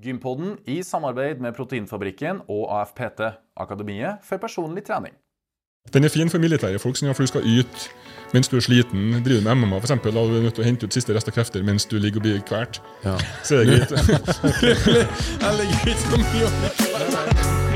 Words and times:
Gympodden 0.00 0.56
i 0.64 0.80
samarbeid 0.82 1.42
med 1.44 1.52
Proteinfabrikken 1.52 2.40
og 2.48 2.70
AFPT, 2.80 3.20
Akademiet 3.60 4.24
for 4.24 4.40
personlig 4.40 4.84
trening. 4.86 5.12
Den 5.92 6.04
er 6.04 6.12
fin 6.12 6.30
for 6.30 6.40
militære 6.40 6.78
folk, 6.80 6.96
sånn 6.96 7.12
for 7.16 7.24
du 7.24 7.30
skal 7.32 7.46
yte 7.48 7.90
mens 8.32 8.48
du 8.48 8.56
er 8.56 8.64
sliten. 8.64 9.16
Driver 9.26 9.42
med 9.48 9.64
MMA, 9.64 9.80
f.eks. 9.80 9.96
Da 10.04 10.12
er 10.12 10.32
du 10.32 10.44
nødt 10.44 10.54
til 10.56 10.64
å 10.64 10.68
hente 10.68 10.86
ut 10.86 10.96
siste 10.96 11.16
rest 11.16 11.28
av 11.28 11.34
krefter 11.36 11.64
mens 11.66 11.88
du 11.90 11.98
ligger 11.98 12.22
og 12.22 12.28
blir 12.28 12.44
kvalt. 12.46 12.80
Ja. 13.04 13.16
Så 13.44 13.60
er 13.60 13.66
det 13.66 13.80
greit. 13.80 13.90
Jeg 15.44 15.58
legger 15.58 15.82
ikke 15.82 15.98
så 16.04 16.22
mye 16.22 17.69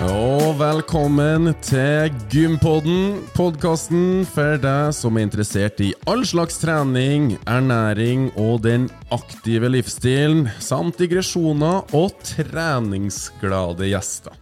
Og 0.00 0.54
velkommen 0.56 1.50
til 1.60 2.08
Gympodden, 2.32 3.18
podkasten 3.36 4.22
for 4.28 4.56
deg 4.62 4.94
som 4.96 5.18
er 5.20 5.26
interessert 5.26 5.82
i 5.84 5.90
all 6.08 6.22
slags 6.28 6.56
trening, 6.62 7.34
ernæring 7.44 8.30
og 8.40 8.62
den 8.64 8.86
aktive 9.12 9.68
livsstilen, 9.74 10.46
samt 10.62 10.96
digresjoner 11.02 11.84
og 11.96 12.14
treningsglade 12.24 13.90
gjester. 13.90 14.32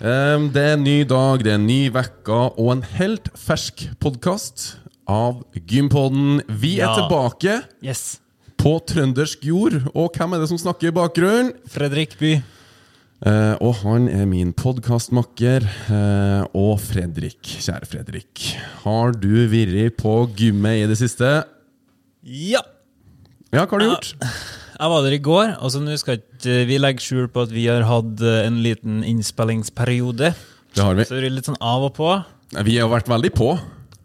Ehm, 0.00 0.48
Det 0.52 0.62
er 0.62 0.72
en 0.78 0.84
ny 0.84 1.04
dag, 1.04 1.44
det 1.44 1.52
er 1.52 1.60
en 1.60 1.66
ny 1.66 1.90
uke 1.90 2.40
og 2.56 2.72
en 2.72 2.82
helt 2.96 3.28
fersk 3.36 3.90
podkast 4.00 4.78
av 5.06 5.44
Gympodden. 5.54 6.40
Vi 6.48 6.80
er 6.80 6.86
Ja. 6.88 6.94
tilbake 6.96 7.62
Yes. 7.84 8.20
på 8.56 8.80
trøndersk 8.86 9.44
jord, 9.44 9.90
og 9.94 10.12
hvem 10.16 10.32
er 10.32 10.38
det 10.40 10.48
som 10.48 10.56
snakker 10.58 10.88
i 10.88 10.90
bakgrunnen? 10.92 11.52
Fredrik 11.68 12.18
By. 12.18 12.42
Eh, 13.22 13.54
og 13.62 13.76
han 13.84 14.08
er 14.10 14.24
min 14.26 14.50
podkastmakker. 14.56 15.62
Uh, 15.86 16.42
og 16.58 16.80
Fredrik, 16.82 17.38
kjære 17.62 17.86
Fredrik. 17.86 18.48
Har 18.82 19.14
du 19.14 19.44
vært 19.50 19.92
på 19.94 20.24
gymmet 20.38 20.80
i 20.80 20.88
det 20.90 20.98
siste? 20.98 21.30
Ja! 22.26 22.64
Ja, 23.52 23.62
hva 23.62 23.76
har 23.76 23.82
du 23.82 23.86
gjort? 23.86 24.10
Jeg 24.82 24.90
var 24.90 25.04
der 25.04 25.14
i 25.14 25.22
går. 25.22 25.52
altså 25.62 25.82
Nå 25.84 25.94
skal 26.00 26.18
ikke 26.18 26.62
vi 26.66 26.80
legge 26.80 27.04
skjul 27.04 27.28
på 27.30 27.44
at 27.46 27.52
vi 27.54 27.68
har 27.70 27.84
hatt 27.86 28.24
eh, 28.26 28.40
en 28.48 28.58
liten 28.64 29.02
innspillingsperiode. 29.06 30.32
Det 30.72 30.82
har 30.82 30.98
vi. 30.98 31.06
Så 31.06 31.14
det 31.14 31.28
er 31.28 31.36
litt 31.36 31.46
sånn 31.46 31.60
av 31.62 31.86
og 31.86 31.94
på. 31.94 32.10
Vi 32.66 32.74
har 32.80 32.90
vært 32.90 33.10
veldig 33.12 33.30
på, 33.38 33.52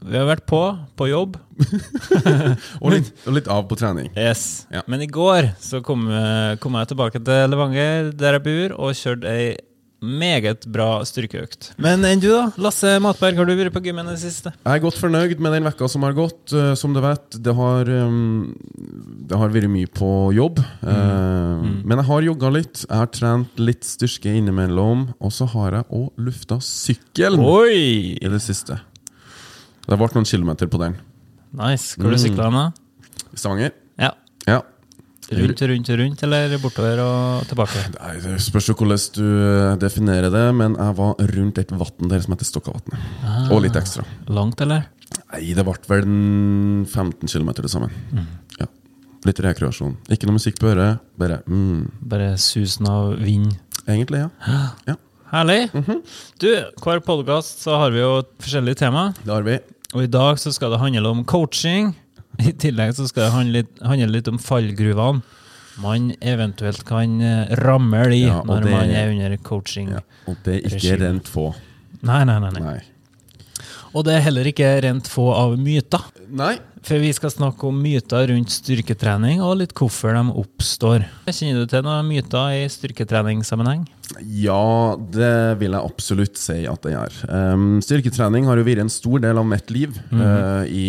Vi 0.05 0.17
har 0.17 0.27
vært 0.29 0.45
på, 0.49 0.61
på 0.99 1.07
jobb. 1.09 1.37
og 2.81 2.91
litt, 2.93 3.13
og 3.25 3.37
litt 3.37 3.47
av 3.51 3.63
på 3.69 3.77
trening. 3.79 4.11
Yes. 4.17 4.67
Ja. 4.73 4.83
Men 4.87 5.01
i 5.05 5.09
går 5.09 5.53
så 5.63 5.81
kom, 5.85 6.05
eh, 6.11 6.55
kom 6.61 6.77
jeg 6.79 6.91
tilbake 6.93 7.23
til 7.23 7.49
Levanger, 7.53 8.11
der 8.17 8.37
jeg 8.37 8.45
bor, 8.45 8.77
og 8.87 8.97
kjørte 8.99 9.31
ei 9.33 9.47
meget 9.97 10.67
bra 10.69 10.99
styrkeøkt. 11.09 11.71
Men 11.81 12.03
enn 12.05 12.19
du, 12.21 12.27
da? 12.29 12.43
Lasse 12.61 12.91
Matberg, 13.01 13.39
har 13.39 13.47
du 13.49 13.53
vært 13.57 13.73
på 13.73 13.81
gymmen 13.81 14.05
i 14.05 14.13
det 14.13 14.21
siste? 14.21 14.51
Jeg 14.53 14.77
er 14.77 14.83
godt 14.83 14.99
fornøyd 15.01 15.39
med 15.41 15.55
den 15.57 15.65
vekka 15.65 15.89
som 15.89 16.05
har 16.05 16.13
gått. 16.17 16.53
Eh, 16.53 16.75
Som 16.77 16.93
du 16.93 17.01
vet, 17.01 17.39
det 17.41 17.55
har, 17.57 17.89
um, 18.05 18.53
det 19.27 19.39
har 19.41 19.49
vært 19.49 19.71
mye 19.73 19.89
på 19.89 20.11
jobb. 20.37 20.61
Eh, 20.85 21.65
Men 21.81 21.97
jeg 21.97 22.07
har 22.11 22.27
jogga 22.29 22.51
litt. 22.53 22.83
Jeg 22.85 22.97
har 23.01 23.09
trent 23.09 23.57
litt 23.57 23.83
styrke 23.89 24.35
innimellom. 24.37 25.07
Og 25.17 25.33
så 25.33 25.49
har 25.49 25.79
jeg 25.79 25.89
òg 25.89 26.11
lufta 26.29 26.59
sykkelen 26.61 27.41
Oi! 27.41 28.17
i 28.21 28.29
det 28.29 28.41
siste. 28.45 28.77
Det 29.87 29.95
har 29.95 30.01
vært 30.01 30.17
noen 30.17 30.27
kilometer 30.27 30.67
på 30.67 30.79
den. 30.81 30.97
Nice. 31.55 31.95
Hvor 31.95 32.11
mm. 32.11 32.15
du 32.17 32.19
sykla 32.19 32.49
du, 32.51 32.57
da? 32.57 33.21
I 33.31 33.37
Stavanger. 33.39 33.71
Ja. 34.03 34.09
Ja. 34.43 34.57
Rundt 35.31 35.61
rundt 35.61 35.89
rundt, 35.99 36.23
eller 36.23 36.57
bortover 36.59 36.99
og 37.03 37.47
tilbake? 37.47 37.85
Nei, 37.95 38.13
Det 38.23 38.35
spørs 38.43 38.67
jo 38.67 38.75
hvordan 38.79 38.99
du 39.15 39.23
eh, 39.23 39.77
definerer 39.79 40.31
det, 40.31 40.43
men 40.55 40.75
jeg 40.75 40.97
var 40.99 41.15
rundt 41.31 41.63
et 41.63 41.71
vann 41.71 42.11
der 42.11 42.23
som 42.23 42.35
heter 42.35 42.51
Stokkavatnet. 42.51 43.07
Og 43.51 43.63
litt 43.63 43.79
ekstra. 43.79 44.03
Langt, 44.27 44.59
eller? 44.63 44.89
Nei, 45.31 45.41
det 45.55 45.63
ble 45.67 45.79
vel 45.87 46.07
15 46.83 47.23
km 47.23 47.55
til 47.61 47.71
sammen. 47.71 47.95
Ja. 48.59 48.67
Litt 49.27 49.39
rekreasjon. 49.43 49.95
Ikke 50.11 50.27
noe 50.27 50.35
musikk 50.35 50.59
på 50.59 50.71
øret. 50.71 50.99
Bare 51.19 51.41
mm. 51.47 52.03
Bare 52.11 52.33
susen 52.39 52.91
av 52.91 53.15
vind. 53.23 53.55
Egentlig, 53.87 54.25
ja. 54.27 54.63
ja. 54.87 54.99
Herlig! 55.27 55.65
Du, 56.39 56.47
hver 56.79 57.01
podkast 57.03 57.65
så 57.65 57.81
har 57.81 57.91
vi 57.91 57.99
jo 57.99 58.21
forskjellige 58.39 58.79
tema. 58.85 59.09
Det 59.25 59.33
har 59.33 59.43
vi. 59.43 59.57
Og 59.95 60.03
i 60.03 60.07
dag 60.11 60.39
så 60.41 60.51
skal 60.53 60.73
det 60.73 60.79
handle 60.81 61.07
om 61.09 61.23
coaching. 61.25 61.93
I 62.39 62.51
tillegg 62.53 62.93
så 62.97 63.07
skal 63.07 63.27
det 63.27 63.33
handle 63.33 63.63
handle 63.87 64.11
litt 64.17 64.27
om 64.27 64.37
fallgruvene 64.41 65.21
man 65.81 66.09
eventuelt 66.25 66.83
kan 66.89 67.21
eh, 67.21 67.51
ramle 67.61 68.15
i 68.15 68.23
Ja, 68.25 68.41
når 68.41 68.63
det- 68.63 68.71
man 68.71 68.89
er 68.89 69.09
under 69.11 69.37
coaching. 69.37 69.89
Ja. 69.93 69.99
Og 70.27 70.35
det 70.43 70.55
er 70.65 70.69
ikke 70.77 70.97
rent 71.03 71.27
få. 71.29 71.53
Nei, 72.01 72.23
nei, 72.23 72.39
nei, 72.39 72.49
nei. 72.49 72.61
Nei. 72.61 72.81
Og 73.97 74.03
det 74.05 74.13
er 74.13 74.25
heller 74.27 74.47
ikke 74.49 74.69
rent 74.85 75.07
få 75.09 75.31
av 75.33 75.55
myter. 75.57 76.03
Nei. 76.29 76.53
For 76.85 77.01
vi 77.01 77.09
skal 77.15 77.31
snakke 77.33 77.65
om 77.67 77.79
myter 77.81 78.29
rundt 78.29 78.53
styrketrening, 78.53 79.41
og 79.43 79.57
litt 79.63 79.73
hvorfor 79.75 80.13
de 80.15 80.21
oppstår. 80.39 81.07
Kjenner 81.27 81.65
du 81.65 81.71
til 81.71 81.81
noen 81.83 82.05
myter 82.07 82.59
i 82.59 82.67
styrketreningssammenheng? 82.71 83.87
Ja, 84.21 84.95
det 84.95 85.31
vil 85.59 85.73
jeg 85.73 85.81
absolutt 85.81 86.39
si 86.39 86.61
at 86.69 86.85
det 86.85 86.93
gjør. 86.93 87.17
Um, 87.27 87.65
styrketrening 87.83 88.47
har 88.47 88.61
jo 88.61 88.67
vært 88.67 88.85
en 88.85 88.93
stor 88.93 89.23
del 89.25 89.41
av 89.41 89.49
mitt 89.49 89.73
liv. 89.73 89.97
eh, 90.13 90.69
i, 90.71 90.87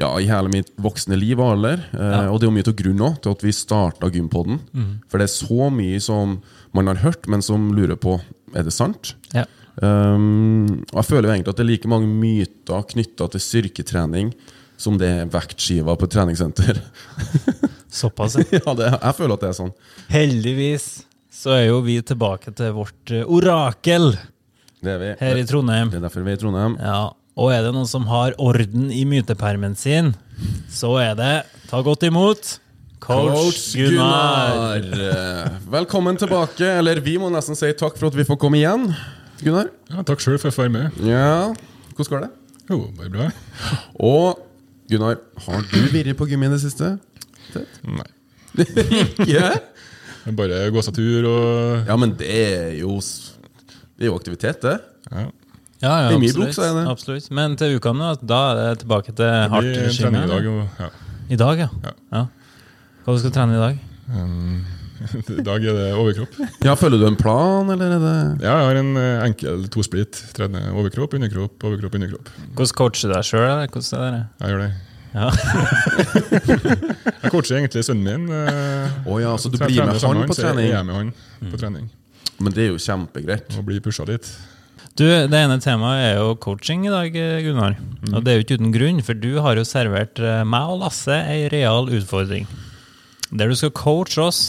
ja, 0.00 0.12
I 0.16 0.30
hele 0.30 0.52
mitt 0.54 0.70
voksne 0.80 1.18
liv 1.18 1.42
og 1.42 1.58
alder. 1.58 1.82
Ja. 1.92 2.28
Og 2.30 2.38
det 2.38 2.46
er 2.46 2.52
jo 2.52 2.56
mye 2.60 2.68
til 2.70 2.78
grunn 2.84 3.02
også, 3.10 3.24
til 3.26 3.36
at 3.36 3.44
vi 3.48 3.56
starta 3.58 4.12
Gympodden. 4.14 4.62
For 5.10 5.20
det 5.20 5.28
er 5.28 5.34
så 5.34 5.68
mye 5.74 6.00
som 6.00 6.38
man 6.72 6.88
har 6.88 7.02
hørt, 7.02 7.28
men 7.28 7.44
som 7.44 7.72
lurer 7.76 7.98
på 8.00 8.16
er 8.56 8.64
det 8.64 8.72
sant. 8.72 9.14
Ja. 9.36 9.44
Um, 9.80 10.82
og 10.92 10.98
jeg 11.00 11.08
føler 11.08 11.28
jo 11.28 11.34
egentlig 11.36 11.52
at 11.54 11.60
det 11.60 11.64
er 11.64 11.70
like 11.70 11.88
mange 11.88 12.08
myter 12.10 12.82
knytta 12.92 13.28
til 13.32 13.40
styrketrening 13.40 14.34
som 14.82 14.98
det 15.00 15.08
er 15.08 15.30
vektskiver 15.30 15.96
på 15.96 16.08
et 16.08 16.12
treningssenter. 16.16 16.80
Såpass, 18.02 18.36
ja. 18.40 18.44
ja, 18.58 18.74
det, 18.76 18.90
jeg 18.98 19.16
føler 19.18 19.36
at 19.36 19.44
det 19.44 19.50
er 19.52 19.58
sånn. 19.60 19.72
Heldigvis 20.12 20.86
så 21.32 21.54
er 21.56 21.66
jo 21.70 21.80
vi 21.86 21.96
tilbake 22.04 22.52
til 22.56 22.74
vårt 22.76 23.12
eh, 23.14 23.24
orakel 23.24 24.12
Det 24.82 24.92
er 24.92 25.00
vi. 25.00 25.10
her 25.22 25.40
i 25.40 25.46
Trondheim. 25.48 25.92
Det 25.92 26.00
er 26.00 26.06
derfor 26.06 26.26
vi 26.26 26.34
er 26.34 26.40
i 26.40 26.42
Trondheim. 26.42 26.76
Ja, 26.82 27.12
og 27.38 27.54
er 27.54 27.64
det 27.64 27.72
noen 27.72 27.88
som 27.88 28.04
har 28.10 28.36
orden 28.42 28.90
i 28.92 29.06
mytepermen 29.08 29.78
sin, 29.78 30.12
så 30.68 30.98
er 31.00 31.16
det 31.16 31.32
ta 31.70 31.80
godt 31.84 32.04
imot 32.04 32.58
coach, 33.02 33.72
Gunnar. 33.78 34.82
Gunnar. 34.82 35.56
Velkommen 35.78 36.20
tilbake. 36.20 36.68
Eller 36.78 37.00
vi 37.02 37.16
må 37.18 37.32
nesten 37.32 37.58
si 37.58 37.72
takk 37.78 37.96
for 37.98 38.12
at 38.12 38.18
vi 38.18 38.26
får 38.28 38.38
komme 38.38 38.60
igjen. 38.60 38.90
Gunnar? 39.42 39.68
Ja, 39.90 40.02
takk 40.06 40.22
sjøl 40.22 40.38
for 40.38 40.48
at 40.48 40.52
jeg 40.52 40.56
får 40.58 40.68
være 40.68 40.74
med. 40.76 41.02
Ja, 41.08 41.50
hvordan 41.96 42.10
går 42.12 42.24
det? 42.24 42.30
Jo, 42.70 42.78
bare 42.98 43.10
bra. 43.10 43.28
Og 43.98 44.40
Gunnar, 44.90 45.18
har 45.46 45.66
du 45.72 45.78
vært 45.92 46.16
på 46.18 46.28
gym 46.30 46.44
i 46.46 46.50
det 46.52 46.60
siste? 46.62 46.94
Nei. 47.84 48.08
Ja. 49.28 49.52
Det 50.22 50.30
er 50.30 50.34
Bare 50.38 50.58
gå 50.70 50.82
seg 50.86 50.94
tur 50.94 51.24
og 51.26 51.88
ja, 51.88 51.94
men 51.98 52.12
det 52.20 52.28
er 52.30 52.74
jo 52.78 52.98
Det 53.00 54.04
er 54.06 54.10
jo 54.12 54.18
aktivitet, 54.18 54.60
det. 54.62 54.76
ja. 55.10 55.28
Ja, 55.82 55.92
ja, 55.98 56.10
absolutt, 56.14 56.54
bruk, 56.54 56.76
det. 56.76 56.82
absolutt. 56.86 57.24
Men 57.34 57.56
til 57.58 57.72
uka 57.74 57.90
nå, 57.90 58.12
da 58.22 58.36
er 58.52 58.58
det 58.60 58.84
tilbake 58.84 59.10
til 59.10 59.24
Det 59.24 59.48
hardt 59.50 59.70
regime. 59.80 60.20
i 60.22 60.28
dag. 60.30 60.44
Og, 60.46 60.60
ja. 60.78 60.90
I 61.34 61.38
dag, 61.40 61.58
ja. 61.58 61.68
Ja. 61.82 61.92
ja. 62.12 62.20
Hva 63.02 63.16
du 63.18 63.30
trene 63.34 63.56
i 63.56 63.58
dag? 63.58 63.80
Um, 64.14 64.60
I 65.02 65.42
dag 65.48 65.64
er 65.64 65.78
det 65.78 65.88
overkropp. 65.96 66.36
Ja, 66.66 66.74
Følger 66.78 67.02
du 67.02 67.06
en 67.08 67.18
plan, 67.18 67.70
eller 67.74 67.96
er 67.96 68.02
det 68.02 68.14
Ja, 68.44 68.54
jeg 68.60 68.68
har 68.68 68.80
en 68.82 68.92
eh, 69.00 69.24
enkel 69.26 69.66
tosplit. 69.72 70.20
Trener 70.36 70.70
overkropp, 70.76 71.16
underkropp, 71.18 71.58
overkropp, 71.68 71.98
underkropp. 71.98 72.32
Hvordan 72.54 72.78
coacher 72.80 73.10
du 73.10 73.16
deg 73.16 73.28
sjøl? 73.28 73.66
Jeg 73.66 74.52
gjør 74.52 74.64
det. 74.64 74.72
Ja. 75.12 75.28
Jeg 77.22 77.30
coacher 77.30 77.58
egentlig 77.58 77.82
sønnen 77.84 78.06
min. 78.06 78.30
Oh, 79.04 79.18
ja, 79.20 79.34
så 79.36 79.50
du 79.52 79.58
så 79.60 79.66
blir 79.68 79.84
med 79.84 79.98
han 80.00 80.24
på 80.26 80.36
så 80.38 80.54
jeg 80.54 80.72
er 80.72 80.86
med 80.88 80.96
han 80.96 81.12
på 81.52 81.60
trening. 81.60 81.90
Men 82.42 82.54
det 82.56 82.64
er 82.64 82.72
jo 82.72 82.80
kjempegreit. 82.80 83.52
Og 83.58 83.66
blir 83.68 83.82
pusha 83.84 84.06
litt. 84.08 84.30
Du, 84.98 85.04
Det 85.06 85.38
ene 85.38 85.56
temaet 85.62 86.02
er 86.10 86.18
jo 86.20 86.34
coaching 86.36 86.84
i 86.84 86.92
dag, 86.92 87.14
Gunnar. 87.44 87.78
Og 88.12 88.24
det 88.24 88.32
er 88.32 88.38
jo 88.38 88.44
ikke 88.44 88.58
uten 88.60 88.74
grunn, 88.74 88.98
for 89.04 89.16
du 89.16 89.30
har 89.44 89.56
jo 89.56 89.64
servert 89.68 90.20
eh, 90.20 90.42
meg 90.44 90.72
og 90.74 90.82
Lasse 90.82 91.16
ei 91.16 91.46
real 91.52 91.88
utfordring. 91.88 92.48
Der 93.32 93.48
du 93.48 93.56
skal 93.56 93.72
coache 93.72 94.20
oss, 94.20 94.40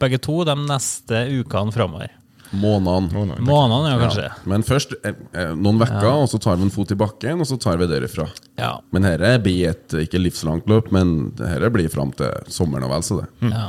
begge 0.00 0.20
to, 0.22 0.40
de 0.48 0.56
neste 0.66 1.26
ukene 1.40 1.74
framover. 1.74 2.14
Månedene. 2.50 3.36
Månedene, 3.44 3.90
ja, 3.90 3.98
kanskje. 4.00 4.22
Ja. 4.24 4.36
Men 4.48 4.64
først 4.64 4.94
eh, 5.02 5.16
eh, 5.36 5.50
noen 5.56 5.80
vekker, 5.82 6.08
og 6.08 6.30
så 6.32 6.40
tar 6.40 6.56
vi 6.56 6.64
en 6.64 6.72
fot 6.72 6.92
i 6.94 6.96
bakken, 6.98 7.42
og 7.44 7.48
så 7.48 7.58
tar 7.60 7.76
vi 7.80 7.88
derifra. 7.90 8.28
Ja. 8.60 8.78
Men 8.94 9.04
dette 9.04 9.34
blir 9.44 9.74
et 9.74 9.96
ikke 10.06 10.20
livslangt 10.22 10.70
løp, 10.70 10.88
men 10.94 11.34
dette 11.38 11.70
blir 11.74 11.90
fram 11.92 12.14
til 12.16 12.48
sommeren 12.52 12.88
og 12.88 12.96
vel 12.96 13.06
så 13.06 13.22
det. 13.22 13.28
ja. 13.52 13.68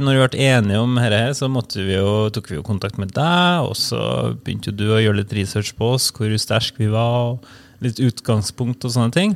Når 0.00 0.14
vi 0.16 0.20
ble 0.22 0.44
enige 0.46 0.78
om 0.80 0.94
dette, 0.96 1.16
her, 1.18 1.32
så 1.36 1.48
måtte 1.52 1.82
vi 1.84 1.96
jo, 1.96 2.30
tok 2.32 2.46
vi 2.48 2.54
jo 2.56 2.64
kontakt 2.64 2.96
med 2.96 3.10
deg, 3.12 3.66
og 3.66 3.74
så 3.76 3.98
begynte 4.38 4.70
jo 4.70 4.76
du 4.78 4.84
å 4.94 5.00
gjøre 5.02 5.18
litt 5.18 5.34
research 5.36 5.74
på 5.76 5.90
oss, 5.96 6.06
hvor 6.14 6.30
sterke 6.40 6.80
vi 6.80 6.88
var, 6.92 7.34
og 7.34 7.84
litt 7.84 8.00
utgangspunkt 8.00 8.86
og 8.86 8.94
sånne 8.94 9.12
ting. 9.12 9.34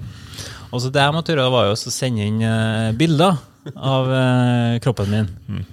Og 0.71 0.81
så 0.81 0.93
det 0.95 1.05
jeg 1.05 1.17
måtte 1.17 1.35
gjøre, 1.35 1.51
var 1.53 1.69
jo 1.69 1.77
å 1.77 1.93
sende 1.93 2.25
inn 2.25 2.41
eh, 2.45 2.95
bilder 2.97 3.43
av 3.75 4.11
kroppen 4.85 5.13
min 5.13 5.65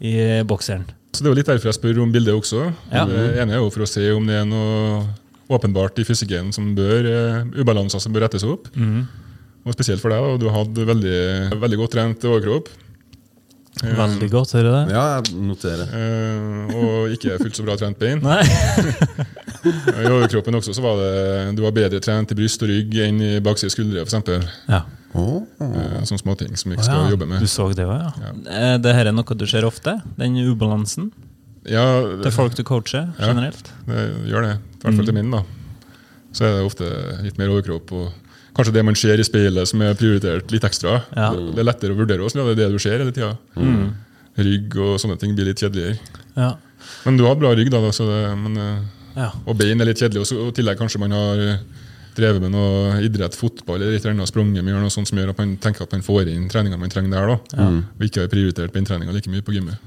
i 0.00 0.42
bokseren. 0.48 0.84
Så 1.12 1.22
Det 1.22 1.26
er 1.28 1.34
jo 1.34 1.38
litt 1.40 1.48
derfor 1.50 1.70
jeg 1.70 1.78
spør 1.78 2.02
om 2.04 2.12
bildet 2.14 2.34
også. 2.34 2.68
Ja. 2.92 3.04
Det 3.08 3.24
ene 3.42 3.56
er 3.56 3.64
jo 3.64 3.70
for 3.74 3.84
å 3.84 3.88
se 3.90 4.04
om 4.14 4.26
det 4.28 4.36
er 4.40 4.46
noe 4.48 5.02
åpenbart 5.50 5.98
i 5.98 6.04
fysikken 6.06 6.52
som 6.54 6.74
bør, 6.76 7.08
eh, 7.10 7.40
ubalanser 7.60 8.00
som 8.00 8.12
bør 8.14 8.28
rettes 8.28 8.44
opp. 8.46 8.68
Og 9.66 9.74
spesielt 9.74 10.00
for 10.00 10.08
deg, 10.14 10.22
da. 10.22 10.36
Du 10.40 10.48
hadde 10.54 10.86
veldig, 10.88 11.18
veldig 11.60 11.78
godt 11.82 11.92
trent 11.96 12.24
overkropp. 12.24 12.70
Veldig 13.80 14.28
godt, 14.32 14.52
hører 14.56 14.66
du 14.66 14.72
det? 14.74 14.94
Ja, 14.94 15.02
jeg 15.20 15.42
noterer. 15.46 15.90
Uh, 15.94 16.72
Og 16.74 17.12
ikke 17.14 17.36
fullt 17.40 17.56
så 17.56 17.64
bra 17.64 17.76
trent 17.80 17.98
bein. 18.00 18.20
Nei. 18.26 18.42
I 20.02 20.08
overkroppen 20.10 20.56
også 20.56 20.74
så 20.76 20.82
var 20.84 20.96
det 21.00 21.56
Du 21.56 21.62
var 21.62 21.74
bedre 21.76 22.00
trent 22.02 22.32
i 22.32 22.36
bryst 22.38 22.62
og 22.64 22.70
rygg 22.72 22.96
enn 23.04 23.20
i 23.20 23.30
bakside 23.44 23.72
skuldre, 23.72 24.04
f.eks. 24.06 24.48
Ja. 24.68 24.82
Åh. 25.18 25.42
Sånne 26.06 26.20
småting 26.20 26.54
som 26.60 26.70
vi 26.70 26.76
ikke 26.76 26.86
skal 26.86 27.04
ja, 27.06 27.10
jobbe 27.14 27.26
med. 27.26 27.42
Du 27.42 27.50
så 27.50 27.66
det 27.74 27.86
òg, 27.86 27.96
ja. 27.98 28.32
ja. 28.46 28.76
Det 28.78 28.92
her 28.94 29.10
er 29.10 29.16
noe 29.16 29.36
du 29.36 29.46
ser 29.50 29.66
ofte? 29.66 29.96
Den 30.20 30.36
ubalansen 30.38 31.10
Ja, 31.66 31.82
til 32.22 32.32
folk 32.32 32.54
du 32.56 32.62
coacher 32.64 33.10
generelt? 33.18 33.72
Ja. 33.88 33.94
det 33.96 34.04
gjør 34.30 34.46
det. 34.46 34.52
I 34.60 34.84
hvert 34.84 35.00
fall 35.00 35.08
til 35.10 35.16
min, 35.18 35.34
da. 35.34 35.42
Så 36.32 36.46
er 36.46 36.54
det 36.56 36.66
ofte 36.68 36.90
litt 37.24 37.40
mer 37.40 37.50
overkropp. 37.50 37.90
og 37.92 38.30
Kanskje 38.54 38.74
det 38.78 38.84
man 38.86 38.96
ser 38.98 39.18
i 39.20 39.26
speilet 39.26 39.68
som 39.68 39.82
er 39.82 39.98
prioritert 39.98 40.50
litt 40.54 40.64
ekstra. 40.66 41.00
Ja. 41.16 41.32
Det 41.34 41.60
er 41.62 41.66
lettere 41.68 41.94
å 41.94 41.98
vurdere 41.98 42.24
også, 42.26 42.38
når 42.38 42.52
det 42.52 42.54
er 42.54 42.62
det 42.62 42.70
du 42.78 42.82
ser 42.82 43.02
hele 43.02 43.14
tida. 43.14 43.34
Rygg 44.40 44.76
og 44.78 44.96
sånne 45.02 45.18
ting 45.20 45.34
blir 45.36 45.50
litt 45.50 45.60
kjedeligere. 45.60 45.98
Ja. 46.38 46.54
Men 47.04 47.18
du 47.18 47.26
har 47.26 47.36
bra 47.38 47.50
rygg, 47.56 47.70
da. 47.72 47.80
da, 47.82 47.90
Så 47.92 48.06
det, 48.08 48.20
men, 48.40 48.56
eh, 48.56 48.80
ja. 49.18 49.28
og 49.44 49.58
bein 49.58 49.82
er 49.82 49.90
litt 49.90 50.00
kjedelig. 50.00 50.22
Og 50.38 50.48
i 50.52 50.56
tillegg 50.60 50.78
kanskje 50.80 51.02
man 51.02 51.14
har 51.14 51.42
eh, 51.44 51.62
drevet 52.16 52.40
med 52.42 52.52
noe 52.52 53.00
idrett, 53.04 53.34
fotball 53.38 53.76
eller 53.82 53.94
et 53.96 54.04
eller 54.04 54.14
annet, 54.16 54.28
sprunget 54.30 54.64
mye, 54.64 54.80
noe 54.80 54.90
sånt 54.92 55.08
som 55.08 55.18
gjør 55.18 55.30
at 55.34 55.38
man 55.38 55.56
tenker 55.62 55.82
at 55.86 55.92
man 55.92 56.02
får 56.06 56.28
inn 56.32 56.48
treninga 56.50 56.78
man 56.78 56.90
trenger 56.92 57.10
der. 57.10 57.26
da, 57.26 57.66
Og 57.98 58.04
ikke 58.06 58.20
har 58.24 58.28
prioritert 58.32 58.72
beintreninga 58.74 59.12
like 59.12 59.30
mye 59.30 59.42
på 59.42 59.52
gymmet. 59.56 59.78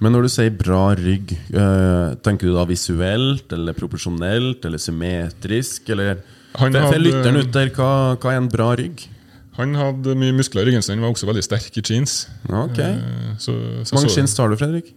Men 0.00 0.12
når 0.12 0.22
du 0.22 0.28
sier 0.28 0.50
bra 0.50 0.94
rygg, 0.94 1.32
eh, 1.52 2.14
tenker 2.22 2.46
du 2.50 2.54
da 2.54 2.64
visuelt, 2.68 3.50
eller 3.52 3.72
proporsjonelt, 3.72 4.64
eller 4.64 4.78
symmetrisk, 4.78 5.88
eller 5.90 6.18
Han 6.56 6.72
hadde- 6.72 7.00
lytteren 7.02 7.36
ut 7.40 7.50
der, 7.52 7.70
hva, 7.70 8.16
hva 8.16 8.32
er 8.32 8.36
en 8.36 8.48
bra 8.48 8.74
rygg? 8.76 9.08
Han 9.56 9.74
hadde 9.74 10.14
mye 10.18 10.32
muskler 10.34 10.62
i 10.62 10.70
ryggen, 10.70 10.82
så 10.82 10.90
han 10.92 11.00
var 11.00 11.10
også 11.14 11.26
veldig 11.26 11.42
sterk 11.44 11.76
i 11.78 11.80
jeans. 11.82 12.26
Okay. 12.48 12.64
Ok. 12.64 12.78
Eh, 12.78 13.34
Så, 13.38 13.52
så, 13.84 13.92
Hvor 13.94 14.02
mange 14.02 14.14
jeans 14.16 14.34
tar 14.34 14.48
du, 14.48 14.56
Fredrik? 14.56 14.92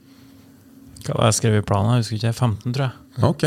Hva 1.05 1.15
var 1.15 1.25
jeg 1.31 1.33
skrev 1.39 1.57
i 1.57 1.61
planen? 1.61 1.93
Jeg 1.95 2.03
husker 2.03 2.17
ikke. 2.17 2.33
15, 2.35 2.73
tror 2.73 2.91
jeg. 2.91 3.23
Ok. 3.23 3.43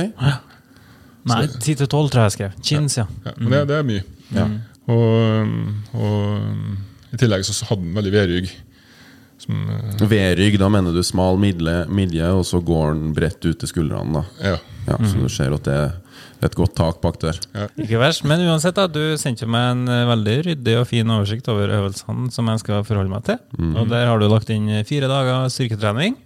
Nei, 1.28 1.42
10-12 1.46 1.86
tror 1.90 2.10
jeg 2.22 2.24
jeg 2.30 2.36
skrev. 2.38 2.52
Chins, 2.64 2.96
ja. 2.96 3.06
Ja, 3.26 3.32
Mm. 3.36 3.50
det, 3.50 3.60
det 3.68 3.76
er 3.76 3.86
mye. 3.90 4.04
Ja. 4.32 4.46
Og, 4.90 5.54
og 5.94 7.14
i 7.14 7.18
tillegg 7.20 7.44
så 7.44 7.54
hadde 7.68 7.82
han 7.84 7.94
veldig 7.98 8.12
vedrygg. 8.14 8.50
Uh, 9.50 10.04
vedrygg, 10.06 10.58
da 10.60 10.68
mener 10.72 10.92
du 10.94 11.00
smal 11.06 11.38
midle, 11.40 11.86
midje, 11.88 12.26
og 12.36 12.44
så 12.46 12.60
går 12.62 12.92
den 12.94 13.14
bredt 13.16 13.40
ut 13.48 13.58
til 13.62 13.70
skuldrene. 13.70 14.20
da 14.20 14.52
ja. 14.52 14.56
ja, 14.86 14.98
Så 15.08 15.16
du 15.22 15.28
ser 15.32 15.54
at 15.56 15.64
det 15.66 15.74
er 15.78 15.94
et 16.44 16.54
godt 16.56 16.74
tak 16.76 17.00
bak 17.02 17.18
der. 17.20 17.38
Ikke 17.80 17.98
verst. 18.00 18.24
Men 18.28 18.40
uansett, 18.48 18.76
da, 18.76 18.86
du 18.88 19.16
sendte 19.20 19.48
meg 19.50 19.72
en 19.74 19.88
eh, 19.92 20.06
veldig 20.08 20.36
ryddig 20.46 20.76
og 20.80 20.86
fin 20.88 21.10
oversikt 21.12 21.48
over 21.52 21.68
øvelsene 21.80 22.30
som 22.32 22.48
jeg 22.52 22.62
skal 22.62 22.84
forholde 22.88 23.12
meg 23.12 23.24
til. 23.28 23.40
Og 23.76 23.88
der 23.92 24.06
har 24.08 24.20
du 24.20 24.28
lagt 24.28 24.48
inn 24.54 24.68
fire 24.88 25.08
dager 25.10 25.48
styrketrening. 25.52 26.16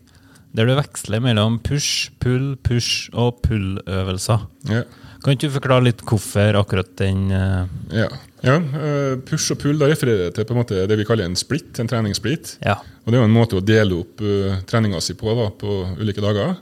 Der 0.55 0.69
du 0.71 0.75
veksler 0.79 1.19
mellom 1.23 1.57
push, 1.67 2.13
pull, 2.23 2.53
push 2.63 3.09
og 3.13 3.41
pull-øvelser. 3.43 4.45
Ja. 4.71 4.85
Kan 5.25 5.35
ikke 5.35 5.49
du 5.49 5.55
forklare 5.57 5.87
litt 5.87 6.03
hvorfor 6.05 6.59
akkurat 6.61 6.91
den 7.01 7.25
uh... 7.33 7.65
Ja. 7.91 8.07
ja. 8.45 8.55
eh, 8.61 9.15
Push 9.25 9.55
og 9.55 9.59
pull 9.63 9.79
da 9.81 9.89
refererer 9.89 10.27
jeg 10.29 10.35
til 10.37 10.47
på 10.47 10.53
en 10.55 10.61
måte 10.61 10.83
det 10.87 10.99
vi 11.01 11.07
kaller 11.09 11.27
en 11.27 11.35
split, 11.39 11.73
en 11.81 11.89
treningssplit. 11.91 12.59
Ja. 12.63 12.77
Og 13.03 13.09
Det 13.11 13.17
er 13.17 13.23
jo 13.25 13.29
en 13.31 13.35
måte 13.35 13.57
å 13.59 13.65
dele 13.65 14.03
opp 14.03 14.21
uh, 14.23 14.59
treninga 14.69 15.01
si 15.03 15.17
på 15.19 15.33
da, 15.35 15.49
på 15.59 15.79
ulike 15.99 16.23
dager. 16.23 16.55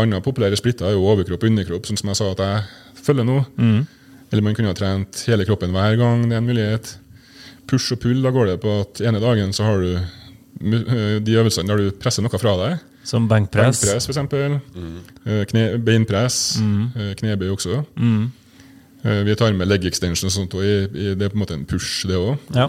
Andre 0.00 0.20
populære 0.24 0.56
splitter 0.56 0.86
er 0.88 0.94
jo 0.94 1.02
overkropp 1.10 1.42
og 1.44 1.50
underkropp, 1.50 1.88
sånn 1.90 1.98
som 1.98 2.12
jeg 2.12 2.20
sa 2.20 2.30
at 2.30 2.40
jeg 2.46 3.02
følger 3.04 3.26
nå. 3.26 3.40
Eller 4.30 4.46
man 4.46 4.54
kunne 4.56 4.70
ha 4.70 4.78
trent 4.78 5.24
hele 5.26 5.44
kroppen 5.48 5.74
hver 5.74 5.98
gang 5.98 6.22
det 6.30 6.36
er 6.38 6.44
en 6.44 6.46
mulighet. 6.46 6.92
Push 7.68 7.90
og 7.96 8.00
pull, 8.06 8.22
da 8.22 8.30
går 8.32 8.52
det 8.52 8.60
på 8.62 8.76
at 8.84 9.02
ene 9.02 9.20
dagen 9.20 9.50
så 9.52 9.66
har 9.66 9.82
du 9.82 9.98
de 11.26 11.36
øvelsene 11.40 11.68
der 11.72 11.82
du 11.82 11.98
presser 11.98 12.22
noe 12.24 12.38
fra 12.38 12.54
deg. 12.62 12.86
Som 13.06 13.28
benkpress. 13.30 13.80
Benkpress, 13.80 14.08
f.eks. 14.10 14.18
Kne, 15.50 15.64
beinpress. 15.84 16.38
Mm. 16.60 17.14
Knebøy 17.18 17.48
også. 17.54 17.80
Mm. 17.96 18.28
Vi 19.26 19.34
tar 19.40 19.56
med 19.56 19.70
leg 19.70 19.86
extension 19.88 20.30
sånt, 20.32 20.54
og 20.54 20.64
i, 20.64 20.88
det 21.16 21.24
er 21.24 21.32
på 21.32 21.38
en 21.38 21.44
måte 21.44 21.56
en 21.56 21.66
push, 21.68 22.04
det 22.08 22.18
òg. 22.20 22.36
Ja. 22.52 22.68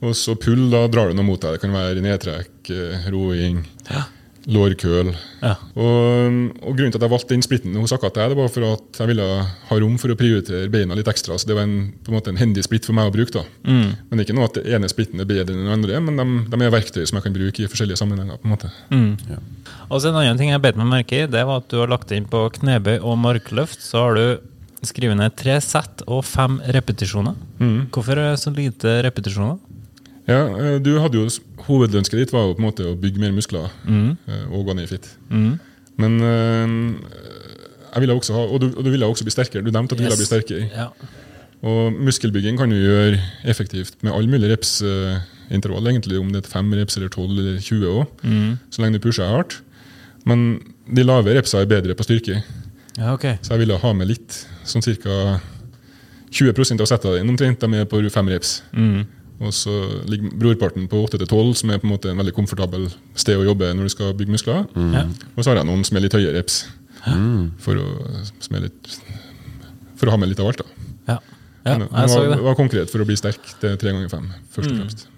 Og 0.00 0.16
så 0.16 0.34
pull, 0.40 0.64
da 0.72 0.86
drar 0.90 1.10
du 1.10 1.14
noe 1.18 1.28
mot 1.28 1.40
deg. 1.42 1.54
Det 1.54 1.62
kan 1.62 1.76
være 1.76 2.02
nedtrekk, 2.02 2.70
roing. 3.12 3.60
roing, 3.86 4.09
lårkøl. 4.48 5.10
Ja. 5.42 5.54
Og, 5.76 6.36
og 6.64 6.76
grunnen 6.76 6.92
til 6.94 6.98
at 7.00 7.04
jeg 7.04 7.12
valgte 7.12 7.34
den 7.34 7.44
splitten 7.44 7.74
hos 7.76 7.92
akkurat 7.92 8.16
deg, 8.16 8.32
det 8.32 8.38
var 8.38 8.48
for 8.52 8.66
at 8.70 9.00
jeg 9.02 9.10
ville 9.10 9.26
ha 9.68 9.78
rom 9.82 9.98
for 10.00 10.12
å 10.12 10.16
prioritere 10.20 10.70
beina 10.72 10.96
litt 10.96 11.10
ekstra. 11.12 11.36
Så 11.40 11.48
det 11.50 11.56
var 11.58 11.66
en, 11.68 11.90
på 12.04 12.12
en 12.12 12.16
måte 12.18 12.32
en 12.32 12.40
hendig 12.40 12.64
splitt 12.64 12.88
for 12.88 12.96
meg 12.96 13.10
å 13.10 13.14
bruke. 13.14 13.34
da. 13.36 13.44
Men 13.68 14.14
det 14.14 14.22
er 14.22 14.28
ikke 14.28 14.38
noe 14.38 14.48
at 14.48 14.56
det 14.60 14.64
ene 14.76 14.88
splitten 14.92 15.20
er 15.20 15.28
bedre 15.28 15.52
enn 15.56 15.64
den 15.66 15.74
andre, 15.76 16.00
men 16.04 16.20
de, 16.20 16.26
de 16.56 16.66
er 16.68 16.72
verktøy 16.74 17.02
som 17.04 17.18
jeg 17.20 17.26
kan 17.28 17.36
bruke 17.36 17.64
i 17.64 17.70
forskjellige 17.70 18.00
sammenhenger. 18.00 18.40
på 18.40 18.48
en 18.48 18.54
måte. 18.56 18.72
Og 19.90 20.00
så 20.00 20.10
En 20.10 20.20
annen 20.22 20.38
ting 20.38 20.50
jeg 20.52 20.62
bet 20.62 20.78
meg 20.78 20.88
merke 20.90 21.24
i, 21.24 21.26
det 21.30 21.42
var 21.46 21.60
at 21.62 21.68
du 21.70 21.78
har 21.82 21.90
lagt 21.90 22.10
inn 22.14 22.26
på 22.30 22.46
knebøy 22.60 22.98
og 23.00 23.18
markløft. 23.20 23.82
Så 23.84 24.04
har 24.06 24.14
du 24.18 24.86
skrevet 24.86 25.18
ned 25.18 25.34
tre 25.36 25.58
sett 25.60 26.00
og 26.08 26.24
fem 26.24 26.56
repetisjoner. 26.72 27.34
Hvorfor 27.92 28.16
er 28.16 28.30
det 28.32 28.40
så 28.40 28.52
lite 28.54 29.02
repetisjoner? 29.04 29.58
Ja, 30.30 30.42
eh, 30.54 30.76
du 30.82 30.92
hadde 31.02 31.18
jo, 31.18 31.26
Hovedønsket 31.66 32.22
ditt 32.22 32.34
var 32.34 32.46
jo 32.46 32.56
på 32.56 32.62
en 32.62 32.68
måte 32.68 32.86
å 32.86 32.96
bygge 32.98 33.22
mer 33.22 33.34
muskler 33.34 33.68
mm. 33.84 34.10
og 34.50 34.68
gå 34.68 34.76
ned 34.76 34.86
i 34.86 34.90
fit. 34.90 35.08
Men 36.00 36.16
eh, 36.24 36.76
jeg 37.90 38.04
ville 38.04 38.16
også 38.16 38.36
ha, 38.36 38.44
og 38.46 38.62
du, 38.62 38.70
og 38.70 38.86
du 38.86 38.92
ville 38.92 39.08
også 39.08 39.26
bli 39.26 39.34
sterkere. 39.34 39.64
Du 39.66 39.72
nevnte 39.74 39.96
at 39.96 40.00
du 40.00 40.06
ville 40.06 40.18
bli 40.20 40.28
sterkere. 40.28 40.70
Ja. 40.70 40.88
Og 41.66 41.92
muskelbygging 41.92 42.56
kan 42.56 42.72
du 42.72 42.78
gjøre 42.78 43.18
effektivt 43.50 43.98
med 44.06 44.14
alle 44.14 44.30
mulige 44.30 44.54
repsintervall, 44.54 45.90
egentlig, 45.90 46.20
om 46.20 46.30
det 46.32 46.44
er 46.44 46.52
5 46.54 46.72
reps 46.78 46.96
eller 46.96 47.12
12 47.12 47.26
eller 47.34 47.58
20 47.60 47.90
òg, 47.90 48.22
så 48.72 48.80
lenge 48.80 48.96
du 48.96 49.04
pusher 49.04 49.28
hardt. 49.28 49.58
Men 50.28 50.62
de 50.88 51.04
lave 51.04 51.34
repsa 51.36 51.60
er 51.60 51.68
bedre 51.68 51.96
på 51.96 52.06
styrke, 52.06 52.40
ja, 52.96 53.12
okay. 53.12 53.36
så 53.42 53.54
jeg 53.54 53.66
ville 53.66 53.76
ha 53.82 53.92
med 53.96 54.08
litt. 54.08 54.40
Sånn 54.68 54.84
ca. 54.84 55.38
20 56.30 56.78
av 56.78 56.86
setta 56.86 57.12
dine 57.16 57.32
omtrent 57.32 57.60
de 57.60 57.82
er 57.82 57.88
på 57.90 58.00
5 58.00 58.32
reps. 58.32 58.60
Og 59.40 59.54
så 59.56 59.72
ligger 60.10 60.34
brorparten 60.36 60.84
på 60.90 61.00
8-12, 61.06 61.54
som 61.62 61.72
er 61.72 61.80
på 61.80 61.88
en 61.88 61.94
måte 61.94 62.10
en 62.12 62.20
veldig 62.20 62.34
komfortabel 62.36 62.90
sted 63.18 63.40
å 63.40 63.46
jobbe 63.46 63.70
når 63.76 63.88
du 63.88 63.92
skal 63.94 64.12
bygge 64.18 64.34
muskler. 64.34 64.66
Mm. 64.76 65.14
Og 65.32 65.40
så 65.40 65.50
har 65.50 65.62
jeg 65.62 65.68
noen 65.70 65.86
som 65.88 65.96
er 65.96 66.04
litt 66.04 66.16
høyere 66.16 66.34
reps, 66.36 66.58
for, 67.64 67.80
å, 67.80 68.26
som 68.44 68.58
er 68.58 68.66
litt, 68.66 68.90
for 69.96 70.10
å 70.10 70.14
ha 70.14 70.20
med 70.20 70.32
litt 70.32 70.42
av 70.44 70.50
alt. 70.50 70.60
da. 70.60 70.92
Ja, 71.14 71.16
ja 71.64 71.78
Men 71.78 71.88
jeg 71.88 72.12
så 72.12 72.20
var, 72.20 72.28
det. 72.34 72.44
var 72.50 72.60
konkret 72.60 72.92
for 72.92 73.00
å 73.00 73.08
bli 73.08 73.16
sterk. 73.16 73.40
Det 73.62 73.72
er 73.72 73.80
tre 73.80 73.96
ganger 73.96 74.12
fem, 74.12 74.28
først 74.52 74.74
og 74.74 74.82
fremst. 74.82 75.08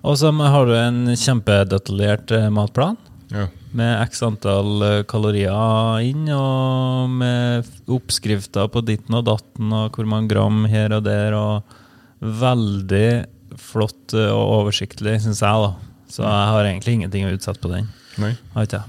Og 0.00 0.18
så 0.18 0.34
har 0.34 0.66
du 0.66 0.74
en 0.80 1.00
kjempedetaljert 1.14 2.34
eh, 2.34 2.50
matplan. 2.50 2.98
Ja. 3.30 3.46
Med 3.78 3.92
x 4.08 4.24
antall 4.26 4.82
eh, 4.82 5.02
kalorier 5.06 6.02
inn, 6.02 6.26
og 6.34 7.12
med 7.20 7.68
oppskrifter 7.86 8.66
på 8.74 8.82
ditten 8.82 9.14
og 9.20 9.28
datten, 9.30 9.70
og 9.70 9.94
hvor 9.94 10.08
mange 10.10 10.32
gram 10.32 10.64
her 10.70 10.98
og 10.98 11.06
der. 11.06 11.38
og 11.38 11.76
Veldig 12.20 13.26
flott 13.60 14.14
eh, 14.14 14.30
og 14.30 14.60
oversiktlig, 14.64 15.16
syns 15.24 15.40
jeg. 15.42 15.64
da. 15.66 15.70
Så 16.10 16.22
jeg 16.26 16.48
har 16.52 16.66
egentlig 16.66 16.96
ingenting 16.98 17.26
å 17.28 17.34
utsette 17.36 17.62
på 17.62 17.70
den. 17.72 17.88
Nei. 18.20 18.32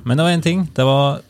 Men 0.04 0.18
det 0.18 0.26
var 0.26 0.34
én 0.36 0.44
ting. 0.44 0.64
Det 0.76 0.86
var 0.88 1.22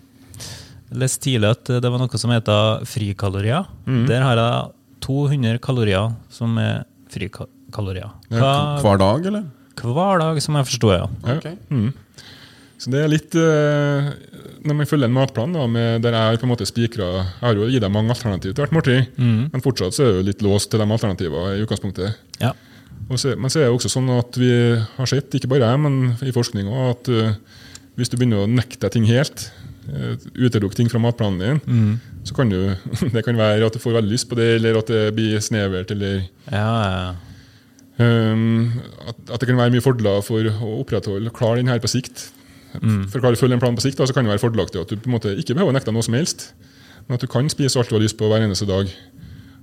lest 0.91 1.21
tidlig 1.23 1.49
at 1.51 1.71
det 1.83 1.91
var 1.91 1.99
noe 2.01 2.19
som 2.19 2.31
heter 2.33 2.85
frikalorier. 2.89 3.67
Der 4.09 4.23
har 4.25 4.39
jeg 4.39 4.71
200 5.05 5.59
kalorier 5.63 6.13
som 6.31 6.57
er 6.61 6.83
frikalorier. 7.11 8.11
Hva, 8.31 8.53
Hver 8.83 8.97
dag, 9.01 9.25
eller? 9.31 9.49
hver 9.81 10.19
dag, 10.21 10.37
som 10.43 10.55
jeg 10.59 10.67
forstår, 10.69 10.93
ja. 10.99 11.05
Ja. 11.25 11.35
Ok. 11.37 11.93
Så 12.81 12.89
det 12.89 13.03
er 13.03 13.11
litt 13.11 13.35
eh, 13.37 14.07
Når 14.65 14.77
man 14.79 14.89
følger 14.89 15.05
en 15.09 15.13
matplan 15.13 15.53
da, 15.53 15.67
med, 15.69 16.01
der 16.01 16.15
jeg 16.17 16.41
på 16.41 16.47
en 16.47 16.53
måte 16.53 16.65
spikra 16.65 17.09
Jeg 17.19 17.43
har 17.43 17.59
jo 17.59 17.69
gitt 17.69 17.83
deg 17.83 17.93
mange 17.93 18.13
alternativer 18.15 18.55
til 18.57 18.65
hvert 18.65 18.75
måltid, 18.77 19.21
men 19.53 19.63
fortsatt 19.63 19.97
så 19.97 20.07
er 20.07 20.17
jo 20.17 20.27
litt 20.31 20.41
låst 20.45 20.71
til 20.71 20.81
de 20.81 20.87
alternativene 20.97 21.59
i 21.59 21.65
utgangspunktet. 21.65 22.19
ja. 22.41 22.53
Så, 23.17 23.33
men 23.35 23.51
så 23.51 23.59
er 23.59 23.65
det 23.67 23.75
også 23.75 23.89
sånn 23.91 24.07
at 24.13 24.37
vi 24.39 24.51
har 24.95 25.09
sett, 25.09 25.33
ikke 25.35 25.49
bare 25.51 25.67
jeg, 25.67 25.79
men 25.83 25.95
i 26.23 26.31
forskning 26.31 26.69
òg, 26.71 26.83
at 26.93 27.09
uh, 27.11 27.57
hvis 27.99 28.11
du 28.11 28.15
begynner 28.15 28.45
å 28.45 28.47
nekte 28.47 28.87
ting 28.93 29.07
helt, 29.09 29.49
uh, 29.89 30.13
utelukke 30.37 30.77
ting 30.77 30.91
fra 30.91 31.01
matplanen 31.01 31.41
din, 31.41 31.97
så 32.27 32.37
kan 32.37 32.51
du 32.51 32.59
Det 33.15 33.25
kan 33.25 33.39
være 33.39 33.67
at 33.67 33.75
du 33.75 33.81
får 33.83 33.97
veldig 33.97 34.13
lyst 34.13 34.29
på 34.29 34.37
det, 34.39 34.47
eller 34.59 34.79
at 34.79 34.91
det 34.93 35.01
blir 35.17 35.43
snevert, 35.43 35.91
eller 35.91 36.21
Ja, 36.53 36.69
ja. 36.85 37.09
Um, 38.01 38.79
at, 39.03 39.17
at 39.27 39.41
det 39.41 39.49
kan 39.49 39.59
være 39.59 39.75
mye 39.75 39.83
fordeler 39.83 40.23
for 40.25 40.47
å 40.47 40.69
opprettholde 40.79 41.33
klare 41.35 41.59
den 41.59 41.69
her 41.69 41.81
på 41.83 41.91
sikt. 41.91 42.29
For 43.11 43.19
å 43.19 43.35
følge 43.35 43.57
en 43.57 43.63
plan 43.63 43.75
på 43.75 43.83
sikt 43.83 43.97
da, 43.99 44.07
så 44.07 44.13
kan 44.15 44.25
det 44.25 44.31
være 44.33 44.43
fordelaktig 44.43 44.81
at 44.81 44.91
du 44.91 44.95
på 44.97 45.09
en 45.11 45.15
måte 45.17 45.33
ikke 45.35 45.55
behøver 45.57 45.73
å 45.73 45.77
nekte 45.77 45.93
noe 45.93 46.05
som 46.05 46.15
helst, 46.15 46.51
men 47.07 47.17
at 47.17 47.23
du 47.23 47.27
kan 47.31 47.49
spise 47.51 47.79
alt 47.79 47.89
du 47.91 47.97
har 47.97 48.03
lyst 48.03 48.17
på 48.19 48.29
hver 48.31 48.45
eneste 48.45 48.67
dag. 48.69 48.91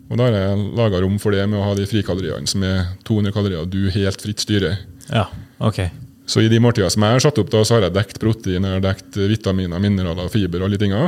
Og 0.08 0.16
Da 0.16 0.24
har 0.24 0.32
jeg 0.36 0.66
laga 0.76 1.00
rom 1.04 1.18
for 1.20 1.32
det 1.36 1.44
med 1.48 1.60
å 1.60 1.64
ha 1.68 1.74
de 1.76 1.86
frikaloriene, 1.88 2.48
som 2.48 2.62
er 2.64 2.94
200 3.04 3.32
kalorier 3.32 3.66
du 3.68 3.90
helt 3.90 4.22
fritt 4.24 4.40
styrer. 4.44 4.78
ja. 5.12 5.26
Ok. 5.60 5.80
Så 6.28 6.42
i 6.44 6.48
de 6.52 6.58
måltidene 6.60 6.92
som 6.92 7.02
jeg 7.02 7.16
har 7.16 7.22
satt 7.24 7.38
opp, 7.40 7.48
da, 7.50 7.62
så 7.64 7.74
har 7.78 7.86
jeg 7.86 7.94
dekt 7.96 8.18
protein, 8.20 8.62
jeg 8.62 8.76
har 8.76 8.82
dekt 8.84 9.16
vitaminer, 9.16 9.80
mineraler, 9.80 10.28
fiber 10.28 10.60
og 10.60 10.68
alle 10.68 10.78
tinga. 10.78 11.00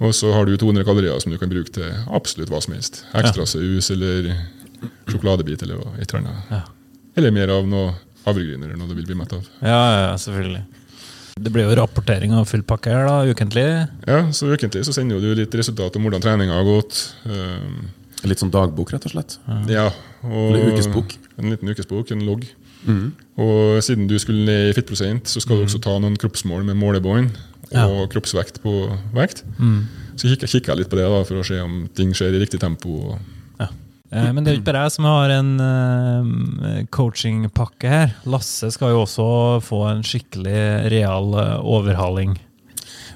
Og 0.00 0.14
så 0.16 0.32
har 0.32 0.48
du 0.48 0.56
200 0.56 0.86
kalorier 0.88 1.20
som 1.20 1.30
du 1.30 1.38
kan 1.38 1.50
bruke 1.52 1.70
til 1.70 1.84
absolutt 2.08 2.48
hva 2.50 2.62
som 2.64 2.72
helst. 2.74 3.04
ekstra 3.12 3.44
Ekstrasaus 3.44 3.90
eller 3.92 4.32
sjokoladebit 5.06 5.62
eller 5.62 5.84
et 6.00 6.08
eller 6.08 6.24
annet. 6.24 6.50
Ja. 6.50 6.62
Eller 7.16 7.34
mer 7.34 7.52
av 7.54 7.68
noe 7.68 7.92
havregryn 8.24 8.62
eller 8.64 8.78
noe 8.80 8.88
du 8.88 8.96
vil 8.96 9.06
bli 9.06 9.18
mett 9.20 9.34
av. 9.36 9.44
Ja, 9.60 9.82
ja, 10.08 10.16
selvfølgelig. 10.18 10.64
Det 11.40 11.50
blir 11.52 11.64
jo 11.68 11.74
rapportering 11.78 12.32
av 12.36 12.44
full 12.50 12.62
pakke 12.66 12.92
her, 12.92 13.06
da, 13.08 13.22
ukentlig. 13.32 13.64
Ja, 14.06 14.18
så 14.36 14.50
Ukentlig 14.52 14.84
så 14.86 14.92
sender 14.94 15.20
du 15.22 15.32
litt 15.38 15.54
resultat 15.58 15.96
om 15.96 16.04
hvordan 16.06 16.22
treninga 16.24 16.54
har 16.58 16.64
gått. 16.68 17.14
Um, 17.26 17.90
Litt 18.22 18.38
sånn 18.38 18.52
dagbok, 18.54 18.92
rett 18.94 19.02
og 19.08 19.10
slett. 19.16 19.38
ja, 19.66 19.88
og 20.22 20.52
Eller 20.52 20.68
ukesbok. 20.76 21.16
En 21.42 21.50
liten 21.50 21.68
ukesbok, 21.72 22.12
en 22.14 22.20
logg. 22.22 22.44
Og 23.38 23.80
siden 23.82 24.06
du 24.10 24.14
skulle 24.22 24.44
ned 24.46 24.68
i 24.70 24.74
fittprosent, 24.76 25.26
så 25.26 25.40
skal 25.42 25.58
du 25.58 25.64
også 25.66 25.80
ta 25.82 25.96
noen 25.98 26.14
kroppsmål 26.20 26.62
med 26.68 26.76
målebånd 26.78 27.32
og 27.32 27.72
Ja. 27.72 28.06
kroppsvekt 28.12 28.60
på 28.62 28.96
vekt. 29.14 29.42
Så 30.14 30.28
kikka 30.36 30.70
jeg 30.70 30.76
litt 30.78 30.90
på 30.90 30.96
det 31.00 31.08
da, 31.08 31.24
for 31.24 31.40
å 31.40 31.44
se 31.46 31.58
om 31.60 31.88
ting 31.94 32.12
skjer 32.12 32.34
i 32.36 32.44
riktig 32.44 32.60
tempo. 32.60 32.88
og. 33.10 33.18
Eh, 33.18 33.41
Men 34.12 34.44
det 34.44 34.50
er 34.52 34.58
ikke 34.58 34.68
bare 34.68 34.84
jeg 34.84 34.92
som 34.92 35.06
har 35.08 35.32
en 35.38 35.52
eh, 35.64 36.80
coachingpakke 36.92 37.88
her. 37.88 38.10
Lasse 38.28 38.68
skal 38.74 38.92
jo 38.92 39.04
også 39.06 39.26
få 39.64 39.78
en 39.88 40.02
skikkelig 40.04 40.90
real 40.92 41.32
eh, 41.40 41.54
overhaling. 41.64 42.34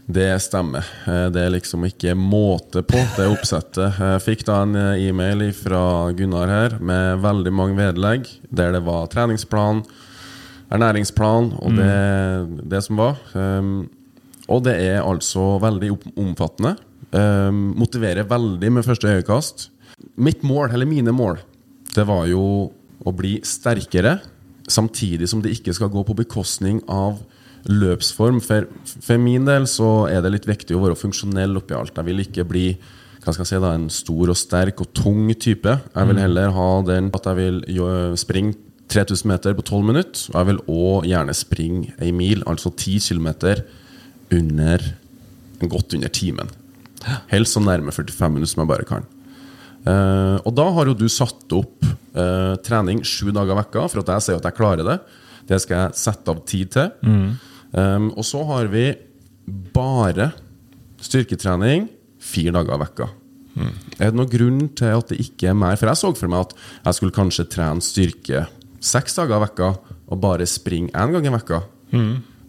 Det 0.07 0.41
stemmer. 0.43 0.87
Eh, 1.07 1.27
Det 1.35 1.43
er 1.43 1.51
liksom 1.53 1.85
ikke 1.85 2.15
måte 2.15 2.83
på, 2.87 2.99
det 3.17 3.27
oppsettet. 3.27 3.99
Jeg 3.99 4.23
fikk 4.23 4.47
da 4.47 4.63
en 4.63 4.77
eh, 4.79 5.09
e-mail 5.09 5.51
fra 5.53 6.13
Gunnar 6.17 6.49
her 6.49 6.79
med 6.81 7.21
veldig 7.25 7.53
mange 7.53 7.77
vedlegg, 7.77 8.31
der 8.49 8.73
det 8.73 8.85
var 8.87 9.09
treningsplan, 9.11 9.83
ernæringsplan 10.71 11.53
og 11.61 11.77
det, 11.79 11.93
det 12.71 12.83
som 12.83 12.99
var. 12.99 13.19
Um, 13.35 13.89
og 14.49 14.65
det 14.67 14.75
er 14.83 15.03
altså 15.03 15.59
veldig 15.63 15.93
omfattende. 16.19 16.77
Um, 17.13 17.75
motiverer 17.79 18.27
veldig 18.27 18.73
med 18.73 18.87
første 18.87 19.11
øyekast. 19.11 19.69
Mitt 20.15 20.45
mål, 20.47 20.71
eller 20.73 20.89
mine 20.89 21.13
mål, 21.13 21.41
det 21.95 22.07
var 22.09 22.27
jo 22.31 22.43
å 23.07 23.13
bli 23.15 23.39
sterkere, 23.47 24.19
samtidig 24.69 25.29
som 25.31 25.43
det 25.43 25.53
ikke 25.55 25.75
skal 25.77 25.91
gå 25.93 26.03
på 26.07 26.17
bekostning 26.19 26.81
av 26.91 27.21
løpsform. 27.71 28.41
For, 28.43 28.67
for 28.85 29.21
min 29.23 29.47
del 29.47 29.67
så 29.71 30.07
er 30.11 30.23
det 30.25 30.33
litt 30.35 30.49
viktig 30.49 30.77
å 30.77 30.83
være 30.83 30.99
funksjonell 30.99 31.59
oppi 31.61 31.77
alt. 31.77 31.95
Jeg 31.97 32.09
vil 32.09 32.25
ikke 32.25 32.47
bli 32.49 32.69
hva 33.27 33.35
skal 33.35 33.43
jeg 33.43 33.51
si 33.51 33.63
da, 33.63 33.73
en 33.75 33.89
stor 33.91 34.31
og 34.31 34.39
sterk 34.39 34.81
og 34.85 34.93
tung 34.95 35.27
type. 35.35 35.73
Jeg 35.91 36.11
vil 36.11 36.21
heller 36.23 36.53
ha 36.55 36.69
den 36.87 37.09
at 37.17 37.27
jeg 37.27 37.39
vil 37.41 37.59
springe 38.21 38.55
3000 38.93 39.27
meter 39.33 39.57
på 39.59 39.65
12 39.67 39.89
minutter. 39.89 40.29
Og 40.31 40.39
jeg 40.39 40.49
vil 40.51 40.61
òg 40.77 41.09
gjerne 41.11 41.35
springe 41.35 41.97
ei 41.99 42.13
mil, 42.15 42.45
altså 42.47 42.71
10 42.71 43.03
km, 43.09 43.29
under 44.37 44.87
godt 45.67 45.99
under 45.99 46.13
timen. 46.13 46.55
Helst 47.33 47.57
så 47.57 47.63
nærme 47.63 47.95
45 47.95 48.31
minutter 48.35 48.55
som 48.55 48.63
jeg 48.63 48.71
bare 48.71 48.87
kan. 48.87 49.11
Eh, 49.87 50.37
og 50.43 50.55
da 50.57 50.67
har 50.75 50.91
jo 50.91 50.97
du 50.99 51.07
satt 51.13 51.53
opp 51.55 51.85
uh, 52.17 52.57
trening 52.67 53.05
sju 53.07 53.29
dager 53.31 53.55
i 53.55 53.59
vekka 53.61 53.85
for 53.93 54.03
at 54.03 54.15
jeg 54.17 54.25
sier 54.25 54.41
at 54.41 54.49
jeg 54.49 54.57
klarer 54.57 54.87
det. 54.87 54.97
Det 55.47 55.61
skal 55.63 55.85
jeg 55.85 56.01
sette 56.01 56.33
av 56.33 56.41
tid 56.49 56.73
til. 56.75 56.91
Um, 57.77 58.09
og 58.17 58.25
så 58.27 58.41
har 58.49 58.71
vi 58.73 58.89
bare 59.77 60.33
styrketrening 61.05 61.87
fire 62.23 62.55
dager 62.57 62.79
i 62.79 62.83
vekka. 62.83 63.09
Er 63.97 64.11
det 64.11 64.19
noen 64.19 64.33
grunn 64.33 64.63
til 64.77 64.97
at 64.99 65.13
det 65.13 65.21
ikke 65.23 65.51
er 65.53 65.59
mer? 65.59 65.77
For 65.79 65.89
jeg 65.89 66.01
så 66.01 66.11
for 66.19 66.33
meg 66.33 66.49
at 66.49 66.57
jeg 66.89 66.99
skulle 66.99 67.17
kanskje 67.17 67.47
trene 67.53 67.85
styrke 67.85 68.47
seks 68.85 69.17
dager 69.17 69.39
i 69.39 69.45
vekka 69.47 69.71
og 70.07 70.19
bare 70.23 70.49
springe 70.51 70.91
én 70.93 71.15
gang 71.15 71.29
i 71.29 71.33
vekka. 71.37 71.61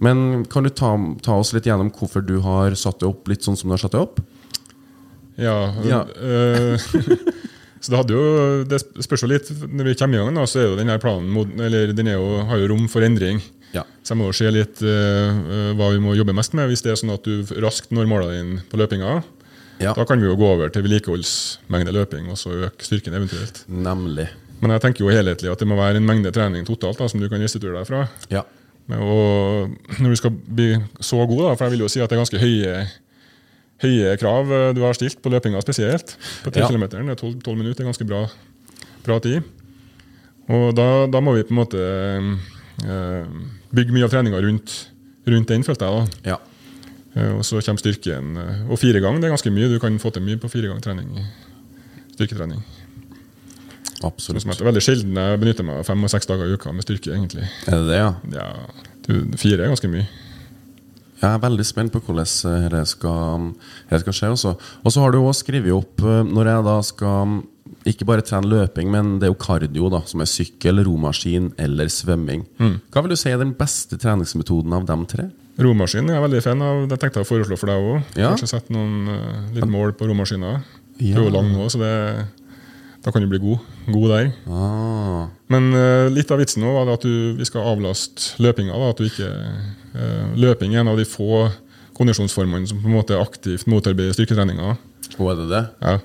Men 0.03 0.46
kan 0.51 0.65
du 0.65 0.70
ta, 0.70 0.91
ta 1.25 1.38
oss 1.39 1.53
litt 1.56 1.70
gjennom 1.70 1.89
hvorfor 1.96 2.25
du 2.25 2.39
har 2.46 2.75
satt 2.77 3.00
det 3.01 3.08
opp 3.10 3.29
litt 3.32 3.46
sånn 3.46 3.58
som 3.58 3.70
du 3.70 3.77
har 3.77 3.82
satt 3.82 3.96
det 3.96 4.03
opp? 4.03 4.20
Ja, 5.38 5.58
Ja. 5.86 6.00
øh, 6.17 6.79
så 7.82 7.91
det 7.94 7.98
hadde 8.00 8.13
jo 8.15 8.63
Det 8.65 8.79
spørs 9.06 9.22
jo 9.22 9.27
litt 9.29 9.50
Når 9.70 9.86
vi 9.91 9.94
kommer 10.00 10.17
i 10.17 10.24
gang, 10.24 10.34
da, 10.39 10.46
så 10.50 10.63
er 10.63 10.67
jo 10.72 10.77
denne 10.79 10.96
planen 10.98 11.60
Eller 11.62 11.94
den 11.94 12.10
jo, 12.10 12.39
har 12.50 12.58
jo 12.58 12.72
rom 12.72 12.88
for 12.89 13.06
endring. 13.06 13.41
Ja. 13.75 13.84
Så 14.01 14.15
jeg 14.15 14.17
må 14.22 14.29
jo 14.32 14.38
se 14.39 14.50
litt 14.51 14.82
øh, 14.82 15.74
hva 15.77 15.91
vi 15.94 16.00
må 16.01 16.15
jobbe 16.17 16.34
mest 16.34 16.56
med. 16.58 16.70
Hvis 16.72 16.82
det 16.82 16.94
er 16.96 16.98
sånn 17.01 17.13
at 17.13 17.24
du 17.27 17.44
raskt 17.62 17.91
når 17.94 18.08
målene 18.10 18.38
dine 18.39 18.62
på 18.72 18.79
løpinga, 18.82 19.20
Ja. 19.79 19.91
da 19.94 20.06
kan 20.10 20.17
vi 20.20 20.25
jo 20.25 20.34
gå 20.39 20.48
over 20.56 20.72
til 20.74 20.82
vedlikeholdsmengde 20.88 21.91
løping 21.94 22.32
og 22.34 22.38
så 22.41 22.50
øke 22.65 22.82
styrken 22.88 23.13
eventuelt. 23.13 23.60
Nemlig. 23.70 24.25
Men 24.62 24.72
jeg 24.74 24.82
tenker 24.82 25.03
jo 25.06 25.12
helhetlig 25.13 25.51
at 25.51 25.60
det 25.62 25.67
må 25.70 25.75
være 25.77 26.00
en 26.01 26.08
mengde 26.08 26.32
trening 26.34 26.65
totalt 26.65 26.98
da, 26.98 27.06
som 27.12 27.22
du 27.22 27.27
kan 27.29 27.38
restituere 27.44 27.77
deg 27.77 27.86
fra. 27.86 28.08
Ja. 28.34 28.41
Og 28.98 29.70
når 30.00 30.10
du 30.10 30.15
skal 30.17 30.32
bli 30.34 30.72
så 31.03 31.20
god, 31.29 31.44
da, 31.44 31.53
for 31.60 31.67
jeg 31.67 31.75
vil 31.75 31.84
jo 31.86 31.89
si 31.91 32.01
at 32.01 32.10
det 32.10 32.17
er 32.17 32.24
ganske 32.24 32.41
høye, 32.41 32.74
høye 33.84 34.15
krav 34.22 34.51
eh, 34.51 34.74
du 34.77 34.81
har 34.86 34.98
stilt 34.98 35.19
på 35.22 35.29
løpinga 35.34 35.62
spesielt. 35.62 36.15
På 36.43 36.51
10 36.53 36.60
Ja. 36.63 36.67
km, 36.72 36.88
12, 36.89 37.41
12 37.46 37.57
minutter 37.57 37.84
er 37.86 37.91
ganske 37.91 38.07
bra, 38.10 38.24
bra 39.05 39.19
tid. 39.24 39.43
Og 40.50 40.69
da, 40.77 41.07
da 41.12 41.19
må 41.22 41.34
vi 41.36 41.43
på 41.43 41.51
en 41.55 41.60
måte 41.62 41.81
eh, 42.88 43.25
bygge 43.75 43.93
mye 43.96 44.05
av 44.07 44.13
treninga 44.13 44.39
rundt, 44.43 44.75
rundt 45.27 45.50
den, 45.51 45.63
følte 45.67 45.86
jeg. 45.89 46.07
da. 46.24 46.31
ja. 46.34 46.38
Og 47.17 47.41
så 47.41 47.57
kommer 47.65 47.81
styrken. 47.81 48.36
Og 48.69 48.77
fire 48.77 49.00
ganger 49.01 49.24
det 49.24 49.25
er 49.25 49.31
ganske 49.34 49.50
mye. 49.50 49.67
Du 49.72 49.79
kan 49.81 49.96
få 49.98 50.12
til 50.13 50.22
mye 50.22 50.38
på 50.38 50.51
fire 50.53 50.67
ganger 50.69 50.84
trening. 50.86 51.15
Styrketrening. 52.13 52.60
Sånn 53.98 54.05
Absolutt. 54.12 54.43
som 54.43 54.51
at 54.53 54.60
det 54.60 54.62
er 54.62 54.69
veldig 54.69 54.84
sjelden 54.86 55.17
jeg 55.17 55.39
benytter 55.41 55.65
meg 55.65 55.79
av 55.81 55.88
fem 55.88 56.03
og 56.05 56.12
seks 56.13 56.29
dager 56.29 56.46
i 56.46 56.53
uka 56.53 56.69
med 56.77 56.86
styrke. 56.86 57.15
egentlig. 57.15 57.48
Er 57.65 57.79
det 57.81 57.88
det, 57.89 57.98
ja? 57.98 58.12
Ja, 58.36 58.46
du, 59.07 59.13
Fire 59.41 59.65
er 59.65 59.72
ganske 59.74 59.89
mye. 59.89 60.05
Jeg 61.17 61.27
er 61.29 61.41
veldig 61.41 61.65
spent 61.65 61.93
på 61.93 62.01
hvordan 62.05 62.69
det 62.71 62.83
skal, 62.91 63.51
det 63.89 64.01
skal 64.03 64.17
skje. 64.17 64.33
Også. 64.36 64.55
Og 64.83 64.93
så 64.93 65.03
har 65.03 65.13
du 65.13 65.19
også 65.21 65.45
skrevet 65.45 65.74
opp 65.74 66.03
eh, 66.05 66.19
Når 66.27 66.51
jeg 66.51 66.65
da 66.67 66.75
skal 66.86 67.39
ikke 67.88 68.07
bare 68.07 68.24
trene 68.25 68.50
løping, 68.51 68.89
men 68.91 69.15
det 69.19 69.27
er 69.27 69.31
jo 69.31 69.39
kardio, 69.39 69.89
da, 69.91 70.01
som 70.07 70.21
er 70.24 70.27
sykkel, 70.29 70.81
romaskin 70.83 71.53
eller 71.62 71.91
svømming. 71.91 72.43
Hva 72.91 73.03
vil 73.03 73.13
du 73.13 73.19
si 73.19 73.31
er 73.31 73.39
den 73.39 73.53
beste 73.55 74.00
treningsmetoden 74.01 74.75
av 74.75 74.88
dem 74.88 75.05
tre? 75.07 75.29
Romaskin 75.57 76.09
er 76.09 76.19
jeg 76.19 76.25
veldig 76.27 76.41
fan 76.45 76.62
av. 76.62 76.81
Det 76.89 76.97
tenkte 77.01 77.21
jeg 77.21 77.27
å 77.27 77.29
foreslå 77.31 77.57
for 77.57 77.71
deg 77.71 77.86
òg. 77.91 78.17
Ja. 78.19 78.33
Kanskje 78.33 78.50
sette 78.51 78.74
noen 78.75 79.07
uh, 79.09 79.47
litt 79.55 79.69
mål 79.71 79.95
på 79.97 80.09
romaskina. 80.09 80.59
Ja. 81.00 81.15
Du 81.15 81.24
er 81.24 81.29
jo 81.29 81.33
lang 81.33 81.50
nå, 81.50 81.65
så 81.74 81.81
det, 81.81 81.93
da 83.05 83.13
kan 83.13 83.25
du 83.25 83.29
bli 83.31 83.41
god, 83.41 83.65
god 83.89 84.13
der. 84.13 84.29
Ah, 84.51 85.25
Men 85.53 85.71
uh, 85.74 86.05
litt 86.13 86.29
av 86.33 86.41
vitsen 86.41 86.62
nå 86.65 86.75
var 86.75 86.93
at 86.93 87.05
du, 87.07 87.33
vi 87.39 87.47
skal 87.50 87.71
avlaste 87.74 88.38
løpinga. 88.43 88.77
Da, 88.77 88.91
at 88.93 89.01
du 89.01 89.09
ikke, 89.09 89.31
eh, 89.33 89.87
løping 90.37 90.75
er 90.75 90.83
en 90.83 90.91
av 90.91 90.99
de 90.99 91.05
få 91.07 91.47
kondisjonsformene 91.97 92.69
som 92.69 92.81
på 92.81 92.89
en 92.89 92.97
måte 92.97 93.17
aktivt 93.17 93.65
motarbeider 93.69 94.13
styrketreninga. 94.13 94.77
og 95.17 95.31
er 95.31 95.35
det 95.41 95.49
det? 95.49 95.63
Ja. 95.81 95.97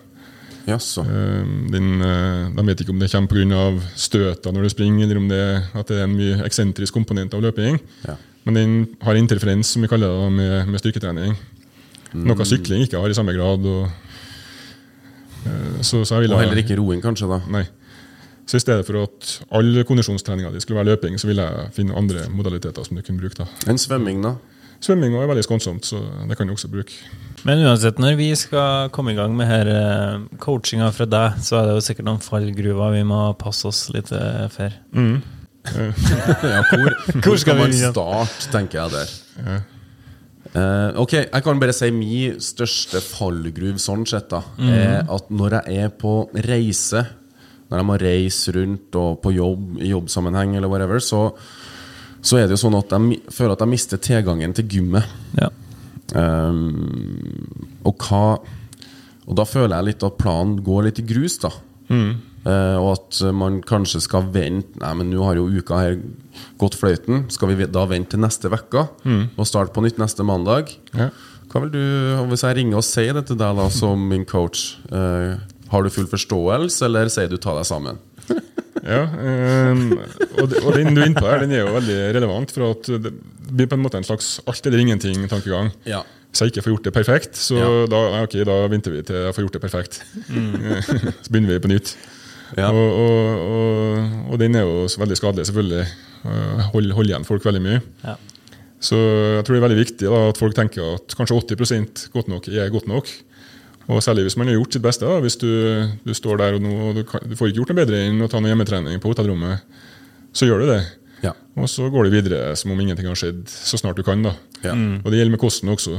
Jaså. 0.66 1.02
Eh, 1.02 1.40
eh, 1.42 2.50
de 2.54 2.64
vet 2.66 2.82
ikke 2.82 2.94
om 2.94 3.00
det 3.00 3.11
kommer 3.11 3.28
pga. 3.28 3.62
støter 3.96 4.52
når 4.52 4.62
du 4.62 4.68
springer, 4.68 5.04
eller 5.04 5.18
om 5.18 5.28
det, 5.28 5.62
at 5.75 5.88
det 5.88 5.99
er 5.99 6.04
en 6.04 6.16
mye 6.16 6.44
eksentrisk 6.46 6.94
komponent 6.94 7.34
av 7.34 7.42
løping. 7.42 7.80
Ja. 8.06 8.16
Men 8.44 8.54
den 8.54 8.96
har 9.02 9.14
interferens, 9.14 9.66
som 9.66 9.82
vi 9.82 9.88
kaller 9.88 10.08
det, 10.08 10.32
med, 10.32 10.68
med 10.68 10.80
styrketrening. 10.80 11.37
Noe 12.12 12.44
sykling 12.44 12.82
ikke 12.84 13.00
har 13.00 13.11
i 13.11 13.14
samme 13.16 13.34
grad. 13.34 13.64
Og, 13.66 13.90
eh, 15.46 15.82
så, 15.82 16.04
så 16.04 16.16
Og 16.22 16.38
heller 16.38 16.62
ikke 16.62 16.78
roing, 16.78 17.02
kanskje? 17.02 17.28
da 17.28 17.40
Nei. 17.50 17.66
Så 18.46 18.58
i 18.58 18.62
stedet 18.64 18.87
for 18.87 19.04
at 19.04 19.34
all 19.54 19.84
kondisjonstreninga 19.87 20.50
di 20.52 20.61
skulle 20.62 20.80
være 20.80 20.96
løping, 20.96 21.18
så 21.20 21.28
ville 21.30 21.44
jeg 21.46 21.75
finne 21.76 21.96
andre 21.99 22.26
modaliteter 22.34 22.84
som 22.87 22.99
du 22.99 23.04
kunne 23.06 23.22
bruke. 23.22 23.38
da. 23.38 23.46
En 23.70 23.78
svømming, 23.78 24.22
da? 24.25 24.37
Svømming 24.82 25.14
er 25.14 25.28
veldig 25.30 25.44
skånsomt, 25.46 25.87
så 25.87 26.00
det 26.26 26.37
kan 26.38 26.49
du 26.49 26.56
også 26.56 26.70
bruke. 26.70 26.96
Men 27.46 27.62
uansett, 27.62 28.00
når 28.02 28.16
vi 28.18 28.32
skal 28.38 28.90
komme 28.94 29.14
i 29.14 29.18
gang 29.18 29.34
med 29.38 29.46
her 29.46 29.70
eh, 29.70 30.25
coachinga 30.42 30.90
fra 30.94 31.06
deg, 31.06 31.38
så 31.42 31.61
er 31.61 31.68
det 31.68 31.76
jo 31.76 31.84
sikkert 31.87 32.08
noen 32.08 32.22
fallgruver 32.22 32.96
vi 32.96 33.04
må 33.06 33.20
passe 33.38 33.70
oss 33.70 33.84
litt 33.94 34.11
for. 34.11 34.75
Mm. 34.90 35.22
ja, 36.42 36.64
hvor, 36.66 36.96
hvor 37.22 37.38
skal 37.38 37.61
man 37.61 37.75
starte, 37.76 38.50
tenker 38.50 38.80
jeg 38.80 38.94
der. 38.96 39.62
Uh, 40.52 40.90
ok, 41.00 41.14
Jeg 41.14 41.44
kan 41.46 41.61
bare 41.62 41.72
si 41.72 41.88
min 41.94 42.40
største 42.42 43.00
fallgruve 43.00 43.78
sånn 43.80 44.02
sett 44.08 44.26
da 44.28 44.42
er 44.61 45.06
at 45.06 45.30
når 45.32 45.61
jeg 45.62 45.87
er 45.87 45.92
på 45.96 46.16
reise, 46.44 47.06
når 47.73 47.81
jeg 47.81 47.88
må 47.88 47.95
reise 48.02 48.52
rundt 48.52 48.97
og 49.00 49.21
på 49.25 49.33
jobb 49.33 49.79
i 49.81 49.88
jobbsammenheng, 49.95 50.59
eller 50.59 50.69
whatever, 50.69 51.00
så, 51.00 51.23
så 52.21 52.37
er 52.37 52.45
det 52.45 52.59
jo 52.59 52.64
sånn 52.67 52.76
at 52.76 52.93
jeg 52.93 53.23
føler 53.33 53.57
at 53.57 53.64
jeg 53.64 53.73
mister 53.73 54.02
tilgangen 54.05 54.52
til 54.59 54.69
gymmet. 54.76 55.09
Ja. 55.41 55.49
Um, 56.12 57.79
og 57.88 58.05
hva 58.05 58.37
Og 59.23 59.37
da 59.38 59.47
føler 59.49 59.79
jeg 59.79 59.87
litt 59.87 60.05
at 60.05 60.19
planen 60.21 60.59
går 60.67 60.91
litt 60.91 61.00
i 61.00 61.07
grus, 61.09 61.38
da. 61.41 61.49
Eh, 62.43 62.76
og 62.76 62.88
at 62.97 63.21
man 63.38 63.61
kanskje 63.62 64.00
skal 64.02 64.25
vente 64.35 64.81
Nei, 64.83 64.91
men 64.99 65.12
nå 65.12 65.23
har 65.23 65.38
jo 65.38 65.45
uka 65.47 65.79
her 65.79 66.00
gått 66.59 66.75
fløyten. 66.75 67.29
Skal 67.31 67.52
vi 67.52 67.69
da 67.71 67.85
vente 67.87 68.17
til 68.17 68.23
neste 68.25 68.50
uke 68.50 68.88
og 69.07 69.47
starte 69.47 69.71
på 69.76 69.85
nytt 69.85 70.00
neste 70.02 70.26
mandag? 70.26 70.75
Ja. 70.91 71.12
Hva 71.52 71.62
vil 71.62 71.71
du, 71.75 71.83
Hvis 72.33 72.43
jeg 72.43 72.59
ringer 72.59 72.81
og 72.81 72.87
sier 72.87 73.14
det 73.14 73.26
til 73.29 73.38
deg 73.38 73.59
da 73.61 73.69
som 73.71 74.09
min 74.11 74.26
coach, 74.26 74.79
eh, 74.91 75.38
har 75.73 75.83
du 75.87 75.91
full 75.95 76.07
forståelse, 76.11 76.85
eller 76.87 77.09
sier 77.12 77.29
du 77.33 77.38
ta 77.41 77.57
deg 77.59 77.69
sammen? 77.69 78.00
Ja, 78.83 79.05
um, 79.07 79.93
og, 80.41 80.49
det- 80.50 80.59
og 80.67 80.73
den 80.75 80.88
du 80.97 80.99
er 80.99 81.05
inne 81.07 81.14
på 81.21 81.29
her, 81.29 81.38
den 81.45 81.52
er 81.55 81.61
jo 81.61 81.75
veldig 81.76 81.97
relevant, 82.17 82.50
for 82.50 82.73
at 82.73 82.88
det 83.05 83.12
blir 83.52 83.69
på 83.71 83.76
en 83.76 83.83
måte 83.85 83.95
en 84.00 84.07
slags 84.09 84.41
alt 84.50 84.67
eller 84.67 84.81
ingenting-tankegang. 84.83 85.69
Ja. 85.87 86.00
Hvis 86.33 86.41
jeg 86.43 86.50
ikke 86.50 86.64
får 86.64 86.73
gjort 86.73 86.88
det 86.88 86.93
perfekt, 86.97 87.38
så 87.38 87.61
Ja. 87.61 87.69
da, 87.93 88.00
nei, 88.17 88.23
ok, 88.26 88.35
da 88.49 88.57
venter 88.73 88.91
vi 88.97 89.05
til 89.07 89.21
jeg 89.29 89.37
får 89.37 89.45
gjort 89.47 89.55
det 89.59 89.62
perfekt. 89.62 90.00
så 91.23 91.31
begynner 91.31 91.52
vi 91.55 91.61
på 91.62 91.71
nytt. 91.71 91.93
Ja. 92.59 92.73
Og, 92.73 92.91
og, 93.05 93.47
og, 93.52 94.11
og 94.35 94.43
den 94.43 94.59
er 94.59 94.67
jo 94.67 94.88
veldig 95.05 95.21
skadelig, 95.21 95.47
selvfølgelig. 95.52 95.87
Holder 96.25 96.67
Hold, 96.73 96.91
hold 96.99 97.12
igjen 97.12 97.29
folk 97.29 97.47
veldig 97.47 97.62
mye. 97.62 97.79
Ja. 98.02 98.17
Så 98.83 98.99
jeg 98.99 99.45
tror 99.47 99.55
det 99.55 99.61
er 99.62 99.69
veldig 99.69 99.79
viktig 99.85 100.11
da, 100.11 100.25
at 100.33 100.43
folk 100.43 100.59
tenker 100.59 100.97
at 100.97 101.14
kanskje 101.21 101.38
80% 101.55 102.09
godt 102.17 102.29
nok 102.35 102.49
er 102.50 102.73
godt 102.75 102.91
nok. 102.91 103.14
Og 103.92 104.00
særlig 104.04 104.25
hvis 104.26 104.38
man 104.40 104.49
har 104.49 104.56
gjort 104.56 104.76
sitt 104.76 104.84
beste. 104.84 105.04
da, 105.08 105.20
Hvis 105.20 105.37
du, 105.40 105.49
du 106.06 106.12
står 106.16 106.40
der 106.40 106.56
og, 106.56 106.64
noe, 106.64 106.88
og 106.90 106.99
du, 106.99 107.04
kan, 107.08 107.22
du 107.28 107.37
får 107.37 107.50
ikke 107.50 107.61
gjort 107.62 107.72
noe 107.72 107.80
bedre 107.82 108.02
enn 108.08 108.25
å 108.25 108.28
ta 108.30 108.40
noe 108.40 108.52
hjemmetrening 108.52 109.02
på 109.02 109.12
hotellrommet, 109.12 109.66
så 110.32 110.49
gjør 110.49 110.64
du 110.64 110.70
det. 110.72 110.80
Ja. 111.22 111.34
Og 111.61 111.68
så 111.70 111.87
går 111.92 112.08
du 112.08 112.14
videre 112.16 112.56
som 112.58 112.72
om 112.72 112.80
ingenting 112.80 113.06
har 113.11 113.18
skjedd, 113.18 113.44
så 113.52 113.78
snart 113.80 114.00
du 114.00 114.04
kan. 114.06 114.25
da. 114.25 114.34
Ja. 114.64 114.72
Og 114.75 115.11
det 115.12 115.20
gjelder 115.20 115.37
med 115.37 115.42
kosten 115.42 115.72
også. 115.72 115.99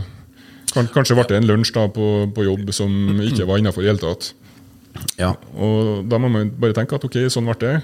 Kanskje 0.74 1.16
ble 1.20 1.28
det 1.30 1.38
en 1.38 1.50
lunsj 1.50 1.74
da 1.76 1.86
på, 1.94 2.08
på 2.34 2.48
jobb 2.48 2.72
som 2.74 2.92
ikke 3.22 3.46
var 3.46 3.62
innafor 3.62 3.84
i 3.84 3.88
det 3.88 3.94
hele 3.94 4.04
tatt. 4.04 4.32
Ja. 5.20 5.34
Og 5.54 6.08
da 6.10 6.20
må 6.22 6.32
man 6.34 6.52
bare 6.60 6.76
tenke 6.78 6.98
at 6.98 7.06
ok, 7.06 7.20
sånn 7.34 7.46
ble 7.50 7.60
det. 7.62 7.76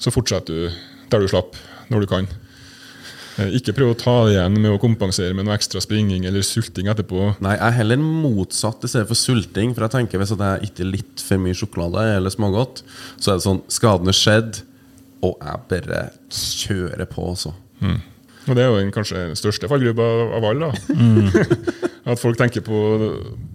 Så 0.00 0.12
fortsetter 0.14 0.56
du 0.56 0.80
der 1.12 1.22
du 1.22 1.30
slapp, 1.30 1.58
når 1.90 2.04
du 2.04 2.10
kan. 2.10 2.28
Eh, 3.40 3.54
Ikke 3.56 3.72
prøv 3.76 3.92
å 3.94 3.98
ta 3.98 4.14
det 4.26 4.34
igjen 4.34 4.58
med 4.60 4.74
å 4.74 4.80
kompensere 4.82 5.34
med 5.36 5.46
noe 5.48 5.56
ekstra 5.56 5.80
springing 5.82 6.26
eller 6.28 6.44
sulting 6.46 6.90
etterpå. 6.92 7.30
Nei, 7.44 7.54
jeg 7.56 7.66
er 7.70 7.78
heller 7.80 8.02
motsatt 8.02 8.84
i 8.84 8.90
stedet 8.92 9.08
for 9.10 9.18
sulting. 9.18 9.72
For 9.76 9.86
jeg 9.86 9.94
tenker 9.96 10.20
Hvis 10.20 10.34
jeg 10.36 10.70
ikke 10.70 10.88
litt 10.90 11.24
for 11.24 11.40
mye 11.42 11.56
sjokolade 11.56 12.04
eller 12.18 12.34
smågodt, 12.34 12.82
så 13.18 13.32
er 13.32 13.40
det 13.40 13.46
sånn 13.46 13.62
Skaden 13.72 14.10
er 14.12 14.16
skjedd, 14.18 14.62
og 15.24 15.36
jeg 15.44 15.66
bare 15.68 16.04
kjører 16.32 17.08
på, 17.10 17.26
altså. 17.32 17.52
Og 18.48 18.56
det 18.56 18.62
er 18.64 18.70
jo 18.70 18.78
den 18.80 18.92
kanskje 18.94 19.26
største 19.36 19.68
fallgruppa 19.68 20.06
av 20.38 20.46
alle. 20.48 20.70
da. 20.72 21.44
at 22.10 22.18
folk 22.18 22.38
tenker 22.40 22.64
på, 22.64 22.78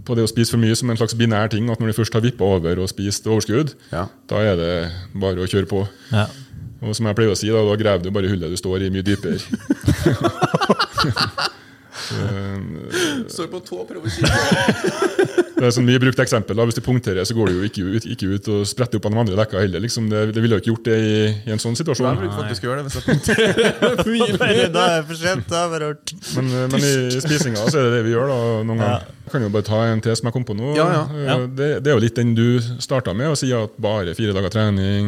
på 0.05 0.15
det 0.15 0.23
å 0.23 0.29
spise 0.29 0.53
for 0.53 0.61
mye 0.61 0.75
som 0.77 0.91
en 0.93 0.99
slags 0.99 1.15
binær 1.17 1.49
ting. 1.51 1.67
At 1.73 1.81
når 1.81 1.91
de 1.91 1.95
først 1.97 2.13
har 2.15 2.23
vippa 2.23 2.45
over 2.45 2.79
og 2.83 2.89
spist 2.91 3.25
overskudd, 3.27 3.73
Ja. 3.91 4.05
da 4.29 4.41
er 4.45 4.55
det 4.61 4.69
bare 5.17 5.41
å 5.43 5.49
kjøre 5.49 5.67
på. 5.71 5.81
Ja. 6.13 6.27
Og 6.85 6.93
som 6.95 7.05
jeg 7.09 7.15
pleier 7.17 7.33
å 7.33 7.37
si, 7.39 7.47
da, 7.49 7.61
da 7.65 7.75
graver 7.81 8.03
du 8.05 8.11
bare 8.13 8.29
hullet 8.29 8.51
du 8.53 8.57
står 8.59 8.83
i, 8.85 8.91
mye 8.93 9.01
dypere. 9.05 9.37
Står 13.31 13.47
på 13.49 13.59
tå 13.65 13.79
og 13.81 13.87
prøver 13.89 14.05
å 14.05 14.09
Det 15.55 15.63
er 15.63 15.71
sånn 15.71 15.85
mye 15.87 15.95
brukt 16.03 16.19
eksempel. 16.19 16.51
da, 16.59 16.65
Hvis 16.67 16.75
du 16.77 16.81
punkterer, 16.83 17.23
så 17.25 17.31
går 17.33 17.47
du 17.47 17.53
jo 17.55 17.63
ikke 17.69 17.83
ut, 17.95 18.03
ikke 18.11 18.27
ut 18.35 18.43
og 18.51 18.65
spretter 18.67 18.99
opp 18.99 19.05
av 19.07 19.13
de 19.15 19.19
andre 19.23 19.37
dekka 19.39 19.55
heller. 19.63 19.79
liksom. 19.85 20.09
Det, 20.11 20.19
det 20.35 20.41
ville 20.43 20.55
jo 20.59 20.61
ikke 20.61 20.71
gjort 20.73 20.87
det 20.89 20.97
i, 20.99 21.31
i 21.47 21.51
en 21.55 21.61
sånn 21.63 21.77
situasjon. 21.79 22.09
Jeg 22.11 22.19
bruker 22.19 22.35
faktisk 22.41 22.61
å 22.65 22.67
gjøre 22.67 22.79
det 22.83 22.87
hvis 22.89 22.97
jeg 22.99 23.05
punkterer. 23.07 23.55
Da 24.75 24.81
er 24.83 24.99
det 24.99 25.07
for 25.07 25.15
sent. 25.21 25.47
Da 25.49 25.57
er 25.63 25.67
det 25.71 25.79
rart. 25.85 26.07
Men, 26.35 26.45
eh, 26.51 26.67
men 26.75 26.79
i 26.85 26.91
spisinga 27.23 27.63
så 27.71 27.75
er 27.79 27.83
det 27.87 27.93
det 27.95 28.03
vi 28.09 28.13
gjør 28.13 28.27
da, 28.33 28.39
noen 28.67 28.79
Ja. 28.83 28.87
ganger. 28.91 29.07
Jeg 29.25 29.31
kan 29.37 29.41
jo 29.47 29.51
bare 29.55 29.67
ta 29.71 29.79
en 29.87 30.03
til 30.05 30.11
som 30.19 30.27
jeg 30.29 30.35
kom 30.35 30.45
på 30.51 30.55
nå. 30.59 30.67
Ja, 30.77 30.85
ja. 30.91 31.03
Eh, 31.15 31.23
Ja. 31.31 31.35
Det, 31.47 31.69
det 31.87 31.91
er 31.93 31.95
jo 31.95 32.03
litt 32.03 32.19
den 32.19 32.35
du 32.37 32.47
starta 32.83 33.15
med, 33.15 33.31
å 33.31 33.39
si 33.39 33.47
at 33.55 33.71
bare 33.81 34.11
fire 34.19 34.35
dager 34.35 34.51
trening. 34.59 35.03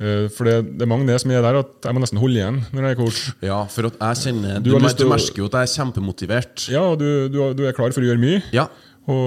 Eh, 0.00 0.28
For 0.32 0.48
det, 0.48 0.54
det 0.80 0.84
er 0.86 0.88
mange 0.88 1.04
det 1.08 1.18
som 1.20 1.32
er 1.34 1.42
der 1.44 1.58
at 1.60 1.84
jeg 1.84 1.96
må 1.96 2.00
nesten 2.00 2.20
holde 2.20 2.38
igjen 2.40 2.60
når 2.72 2.86
jeg 2.86 2.94
er 2.94 2.98
coach. 3.00 3.18
Ja, 3.44 3.58
for 3.68 3.82
at 3.90 3.96
jeg 4.00 4.14
kjenner 4.24 4.62
Du 4.64 4.70
Du, 4.72 4.78
du 4.80 5.04
merker 5.10 5.38
jo 5.42 5.46
at 5.50 5.56
jeg 5.58 5.64
er 5.68 5.74
kjempemotivert. 5.76 6.56
Ja, 6.72 6.82
og 6.88 6.96
du, 7.02 7.08
du, 7.28 7.62
er 7.66 7.76
klar 7.76 7.92
for 7.92 8.02
å 8.02 8.06
gjøre 8.08 8.22
mye. 8.22 8.40
Ja. 8.56 8.64
Og, 9.10 9.18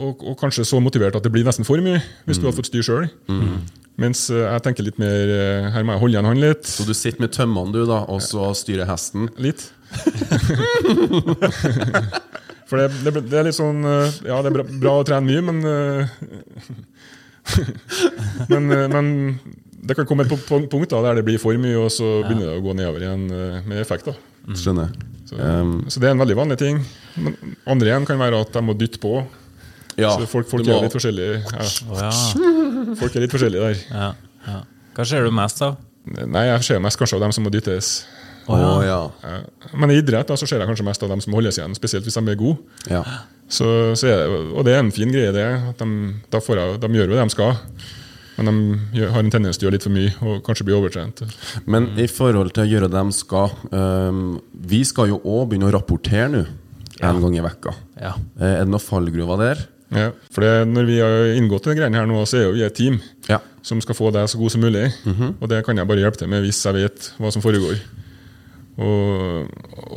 og, 0.00 0.12
og 0.32 0.36
kanskje 0.40 0.64
så 0.66 0.80
motivert 0.80 1.16
at 1.18 1.24
det 1.24 1.32
blir 1.34 1.44
nesten 1.46 1.66
for 1.66 1.78
mye, 1.82 2.00
hvis 2.26 2.38
du 2.40 2.44
hadde 2.46 2.56
fått 2.56 2.70
styre 2.70 2.86
sjøl. 2.86 3.06
Mens 4.00 4.20
eh, 4.32 4.42
jeg 4.42 4.62
tenker 4.66 4.84
litt 4.84 4.98
mer 5.00 5.30
eh, 5.32 5.70
Her 5.72 5.82
må 5.86 5.92
jeg 5.94 6.02
holde 6.02 6.14
igjen 6.18 6.28
han 6.28 6.42
litt. 6.42 6.64
Så 6.68 6.84
du 6.88 6.94
sitter 6.96 7.20
med 7.24 7.30
tømmene, 7.36 7.72
du, 7.72 7.80
da, 7.88 7.98
og 8.10 8.20
så 8.24 8.42
styrer 8.58 8.86
hesten. 8.90 9.22
Litt. 9.38 9.60
For 12.66 12.74
det, 12.82 12.88
det, 13.06 13.10
det 13.30 13.36
er 13.38 13.46
litt 13.46 13.54
sånn 13.54 13.86
Ja, 13.86 14.42
det 14.42 14.50
er 14.50 14.56
bra, 14.56 14.64
bra 14.66 14.96
å 14.98 15.06
trene 15.06 15.30
mye, 15.30 15.38
men 15.46 15.62
men, 18.52 18.70
eh, 18.72 18.86
men 18.92 19.10
det 19.86 19.94
kan 19.96 20.06
komme 20.08 20.24
et 20.26 20.30
pu- 20.32 20.42
pu- 20.48 20.68
punkt 20.70 20.90
da, 20.90 21.02
der 21.04 21.20
det 21.20 21.24
blir 21.28 21.38
for 21.42 21.54
mye, 21.60 21.76
og 21.78 21.90
så 21.94 22.06
begynner 22.26 22.48
det 22.50 22.56
å 22.58 22.64
gå 22.64 22.74
nedover 22.78 23.04
igjen 23.06 23.26
eh, 23.30 23.58
med 23.68 23.80
effekt. 23.82 24.08
da. 24.10 24.16
Skjønner. 24.54 24.92
Så, 25.26 25.34
Um, 25.42 25.80
så 25.90 25.98
det 25.98 26.06
er 26.06 26.12
en 26.14 26.20
veldig 26.22 26.36
vanlig 26.38 26.56
ting. 26.60 26.76
Men 27.18 27.34
andre 27.66 27.88
igjen 27.90 28.04
kan 28.06 28.18
være 28.20 28.38
at 28.44 28.52
de 28.54 28.60
må 28.62 28.76
dytte 28.78 29.00
på. 29.02 29.24
Ja, 29.98 30.12
så 30.14 30.26
folk, 30.30 30.46
folk 30.46 30.62
må- 30.68 30.76
er 30.76 30.84
litt 30.86 30.94
forskjellige. 30.94 31.40
Ja, 31.50 31.64
Oh, 31.90 31.98
ja. 31.98 32.10
folk 33.00 33.16
er 33.16 33.24
litt 33.24 33.34
forskjellige 33.34 33.64
der. 33.72 33.80
Ja. 33.90 34.10
ja. 34.46 34.60
Hva 34.94 35.06
ser 35.08 35.26
du 35.26 35.32
mest 35.34 35.62
av? 35.66 35.78
Nei, 36.06 36.44
jeg 36.46 36.62
ser 36.62 36.78
mest 36.84 36.98
kanskje 37.00 37.18
av 37.18 37.24
dem 37.26 37.32
som 37.34 37.42
må 37.42 37.50
dyttes. 37.50 38.04
Å 38.52 38.58
ja. 38.86 38.98
Eh, 39.26 39.70
Men 39.74 39.90
i 39.90 39.98
idrett 40.00 40.28
da, 40.28 40.36
så 40.38 40.46
ser 40.46 40.60
jeg 40.62 40.68
kanskje 40.68 40.84
mest 40.86 41.02
av 41.02 41.10
dem 41.10 41.20
som 41.24 41.34
holdes 41.34 41.58
igjen, 41.58 41.74
spesielt 41.74 42.04
hvis 42.06 42.14
de 42.18 42.28
er 42.34 42.38
gode. 42.40 42.58
ja. 42.90 43.02
Så, 43.48 43.64
så 43.94 44.08
er 44.10 44.16
det, 44.26 44.38
og 44.58 44.64
det 44.66 44.72
er 44.74 44.80
en 44.82 44.88
fin 44.90 45.06
greie, 45.14 45.30
det. 45.30 45.44
At 45.70 45.78
de, 45.78 45.86
da 46.34 46.40
får 46.42 46.58
jeg, 46.58 46.78
de 46.82 46.88
gjør 46.98 47.12
jo 47.12 47.14
det 47.14 47.20
de 47.22 47.30
skal. 47.30 47.52
Men 48.36 48.48
de 48.50 48.98
gjør, 48.98 49.12
har 49.14 49.22
en 49.22 49.30
tendens 49.30 49.56
til 49.56 49.64
å 49.64 49.68
gjøre 49.68 49.76
litt 49.76 49.84
for 49.86 49.94
mye 49.94 50.14
og 50.26 50.40
kanskje 50.48 50.64
bli 50.66 50.74
overtrent. 50.74 51.22
Men 51.70 51.86
i 52.02 52.08
forhold 52.10 52.50
til 52.56 52.64
å 52.64 52.66
gjøre 52.66 52.88
det 52.90 52.98
de 53.06 53.14
skal 53.14 53.54
um, 53.70 54.18
Vi 54.66 54.80
skal 54.84 55.12
jo 55.12 55.20
òg 55.22 55.46
begynne 55.52 55.68
å 55.70 55.74
rapportere 55.76 56.26
nå. 56.34 56.42
En 57.06 57.22
gang 57.22 57.36
i 57.38 57.44
vekka. 57.46 57.74
Ja. 58.02 58.16
Eh, 58.40 58.50
Er 58.56 58.64
det 58.64 58.72
noen 58.74 58.82
fallgruver 58.82 59.38
der? 59.44 59.62
Ja, 59.94 60.08
for 60.34 60.42
det, 60.42 60.52
når 60.72 60.88
vi 60.90 60.98
har 60.98 61.30
inngått 61.38 61.68
denne 61.70 61.78
greiene 61.78 62.00
her 62.02 62.10
nå, 62.10 62.24
så 62.26 62.40
er 62.40 62.48
jo 62.48 62.54
vi 62.58 62.64
et 62.66 62.74
team 62.74 62.98
Ja. 63.30 63.38
som 63.62 63.78
skal 63.84 63.94
få 63.94 64.10
deg 64.16 64.26
så 64.32 64.40
god 64.42 64.50
som 64.56 64.66
mulig. 64.66 64.88
Og 65.38 65.46
det 65.54 65.62
kan 65.64 65.78
jeg 65.78 65.86
bare 65.86 66.02
hjelpe 66.02 66.18
til 66.18 66.32
med 66.34 66.42
hvis 66.42 66.64
jeg 66.66 66.74
vet 66.82 67.12
hva 67.22 67.30
som 67.30 67.46
foregår. 67.46 67.78
Og, 68.76 69.46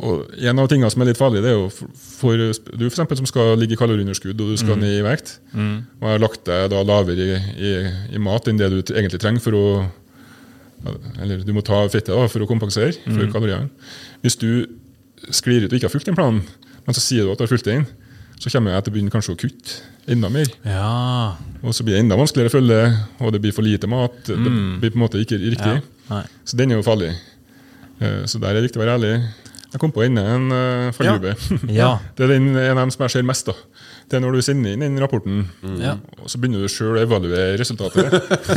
og 0.00 0.30
En 0.40 0.58
av 0.62 0.68
tingene 0.72 0.88
som 0.92 1.02
er 1.04 1.10
litt 1.10 1.18
farlig, 1.20 1.42
det 1.44 1.50
er 1.52 1.58
jo 1.58 1.66
for, 1.68 2.38
du 2.40 2.54
for 2.86 2.86
eksempel, 2.88 3.18
som 3.20 3.26
skal 3.28 3.52
ligge 3.60 3.76
i 3.76 3.80
kaloriunderskudd 3.80 4.40
og 4.40 4.54
du 4.54 4.56
skal 4.56 4.78
ned 4.80 4.94
i 4.98 5.02
vekt, 5.04 5.34
og 5.52 6.06
jeg 6.06 6.14
har 6.14 6.22
lagt 6.22 6.44
deg 6.48 6.70
da 6.72 6.80
lavere 6.88 7.26
i, 7.26 7.40
i, 7.60 7.72
i 8.16 8.22
mat 8.24 8.48
enn 8.48 8.56
det 8.60 8.70
du 8.72 8.78
egentlig 8.94 9.20
trenger 9.20 9.44
for 9.44 9.58
å 9.58 9.64
Eller 11.20 11.42
du 11.44 11.52
må 11.52 11.60
ta 11.60 11.82
fettet 11.92 12.14
da, 12.14 12.24
for 12.32 12.40
å 12.40 12.48
kompensere 12.48 12.94
for 13.04 13.20
kaloriene. 13.34 13.68
Hvis 14.24 14.38
du 14.40 14.64
sklir 15.28 15.66
ut 15.66 15.72
og 15.72 15.76
ikke 15.76 15.90
har 15.90 15.92
fulgt 15.92 16.08
den 16.08 16.16
planen, 16.16 16.40
men 16.86 16.96
så 16.96 17.02
sier 17.04 17.26
du 17.28 17.32
at 17.34 17.38
du 17.38 17.44
har 17.44 17.50
fulgt 17.52 17.68
den, 17.68 17.84
så 18.40 18.48
kommer 18.48 18.72
jeg 18.72 18.86
til 18.86 18.90
å 18.90 18.94
begynne 18.94 19.12
kanskje 19.12 19.34
å 19.34 19.40
kutte 19.42 19.82
enda 20.08 20.30
mer. 20.32 20.48
Ja. 20.64 21.36
Og 21.60 21.74
så 21.76 21.84
blir 21.84 21.98
det 21.98 22.06
enda 22.06 22.16
vanskeligere 22.16 22.48
å 22.48 22.54
følge, 22.56 22.78
og 23.20 23.34
det 23.34 23.42
blir 23.44 23.52
for 23.52 23.60
lite 23.66 23.86
mat. 23.92 24.16
Det 24.24 24.38
blir 24.80 24.94
på 24.94 24.96
en 24.96 25.04
måte 25.04 25.20
ikke 25.20 25.36
riktig. 25.42 25.74
ja. 26.08 26.22
Så 26.48 26.56
den 26.56 26.72
er 26.72 26.80
jo 26.80 26.86
farlig. 26.88 27.12
Eh, 28.00 28.24
Så 28.26 28.40
der 28.40 28.50
er 28.50 28.60
det 28.60 28.68
viktig 28.70 28.80
å 28.80 28.84
være 28.84 28.98
ærlig. 28.98 29.14
Jeg 29.70 29.78
kom 29.78 29.92
på 29.94 30.02
enda 30.02 30.24
en 30.34 30.48
uh, 30.50 30.88
fallgruve. 30.96 31.36
Ja. 31.80 31.92
Det 32.18 32.24
er 32.26 32.32
den, 32.32 32.48
en 32.56 32.72
av 32.74 32.80
dem 32.82 32.90
som 32.90 33.04
jeg 33.06 33.12
ser 33.14 33.22
mest. 33.28 33.46
da. 33.46 33.54
Det 34.10 34.16
er 34.18 34.22
når 34.24 34.34
du 34.34 34.42
sender 34.42 34.72
inn 34.74 34.82
den 34.82 34.98
rapporten, 34.98 35.44
Ja. 35.78 35.92
og 36.18 36.26
så 36.26 36.40
begynner 36.42 36.64
du 36.64 36.72
sjøl 36.72 36.96
å 36.98 37.02
evaluere 37.04 37.52
resultatet. 37.60 38.10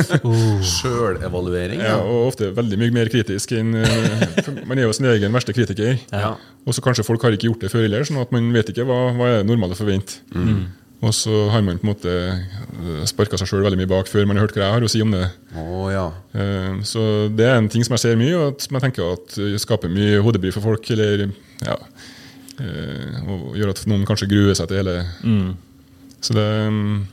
Sjølevaluering? 0.74 1.84
ja, 1.86 2.00
og 2.02 2.32
ofte 2.32 2.50
veldig 2.58 2.80
mye 2.82 2.96
mer 2.96 3.12
kritisk 3.14 3.54
enn 3.60 3.76
eh, 3.78 4.50
Man 4.66 4.80
er 4.82 4.88
jo 4.88 4.96
sin 4.98 5.06
egen 5.12 5.36
verste 5.38 5.54
kritiker. 5.54 6.00
Ja. 6.10 6.34
Og 6.66 6.74
så 6.74 6.82
kanskje 6.82 7.06
folk 7.06 7.22
har 7.28 7.36
ikke 7.38 7.52
gjort 7.52 7.68
det 7.68 7.70
før 7.76 7.86
heller, 7.86 8.08
sånn 8.10 8.22
at 8.24 8.34
man 8.34 8.50
vet 8.56 8.74
ikke 8.74 8.88
hva, 8.90 9.00
hva 9.14 9.30
er 9.30 9.38
det 9.44 9.50
normale 9.52 9.78
å 9.78 9.80
forvente. 9.84 10.24
Og 11.04 11.12
så 11.12 11.34
har 11.52 11.60
man 11.66 11.80
på 11.82 11.84
en 11.84 11.89
måte 11.92 12.12
sparka 13.10 13.36
seg 13.39 13.50
sjøl 13.50 13.66
veldig 13.66 13.80
mye 13.82 13.89
bak 13.92 14.08
før 14.08 14.24
man 14.30 14.38
har 14.39 14.46
hørt 14.48 14.56
hva 14.56 14.63
jeg 14.70 14.76
har 14.78 14.86
å 14.88 14.92
si 14.92 15.02
om 15.04 15.12
det. 15.12 15.26
Oh, 15.60 15.89
ja. 15.92 16.06
Eh, 16.32 16.78
Så 16.88 17.04
det 17.36 17.44
er 17.50 17.58
en 17.60 17.68
ting 17.72 17.84
som 17.84 17.98
jeg 17.98 18.04
ser 18.06 18.16
mye, 18.20 18.38
og 18.39 18.62
som 18.63 18.78
jeg 18.80 18.86
tenker 18.86 19.12
at 19.18 19.36
det 19.36 19.60
skaper 19.60 19.92
mye 19.92 20.22
hodebry 20.24 20.54
for 20.56 20.63
folk. 20.63 20.88
Eller 20.96 21.26
ja, 21.66 21.76
eh, 22.63 23.20
og 23.28 23.58
gjør 23.60 23.74
at 23.74 23.84
noen 23.92 24.06
kanskje 24.08 24.30
gruer 24.32 24.56
seg 24.56 24.72
til 24.72 24.80
hele 24.80 24.96
Så 26.24 26.34
det 26.38 26.48
mm, 26.72 27.08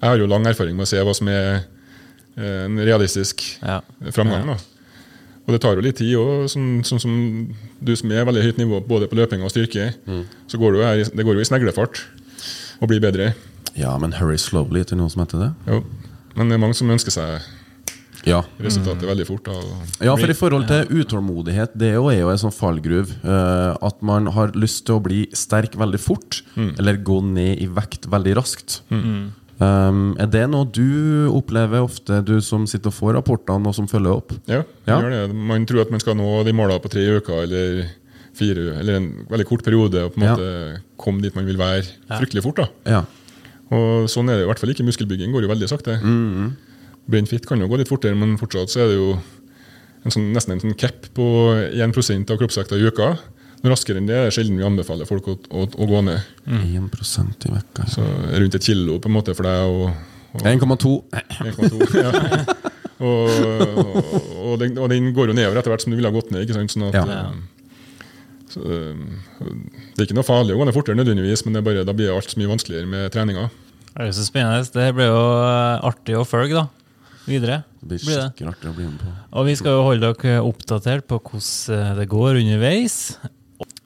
Jeg 0.00 0.08
har 0.08 0.16
jo 0.22 0.26
lang 0.30 0.46
erfaring 0.48 0.76
med 0.76 0.86
å 0.86 0.90
se 0.94 1.02
hva 1.04 1.14
som 1.16 1.28
er 1.28 1.66
eh, 2.38 2.64
en 2.64 2.80
realistisk 2.80 3.44
Ja. 3.60 3.82
framgang. 4.10 4.46
da. 4.54 4.56
Og 5.44 5.52
det 5.52 5.60
tar 5.60 5.76
jo 5.76 5.82
litt 5.84 5.96
tid 6.00 6.14
òg, 6.16 6.46
sånn, 6.48 6.80
sånn 6.88 7.00
som 7.02 7.14
du 7.84 7.92
som 8.00 8.10
er 8.16 8.24
veldig 8.24 8.42
høyt 8.46 8.56
nivå 8.62 8.80
både 8.88 9.06
på 9.10 9.18
løping 9.20 9.42
og 9.44 9.50
styrke. 9.52 9.90
Så 10.48 10.56
går 10.56 10.72
det 10.72 10.80
jo, 10.80 10.84
her, 10.88 11.04
det 11.16 11.24
går 11.28 11.34
jo 11.36 11.40
i 11.44 11.44
sneglefart 11.44 12.00
å 12.82 12.86
bli 12.90 13.00
bedre. 13.00 13.34
Ja, 13.76 13.96
men 13.98 14.12
hurry 14.12 14.36
slowly 14.38 14.84
til 14.86 14.98
noen 14.98 15.10
som 15.10 15.24
heter 15.24 15.38
det? 15.48 15.52
Jo. 15.66 15.84
Men 16.36 16.48
det 16.48 16.54
er 16.56 16.62
mange 16.62 16.74
som 16.78 16.88
ønsker 16.90 17.10
seg 17.14 17.40
Ja. 18.26 18.42
resultatet 18.58 19.02
veldig 19.04 19.26
fort. 19.26 19.44
Da. 19.44 19.52
Ja, 20.06 20.14
for 20.16 20.30
i 20.30 20.32
forhold 20.34 20.66
til 20.66 20.86
utålmodighet, 21.02 21.74
det 21.76 21.90
er 21.90 21.94
jo, 21.98 22.08
en 22.08 22.38
sånn 22.38 22.54
fallgruv. 22.54 23.10
eh, 23.24 23.76
at 23.82 24.02
man 24.02 24.26
har 24.26 24.48
lyst 24.52 24.86
til 24.86 24.96
å 24.98 25.02
bli 25.02 25.26
sterk 25.32 25.72
veldig 25.76 26.00
fort, 26.00 26.42
eller 26.56 26.96
gå 26.96 27.22
ned 27.22 27.60
i 27.60 27.66
vekt 27.66 28.06
veldig 28.08 28.34
raskt. 28.36 28.80
Um, 29.60 30.16
er 30.18 30.26
det 30.26 30.48
noe 30.50 30.64
du 30.66 31.28
opplever 31.30 31.78
ofte, 31.84 32.24
du 32.26 32.40
som 32.42 32.66
sitter 32.66 32.88
og 32.90 32.94
får 32.96 33.14
rapportene 33.14 33.68
og 33.70 33.74
som 33.76 33.86
følger 33.86 34.16
opp? 34.16 34.32
Ja, 34.48 34.64
Ja. 34.86 35.00
man 35.00 35.04
gjør 35.04 35.10
det. 35.28 35.34
Man 35.34 35.66
tror 35.66 35.80
at 35.82 35.90
man 35.92 36.00
skal 36.00 36.14
nå 36.16 36.44
de 36.44 36.52
målene 36.52 36.82
på 36.82 36.90
tre 36.90 37.04
uker 37.20 37.42
eller 37.44 37.90
fire 38.34 38.78
eller 38.80 38.96
en 38.98 39.08
veldig 39.30 39.46
kort 39.48 39.62
periode 39.66 40.04
og 40.04 40.14
på 40.14 40.20
en 40.20 40.26
Ja. 40.26 40.34
måte 40.36 40.80
komme 40.98 41.22
dit 41.22 41.34
man 41.36 41.46
vil 41.46 41.56
være 41.60 41.84
fryktelig 42.08 42.42
fort. 42.42 42.56
da. 42.56 42.66
Ja. 42.86 43.04
Og 43.70 44.08
Sånn 44.12 44.28
er 44.30 44.36
det 44.38 44.44
i 44.44 44.48
hvert 44.50 44.58
fall 44.60 44.70
ikke. 44.74 44.84
Muskelbygging 44.86 45.32
går 45.32 45.42
jo 45.46 45.48
veldig 45.54 45.68
sakte. 45.70 45.98
Brent 47.08 47.28
fit 47.28 47.46
kan 47.46 47.60
jo 47.60 47.68
gå 47.68 47.76
litt 47.78 47.88
fortere, 47.88 48.16
men 48.16 48.36
fortsatt 48.40 48.70
så 48.72 48.80
er 48.84 48.88
det 48.92 48.96
jo 48.96 49.18
en 50.04 50.10
sånn, 50.12 50.32
nesten 50.32 50.52
en 50.52 50.60
sånn 50.60 50.76
cap 50.76 51.06
på 51.16 51.24
1% 51.72 52.30
av 52.30 52.38
kroppsvekta 52.38 52.76
i 52.76 52.86
uka. 52.88 53.18
Noe 53.64 53.72
raskere 53.72 53.96
enn 53.96 54.06
det 54.06 54.14
er 54.16 54.24
det 54.28 54.34
sjelden 54.36 54.58
vi 54.60 54.64
anbefaler 54.64 55.06
folk 55.08 55.24
å, 55.28 55.38
å, 55.50 55.64
å 55.64 55.86
gå 55.88 56.02
ned. 56.04 56.20
1% 56.46 57.46
i 57.48 57.52
vekka. 57.54 57.86
Så 57.88 58.04
rundt 58.36 58.54
et 58.54 58.62
kilo 58.66 58.98
på 59.00 59.08
en 59.08 59.16
måte 59.16 59.34
for 59.34 59.42
deg 59.48 59.64
å, 59.64 59.94
Og- 60.34 60.42
1,2. 60.44 61.04
1,2. 61.12 61.94
Ja. 62.02 62.12
Og, 63.04 63.28
og, 64.38 64.52
den, 64.60 64.76
og 64.78 64.86
den 64.88 65.08
går 65.12 65.28
jo 65.28 65.34
nedover 65.34 65.58
etter 65.58 65.72
hvert 65.72 65.82
som 65.82 65.90
du 65.92 65.96
ville 65.98 66.08
ha 66.08 66.14
gått 66.14 66.30
ned. 66.30 66.44
ikke 66.46 66.54
sant? 66.54 66.70
Sånn 66.72 66.84
at, 66.88 66.94
Ja. 66.94 67.32
Det 68.62 69.98
er 69.98 70.06
ikke 70.06 70.16
noe 70.18 70.26
farlig 70.26 70.54
å 70.54 70.60
gå 70.60 70.66
ned 70.68 70.76
fortere, 70.76 70.98
nødvendigvis, 70.98 71.44
men 71.46 71.56
det 71.56 71.62
er 71.62 71.66
bare, 71.68 71.84
da 71.88 71.94
blir 71.96 72.12
alt 72.14 72.30
så 72.30 72.40
mye 72.40 72.50
vanskeligere 72.52 72.90
med 72.90 73.12
treninga. 73.14 73.48
Det 73.94 74.08
er 74.08 74.14
så 74.16 74.24
spennende. 74.26 74.64
Det 74.74 74.88
blir 74.96 75.10
jo 75.10 75.22
eh, 75.44 75.86
artig 75.90 76.16
å 76.18 76.24
følge 76.26 76.58
da, 76.58 76.64
videre. 77.28 77.60
Det 77.80 78.00
blir 78.00 78.02
skikkelig 78.02 78.50
artig 78.50 78.70
å 78.72 78.74
bli 78.76 78.88
med 78.88 79.02
på. 79.02 79.12
Og 79.38 79.48
vi 79.48 79.54
skal 79.60 79.76
jo 79.78 79.84
holde 79.86 80.12
dere 80.18 80.40
oppdatert 80.46 81.06
på 81.10 81.20
hvordan 81.22 81.76
eh, 81.78 81.92
det 82.00 82.08
går 82.10 82.40
underveis. 82.42 82.98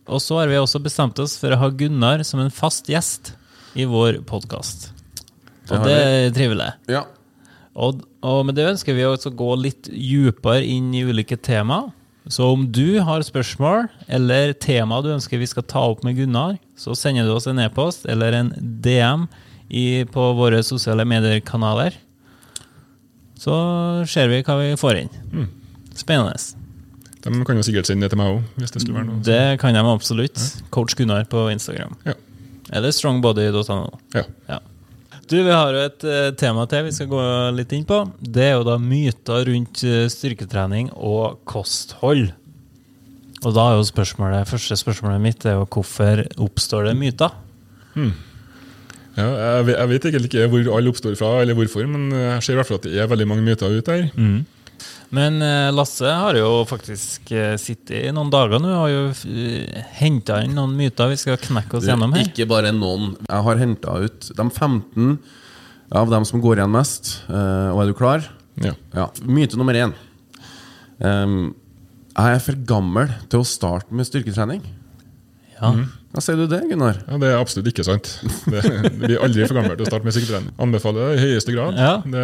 Og 0.09 0.23
så 0.25 0.41
har 0.41 0.49
vi 0.49 0.57
også 0.57 0.81
bestemt 0.81 1.21
oss 1.21 1.37
for 1.41 1.53
å 1.53 1.61
ha 1.61 1.69
Gunnar 1.69 2.25
som 2.25 2.41
en 2.41 2.53
fast 2.55 2.89
gjest 2.89 3.35
i 3.77 3.85
vår 3.89 4.23
podkast. 4.29 4.89
Det 5.69 5.77
Og 5.77 5.85
det 5.85 5.97
er 6.01 6.31
trivelig. 6.33 6.71
Ja. 6.89 7.05
Og, 7.79 8.01
og 8.25 8.41
med 8.49 8.57
det 8.57 8.71
ønsker 8.73 8.97
vi 8.97 9.05
å 9.07 9.13
gå 9.15 9.51
litt 9.61 9.91
dypere 9.93 10.65
inn 10.65 10.89
i 10.97 11.05
ulike 11.05 11.37
tema. 11.37 11.85
Så 12.29 12.45
om 12.53 12.67
du 12.73 13.01
har 13.01 13.25
spørsmål 13.25 13.87
eller 14.13 14.53
tema 14.61 15.01
du 15.05 15.09
ønsker 15.15 15.41
vi 15.41 15.49
skal 15.49 15.65
ta 15.69 15.81
opp 15.95 16.05
med 16.05 16.19
Gunnar, 16.19 16.59
så 16.77 16.93
sender 16.97 17.25
du 17.25 17.33
oss 17.33 17.49
en 17.49 17.61
e-post 17.63 18.05
eller 18.07 18.37
en 18.37 18.53
DM 18.85 19.25
i, 19.69 20.05
på 20.09 20.27
våre 20.37 20.61
sosiale 20.65 21.07
medier-kanaler. 21.09 21.97
Så 23.39 23.55
ser 24.11 24.29
vi 24.33 24.43
hva 24.45 24.59
vi 24.61 24.71
får 24.81 25.03
inn. 25.05 25.49
Spennende. 25.97 26.37
De 27.25 27.45
kan 27.45 27.59
jo 27.59 27.65
sikkert 27.67 27.89
sende 27.89 28.07
det 28.07 28.13
til 28.13 28.21
meg 28.21 28.37
òg, 28.37 28.43
det 28.61 28.69
skulle 28.71 28.97
være 29.01 29.09
noe. 29.09 29.23
Det 29.25 29.43
kan 29.63 29.75
de 29.77 29.83
absolutt. 29.83 30.43
Coach 30.75 30.95
Gunnar 30.99 31.27
på 31.33 31.49
Instagram. 31.53 31.97
Ja. 32.07 32.15
Eller 32.77 32.93
strongbody.no. 32.93 33.89
Ja. 34.15 34.25
Ja. 34.51 34.61
Du, 35.29 35.37
Vi 35.45 35.53
har 35.53 35.75
jo 35.77 35.81
et 35.85 36.05
eh, 36.09 36.31
tema 36.41 36.65
til 36.71 36.87
vi 36.87 36.93
skal 36.97 37.09
gå 37.11 37.23
litt 37.53 37.73
inn 37.77 37.85
på. 37.89 37.99
Det 38.19 38.47
er 38.47 38.55
jo 38.57 38.65
da 38.65 38.79
myter 38.81 39.45
rundt 39.51 39.83
eh, 39.85 40.07
styrketrening 40.09 40.89
og 40.97 41.43
kosthold. 41.49 42.31
Og 43.45 43.53
da 43.55 43.67
er 43.69 43.77
jo 43.77 43.85
spørsmålet, 43.87 44.49
første 44.49 44.79
spørsmålet 44.81 45.21
mitt 45.23 45.45
er 45.47 45.59
jo 45.59 45.67
hvorfor 45.69 46.25
oppstår 46.43 46.89
det 46.89 46.97
myter? 46.99 47.37
Ja, 49.19 49.27
jeg, 49.29 49.69
jeg 49.75 49.91
vet 49.93 50.09
egentlig 50.09 50.31
ikke 50.31 50.49
hvor 50.53 50.73
alle 50.79 50.93
oppstår 50.95 51.15
fra, 51.19 51.31
eller 51.43 51.59
hvorfor, 51.59 51.85
men 51.91 52.09
jeg 52.15 52.43
ser 52.47 52.57
i 52.57 52.59
hvert 52.63 52.71
fall 52.71 52.81
at 52.81 52.87
det 52.89 52.99
er 53.03 53.11
veldig 53.11 53.29
mange 53.29 53.45
myter 53.47 53.69
ute 53.75 53.85
der. 54.01 54.09
Men 55.15 55.41
eh, 55.45 55.69
Lasse 55.73 56.09
har 56.09 56.37
jo 56.37 56.65
faktisk 56.69 57.31
eh, 57.33 57.57
sittet 57.61 58.09
i 58.09 58.15
noen 58.15 58.31
dager 58.33 58.61
nå 58.61 58.71
og 58.71 58.81
har 58.83 58.91
jo 58.93 59.05
uh, 59.13 59.79
henta 59.99 60.43
inn 60.45 60.57
noen 60.59 60.75
myter 60.77 61.13
vi 61.13 61.19
skal 61.21 61.39
knekke 61.41 61.79
oss 61.79 61.89
gjennom 61.89 62.13
er 62.13 62.23
her. 62.25 62.31
ikke 62.31 62.49
bare 62.51 62.73
noen. 62.77 63.15
Jeg 63.25 63.47
har 63.49 63.63
henta 63.63 63.97
ut 64.05 64.29
de 64.29 64.49
15 64.49 65.15
av 65.99 66.13
dem 66.13 66.27
som 66.29 66.43
går 66.45 66.61
igjen 66.61 66.75
mest. 66.75 67.15
Eh, 67.29 67.71
og 67.73 67.83
er 67.83 67.91
du 67.91 67.97
klar? 67.97 68.29
Ja. 68.61 68.75
Ja. 68.97 69.09
Myte 69.25 69.61
nummer 69.61 69.77
én. 69.79 69.95
Jeg 70.99 72.35
er 72.35 72.43
for 72.43 72.59
gammel 72.67 73.13
til 73.31 73.45
å 73.45 73.47
starte 73.47 73.95
med 73.95 74.09
styrketrening. 74.09 74.65
Ja. 75.61 75.73
Hva 76.09 76.23
sier 76.25 76.39
du 76.41 76.47
det, 76.49 76.63
Gunnar? 76.71 77.03
Ja, 77.05 77.19
Det 77.21 77.29
er 77.29 77.37
absolutt 77.37 77.67
ikke 77.69 77.85
sant. 77.85 78.09
Det, 78.49 78.63
det 78.65 78.95
blir 79.03 79.21
aldri 79.21 79.45
for 79.45 79.59
gammelt 79.59 79.83
å 79.85 79.89
starte 79.89 80.07
med 80.09 80.15
styrketrening. 80.17 80.55
Anbefaler 80.65 81.11
det 81.11 81.19
i 81.19 81.27
høyeste 81.27 81.53
grad. 81.53 81.77
Ja. 81.77 81.91
Det 82.01 82.23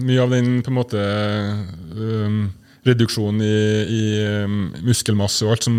mye 0.00 0.24
av 0.24 0.32
den 0.34 0.48
på 0.66 0.72
en 0.72 0.76
måte 0.80 1.04
um, 1.94 2.40
reduksjonen 2.82 3.44
i, 3.46 3.58
i 3.94 4.00
um, 4.42 4.56
muskelmasse 4.88 5.46
og 5.46 5.52
alt 5.54 5.68
som, 5.68 5.76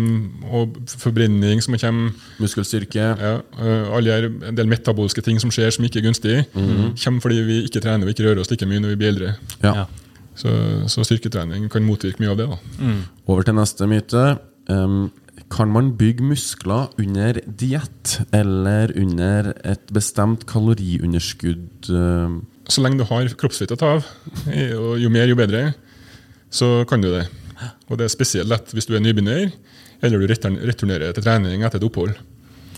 og 0.56 0.78
forbrenning 1.02 1.60
som 1.64 1.76
kommer 1.76 2.14
Muskelstyrke. 2.40 3.10
ja, 3.20 3.34
uh, 3.60 3.92
alle 3.98 4.14
her, 4.16 4.28
En 4.48 4.56
del 4.56 4.70
metabolske 4.72 5.20
ting 5.26 5.36
som 5.42 5.52
skjer 5.52 5.74
som 5.76 5.84
ikke 5.84 6.00
er 6.00 6.06
gunstig, 6.08 6.38
kommer 6.54 7.26
fordi 7.26 7.42
vi 7.44 7.58
ikke 7.66 7.82
trener 7.84 8.08
og 8.08 8.14
ikke 8.14 8.24
rører 8.30 8.40
oss 8.40 8.48
like 8.54 8.64
mye 8.70 8.80
når 8.80 8.94
vi 8.94 9.00
blir 9.02 9.12
eldre. 9.12 9.34
Ja. 9.60 9.84
Så, 10.34 10.50
så 10.90 11.04
styrketrening 11.06 11.68
kan 11.70 11.84
motvirke 11.86 12.24
mye 12.24 12.32
av 12.32 12.40
det. 12.40 12.48
da. 12.50 12.96
Over 13.28 13.44
til 13.46 13.54
neste 13.60 13.86
myte. 13.90 14.24
Em, 14.72 15.04
kan 15.52 15.70
man 15.70 15.92
bygge 15.98 16.24
muskler 16.24 16.88
under 16.98 17.38
diett 17.46 18.18
eller 18.34 18.92
under 18.98 19.52
et 19.64 19.92
bestemt 19.94 20.46
kaloriunderskudd? 20.50 21.90
Så 22.68 22.82
lenge 22.82 22.98
du 23.02 23.04
har 23.08 23.28
kroppsfett 23.38 23.74
å 23.74 23.78
ta 23.78 23.94
av, 23.98 24.06
eh, 24.48 24.72
og 24.72 24.96
jo 25.02 25.10
mer, 25.12 25.28
jo 25.28 25.36
bedre, 25.36 25.74
så 26.50 26.84
kan 26.88 27.02
du 27.04 27.10
det. 27.12 27.26
Og 27.88 27.98
det 28.00 28.06
er 28.08 28.14
spesielt 28.14 28.48
lett 28.48 28.72
hvis 28.74 28.88
du 28.88 28.94
er 28.96 29.04
nybegynner, 29.04 29.52
eller 30.02 30.20
du 30.20 30.26
returnerer 30.28 31.12
til 31.14 31.24
trening 31.24 31.62
etter 31.62 31.78
et 31.80 31.86
opphold. 31.86 32.16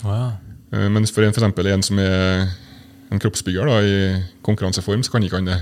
Wow. 0.03 0.35
Eh, 0.73 0.87
Mens 0.91 1.11
for 1.15 1.23
en, 1.23 1.33
for 1.33 1.41
eksempel 1.41 1.71
en 1.71 1.83
som 1.83 1.99
er 2.03 2.49
en 3.11 3.21
kroppsbygger 3.23 3.69
da, 3.71 3.79
i 3.81 4.23
konkurranseform, 4.43 5.03
så 5.03 5.13
kan 5.15 5.23
ikke 5.23 5.39
han 5.39 5.47
det. 5.47 5.59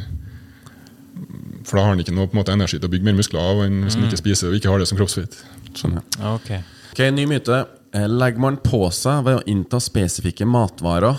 For 1.65 1.77
da 1.77 1.85
har 1.85 1.93
han 1.93 2.01
ikke 2.01 2.13
noe 2.13 2.27
på 2.29 2.35
en 2.35 2.41
måte, 2.41 2.53
energi 2.53 2.79
til 2.79 2.89
å 2.89 2.93
bygge 2.93 3.05
mer 3.07 3.17
muskler 3.17 3.41
av 3.41 3.61
enn 3.65 3.83
hvis 3.85 3.97
han 3.97 4.07
ikke 4.09 4.21
spiser 4.21 4.49
og 4.49 4.57
ikke 4.57 4.73
har 4.73 4.81
det 4.81 4.89
som 4.89 4.97
kroppsfett. 4.97 5.37
Sånn, 5.77 5.99
ja. 5.99 6.33
Ok. 6.33 6.49
Ok, 6.95 7.01
Ny 7.11 7.25
myte. 7.27 7.65
Eh, 7.91 8.05
Legger 8.07 8.39
man 8.39 8.55
på 8.63 8.85
seg 8.95 9.25
ved 9.25 9.41
å 9.41 9.45
innta 9.51 9.81
spesifikke 9.83 10.45
matvarer, 10.47 11.17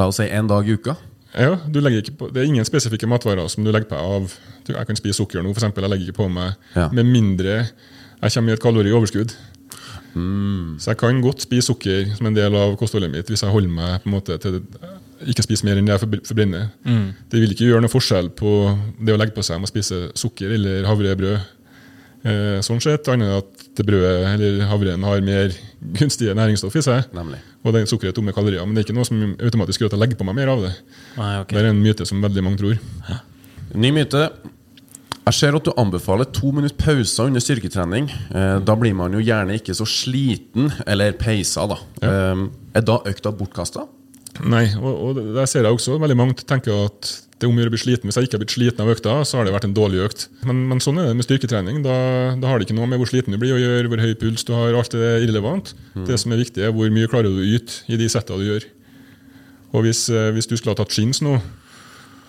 la 0.00 0.06
oss 0.08 0.16
si 0.16 0.24
en 0.32 0.48
dag 0.48 0.64
i 0.64 0.72
uka? 0.72 0.94
Ja, 1.36 1.50
du 1.68 1.80
legger 1.84 2.00
ikke 2.00 2.14
på, 2.16 2.28
Det 2.32 2.40
er 2.40 2.48
ingen 2.48 2.64
spesifikke 2.64 3.04
matvarer 3.08 3.44
som 3.52 3.60
du 3.64 3.68
legger 3.70 3.90
på 3.90 3.96
av. 4.00 4.32
Jeg 4.68 4.86
kan 4.88 4.96
spise 4.96 5.18
sukker 5.20 5.42
nå, 5.44 5.52
eksempel, 5.52 5.84
Jeg 5.84 5.90
legger 5.92 6.08
ikke 6.08 6.16
på 6.22 6.30
meg 6.32 6.54
Ja. 6.74 6.88
med 6.88 7.04
mindre 7.04 7.68
jeg 8.22 8.32
kommer 8.32 8.50
i 8.50 8.52
et 8.54 8.60
kalorioverskudd. 8.62 9.34
Så 10.80 10.86
jeg 10.88 10.96
kan 10.96 11.20
godt 11.20 11.40
spise 11.42 11.66
sukker 11.66 12.16
som 12.16 12.26
en 12.26 12.34
del 12.34 12.54
av 12.54 12.76
kostholdet 12.78 13.10
mitt 13.10 13.26
hvis 13.26 13.42
jeg 13.42 13.50
holder 13.52 13.68
meg 13.68 14.02
på 14.02 14.08
en 14.08 14.12
måte 14.20 14.38
til 14.40 14.62
ikke 15.26 15.42
spise 15.42 15.64
mer 15.64 15.76
enn 15.76 15.84
det 15.86 16.00
jeg 16.00 16.24
forbrenner. 16.24 16.70
Mm. 16.86 17.14
Det 17.28 17.40
vil 17.40 17.50
ikke 17.52 17.68
gjøre 17.68 17.82
noe 17.82 17.92
forskjell 17.92 18.30
på 18.30 18.78
det 19.04 19.12
å 19.14 19.18
legge 19.18 19.34
på 19.34 19.42
seg 19.44 19.60
med 19.60 19.68
å 19.68 19.72
spise 19.72 20.12
sukker 20.14 20.50
eller 20.52 20.84
havrebrød. 20.84 21.40
Eh, 22.22 22.60
sånn 22.62 22.78
sett, 22.82 23.08
annet 23.10 23.26
enn 23.26 23.40
at 23.40 23.64
det 23.74 23.84
brødet 23.88 24.28
eller 24.36 24.60
havren 24.70 25.06
har 25.08 25.24
mer 25.26 25.54
gunstige 25.98 26.34
næringsstoff 26.38 26.76
i 26.78 26.84
seg. 26.84 27.08
Nemlig. 27.16 27.40
Og 27.66 27.74
det 27.74 27.84
sukkeret 27.90 28.12
er 28.12 28.18
tomme 28.18 28.34
kalorier. 28.36 28.62
Men 28.66 28.76
det 28.76 28.82
er 28.82 28.88
ikke 28.88 28.98
noe 28.98 29.08
som 29.08 29.22
automatisk 29.34 29.82
gjør 29.82 29.90
at 29.90 29.96
jeg 29.96 30.02
legger 30.04 30.20
på 30.20 30.26
meg 30.28 30.38
mer 30.38 30.52
av 30.54 30.66
det. 30.66 30.72
Nei, 31.16 31.32
okay. 31.40 31.56
Det 31.56 31.62
er 31.64 31.70
en 31.72 31.82
myte 31.82 32.06
som 32.08 32.22
veldig 32.22 32.44
mange 32.46 32.60
tror. 32.62 33.22
Ny 33.74 33.90
myte. 33.96 34.26
Jeg 35.22 35.38
ser 35.38 35.56
at 35.56 35.66
du 35.66 35.70
anbefaler 35.78 36.26
to 36.34 36.50
minutter 36.54 36.78
pauser 36.78 37.30
under 37.30 37.42
styrketrening. 37.42 38.08
Eh, 38.10 38.56
da 38.66 38.76
blir 38.78 38.94
man 38.98 39.14
jo 39.14 39.22
gjerne 39.22 39.58
ikke 39.58 39.74
så 39.78 39.86
sliten, 39.88 40.70
eller 40.86 41.14
peisa, 41.18 41.66
da. 41.70 41.78
Eh, 42.02 42.46
er 42.78 42.86
da 42.86 43.00
økta 43.10 43.34
bortkasta? 43.34 43.86
Nei, 44.48 44.64
og, 44.80 44.92
og 44.92 45.20
der 45.36 45.46
ser 45.50 45.66
jeg 45.66 45.74
også 45.76 45.98
veldig 46.00 46.16
mange 46.18 46.38
tenker 46.48 46.86
at 46.86 47.10
det 47.42 47.48
er 47.48 47.50
om 47.50 47.56
å 47.58 47.62
gjøre 47.64 47.72
å 47.72 47.74
bli 47.74 47.82
sliten. 47.82 48.06
Hvis 48.06 48.16
jeg 48.20 48.28
ikke 48.28 48.36
har 48.38 48.42
blitt 48.44 48.54
sliten 48.54 48.82
av 48.84 48.90
økta, 48.92 49.14
så 49.26 49.38
har 49.40 49.48
det 49.48 49.52
vært 49.56 49.64
en 49.66 49.74
dårlig 49.74 50.04
økt. 50.04 50.28
Men, 50.46 50.60
men 50.70 50.82
sånn 50.84 51.00
er 51.02 51.08
det 51.10 51.16
med 51.18 51.26
styrketrening. 51.26 51.80
Da, 51.82 51.94
da 52.38 52.52
har 52.52 52.60
det 52.60 52.68
ikke 52.68 52.76
noe 52.78 52.86
med 52.86 53.02
hvor 53.02 53.10
sliten 53.10 53.34
du 53.34 53.38
blir 53.42 53.56
å 53.56 53.58
gjøre, 53.58 53.90
hvor 53.90 54.02
høy 54.04 54.12
puls 54.20 54.46
du 54.46 54.52
har. 54.54 54.76
Alt 54.78 54.94
det 54.94 55.02
er 55.02 55.24
irrelevant. 55.26 55.72
Det 56.06 56.20
som 56.22 56.30
er 56.34 56.38
viktig, 56.44 56.62
er 56.62 56.70
hvor 56.76 56.92
mye 56.94 57.10
klarer 57.10 57.32
du 57.34 57.42
å 57.42 57.48
yte 57.58 57.82
i 57.90 57.98
de 57.98 58.06
setta 58.12 58.38
du 58.38 58.46
gjør. 58.46 58.68
Og 59.72 59.88
hvis, 59.88 60.04
eh, 60.12 60.30
hvis 60.36 60.46
du 60.46 60.54
skulle 60.54 60.76
ha 60.76 60.80
tatt 60.84 60.94
chins 60.94 61.18
nå, 61.24 61.34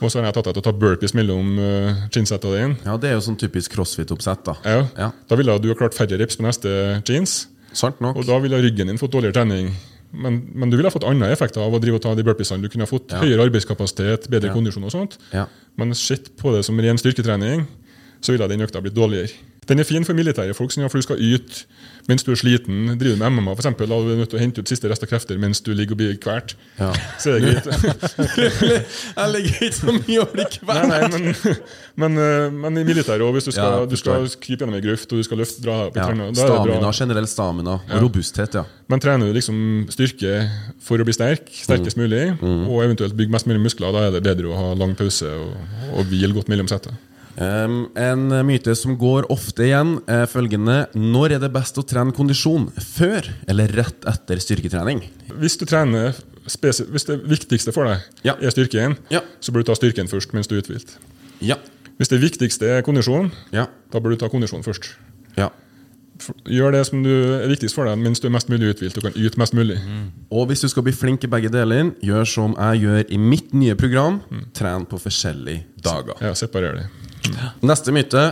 og 0.04 0.10
så 0.12 0.20
har 0.20 0.28
jeg 0.32 0.36
tatt 0.40 0.50
deg 0.50 0.58
til 0.58 0.64
å 0.64 0.66
ta 0.66 0.74
burpees 0.76 1.14
mellom 1.16 1.54
uh, 1.62 2.02
dine, 2.12 2.66
Ja, 2.84 2.98
det 3.00 3.12
er 3.12 3.14
jo 3.16 3.24
sånn 3.30 3.38
typisk 3.40 3.72
crossfit-oppsett, 3.78 4.42
da. 4.50 4.58
ja, 4.66 4.82
Ja. 4.98 5.12
da 5.30 5.38
ville 5.40 5.56
du 5.62 5.70
ha 5.70 5.78
klart 5.80 5.96
færre 5.96 6.18
reps 6.20 6.36
på 6.36 6.44
neste 6.44 6.74
chins. 7.08 7.46
Sant 7.72 8.02
nok. 8.04 8.18
Og 8.18 8.26
da 8.28 8.40
ville 8.42 8.60
ryggen 8.62 8.90
din 8.90 9.00
fått 9.00 9.14
dårligere 9.14 9.38
trening. 9.38 9.72
Men, 10.14 10.36
men 10.54 10.70
du 10.70 10.78
ville 10.78 10.86
ha 10.88 10.94
fått 10.94 11.08
andre 11.10 11.32
effekter 11.34 11.62
av 11.64 11.74
å 11.74 11.80
drive 11.82 11.96
og 11.98 12.02
ta 12.06 12.14
de 12.16 12.24
burpeesene. 12.24 12.62
Du 12.62 12.70
kunne 12.70 12.86
ha 12.86 12.90
fått 12.92 13.10
Ja. 13.12 13.20
høyere 13.24 13.48
arbeidskapasitet, 13.50 14.30
bedre 14.30 14.48
Ja. 14.52 14.54
kondisjon 14.54 14.84
og 14.86 14.92
sånt. 14.94 15.18
Men 15.78 15.94
sett 15.98 16.36
på 16.38 16.54
det 16.56 16.64
som 16.66 16.78
ren 16.80 16.98
styrketrening, 16.98 17.66
så 18.22 18.32
ville 18.32 18.48
den 18.48 18.62
økta 18.62 18.80
blitt 18.82 18.94
dårligere. 18.94 19.32
Den 19.70 19.80
er 19.80 19.88
fin 19.88 20.04
for 20.06 20.14
militære 20.18 20.54
folk, 20.58 20.72
for 20.74 20.98
du 21.00 21.06
skal 21.06 21.22
yte 21.24 21.64
mens 22.10 22.24
du 22.28 22.32
er 22.34 22.36
sliten. 22.36 22.98
Driver 23.00 23.16
med 23.22 23.30
MMA, 23.38 23.54
for 23.56 23.62
eksempel, 23.64 23.88
du 23.88 23.94
er 23.96 24.10
du 24.16 24.20
nødt 24.20 24.30
til 24.34 24.40
å 24.40 24.42
hente 24.42 24.60
ut 24.60 24.68
siste 24.68 24.90
rest 24.92 25.06
av 25.06 25.08
krefter 25.08 25.38
mens 25.40 25.62
du 25.64 25.72
ligger 25.72 25.96
og 25.96 26.02
blir 26.02 26.18
kvalt. 26.20 26.56
Ja. 26.80 26.90
Så 27.22 27.32
er 27.32 27.40
det 27.40 27.54
greit. 27.54 28.44
Jeg 29.18 29.32
legger 29.32 29.54
ikke 29.70 29.78
så 29.78 29.94
mye 29.96 30.20
å 30.24 30.28
bli 30.34 30.44
Nei, 30.44 30.50
kveld. 30.58 30.90
nei, 30.92 31.00
men, 31.14 31.62
men, 32.04 32.18
eh, 32.26 32.48
men 32.66 32.82
i 32.82 32.86
militæret 32.88 33.24
òg, 33.24 33.32
hvis 33.38 33.48
du 33.48 33.54
skal, 33.56 33.78
Ja, 33.84 33.88
du 33.88 33.96
skal 34.00 34.28
krype 34.44 34.66
gjennom 34.66 34.76
ei 34.80 34.84
grøft 34.84 35.08
og 35.16 35.22
du 35.22 35.28
skal 35.30 35.40
løfte, 35.44 35.64
dra 35.64 35.78
i 35.88 35.94
Ja. 35.94 36.10
da 36.10 36.12
er 36.12 36.34
det 36.34 36.44
Stamina, 36.44 36.92
generell 37.00 37.30
stamina 37.32 37.78
og 37.80 37.94
Ja. 37.94 38.02
robusthet, 38.04 38.60
ja. 38.60 38.66
Men 38.92 39.00
trener 39.00 39.32
du 39.32 39.34
liksom 39.40 39.88
styrke 39.94 40.50
for 40.84 40.98
å 41.00 41.06
bli 41.08 41.14
sterk, 41.16 41.48
sterkest 41.56 41.98
mulig, 41.98 42.34
og 42.44 42.84
eventuelt 42.84 43.16
bygge 43.16 43.32
mest 43.32 43.48
mulig 43.48 43.64
muskler, 43.64 43.94
da 43.96 44.08
er 44.10 44.12
det 44.12 44.24
bedre 44.28 44.52
å 44.52 44.58
ha 44.60 44.74
lang 44.76 44.96
pause 45.00 45.24
og, 45.32 45.56
og 45.96 46.06
hvile 46.12 46.34
godt 46.36 46.52
mellom 46.52 46.68
settet. 46.68 46.92
Um, 47.34 47.88
en 47.98 48.28
myte 48.46 48.76
som 48.78 48.94
går 49.02 49.26
ofte 49.34 49.66
igjen, 49.66 49.96
er 50.06 50.28
følgende 50.30 50.84
Når 50.94 51.34
er 51.34 51.40
det 51.42 51.50
best 51.56 51.80
å 51.82 51.84
trene 51.90 52.14
kondisjon? 52.14 52.68
Før 52.78 53.26
eller 53.50 53.72
rett 53.74 54.06
etter 54.06 54.38
styrketrening? 54.44 55.02
Hvis 55.42 55.58
du 55.58 55.66
trener 55.66 56.14
hvis 56.44 57.06
det 57.08 57.22
viktigste 57.24 57.72
for 57.74 57.88
deg 57.88 58.02
Ja. 58.28 58.34
er 58.36 58.52
styrken, 58.52 58.98
Ja. 59.10 59.22
så 59.42 59.52
bør 59.52 59.64
du 59.64 59.72
ta 59.72 59.76
styrken 59.80 60.10
først 60.12 60.34
mens 60.34 60.46
du 60.48 60.56
er 60.58 60.62
uthvilt. 60.62 60.98
Ja. 61.42 61.56
Hvis 61.98 62.10
det 62.10 62.20
viktigste 62.22 62.68
er 62.68 62.82
kondisjon, 62.84 63.32
Ja. 63.52 63.66
da 63.92 64.00
bør 64.00 64.10
du 64.12 64.16
ta 64.18 64.28
kondisjon 64.30 64.62
først. 64.64 64.92
Ja. 65.38 65.50
gjør 66.46 66.72
det 66.72 66.86
som 66.86 67.02
du 67.04 67.10
er 67.42 67.48
viktigst 67.50 67.74
for 67.76 67.86
deg 67.86 67.98
mens 67.98 68.20
du 68.22 68.28
er 68.28 68.32
mest 68.32 68.48
mulig 68.48 68.70
uthvilt 68.76 68.96
og 68.98 69.04
kan 69.04 69.14
yte 69.18 69.38
mest 69.38 69.54
mulig. 69.54 69.80
Og 70.32 70.48
hvis 70.48 70.62
du 70.62 70.68
skal 70.70 70.84
bli 70.84 70.94
flink 70.94 71.24
i 71.24 71.28
begge 71.28 71.50
deler, 71.52 71.92
gjør 72.04 72.26
som 72.28 72.54
jeg 72.56 72.82
gjør 72.84 73.12
i 73.12 73.18
mitt 73.18 73.54
nye 73.54 73.76
program. 73.76 74.22
Tren 74.54 74.86
på 74.86 75.00
forskjellige 75.02 75.64
dager. 75.82 76.14
Ja, 76.22 76.34
Separer 76.34 76.76
det. 76.76 76.86
Neste 77.64 77.94
myte. 77.96 78.24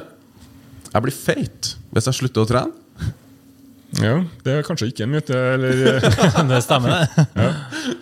Jeg 0.91 1.04
blir 1.06 1.15
feit 1.15 1.75
hvis 1.91 2.08
jeg 2.10 2.17
slutter 2.21 2.43
å 2.45 2.49
trene. 2.49 2.77
Ja, 3.99 4.21
Det 4.45 4.54
er 4.56 4.63
kanskje 4.63 4.88
ikke 4.91 5.04
en 5.04 5.12
myte. 5.12 5.36
eller... 5.36 5.99
Det 6.51 6.62
stemmer, 6.63 6.93
det. 6.95 7.25
Ja. 7.43 7.49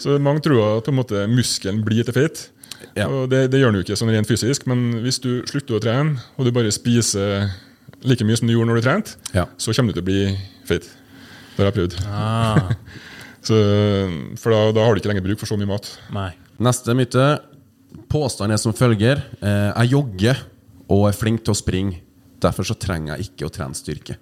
Så 0.02 0.20
mange 0.22 0.44
tror 0.46 0.78
at 0.78 0.86
på 0.86 0.94
en 0.94 1.00
måte 1.00 1.24
muskelen 1.32 1.80
blir 1.86 2.06
til 2.06 2.14
feit. 2.14 2.44
Ja. 2.96 3.08
Og 3.10 3.30
det, 3.32 3.48
det 3.54 3.60
gjør 3.62 3.74
den 3.74 3.82
jo 3.82 3.86
ikke 3.88 3.98
sånn 3.98 4.12
rent 4.14 4.30
fysisk, 4.30 4.68
men 4.70 5.00
hvis 5.04 5.18
du 5.24 5.32
slutter 5.50 5.78
å 5.80 5.82
trene, 5.84 6.22
og 6.38 6.46
du 6.48 6.52
bare 6.56 6.72
spiser 6.74 7.50
like 8.06 8.24
mye 8.26 8.38
som 8.40 8.48
du 8.48 8.54
gjorde 8.54 8.70
når 8.72 8.80
du 8.80 8.86
trente, 8.86 9.18
Ja. 9.36 9.48
så 9.60 9.74
kommer 9.76 9.92
du 9.92 10.00
til 10.00 10.06
å 10.06 10.10
bli 10.10 10.22
feit. 10.70 10.86
Det 11.58 11.66
har 11.66 11.72
jeg 11.72 11.78
prøvd. 11.80 11.98
Ah, 12.08 12.70
Så, 13.50 13.56
for 14.40 14.52
da, 14.54 14.60
da 14.76 14.84
har 14.86 14.94
du 14.94 15.00
ikke 15.02 15.10
lenger 15.14 15.24
bruk 15.26 15.40
for 15.42 15.48
så 15.50 15.56
mye 15.60 15.70
mat. 15.70 15.88
nei. 16.16 16.30
Neste 16.60 16.92
myte. 16.92 17.26
Påstanden 18.12 18.52
er 18.54 18.60
som 18.60 18.74
følger. 18.76 19.22
Eh, 19.40 19.70
jeg 19.80 19.94
jogger 19.94 20.42
og 20.90 21.08
er 21.10 21.18
flink 21.18 21.44
til 21.46 21.54
å 21.54 21.58
springe. 21.60 22.00
Derfor 22.42 22.64
så 22.68 22.76
trenger 22.80 23.18
jeg 23.18 23.30
ikke 23.30 23.48
å 23.50 23.52
trene 23.54 23.76
styrke. 23.78 24.16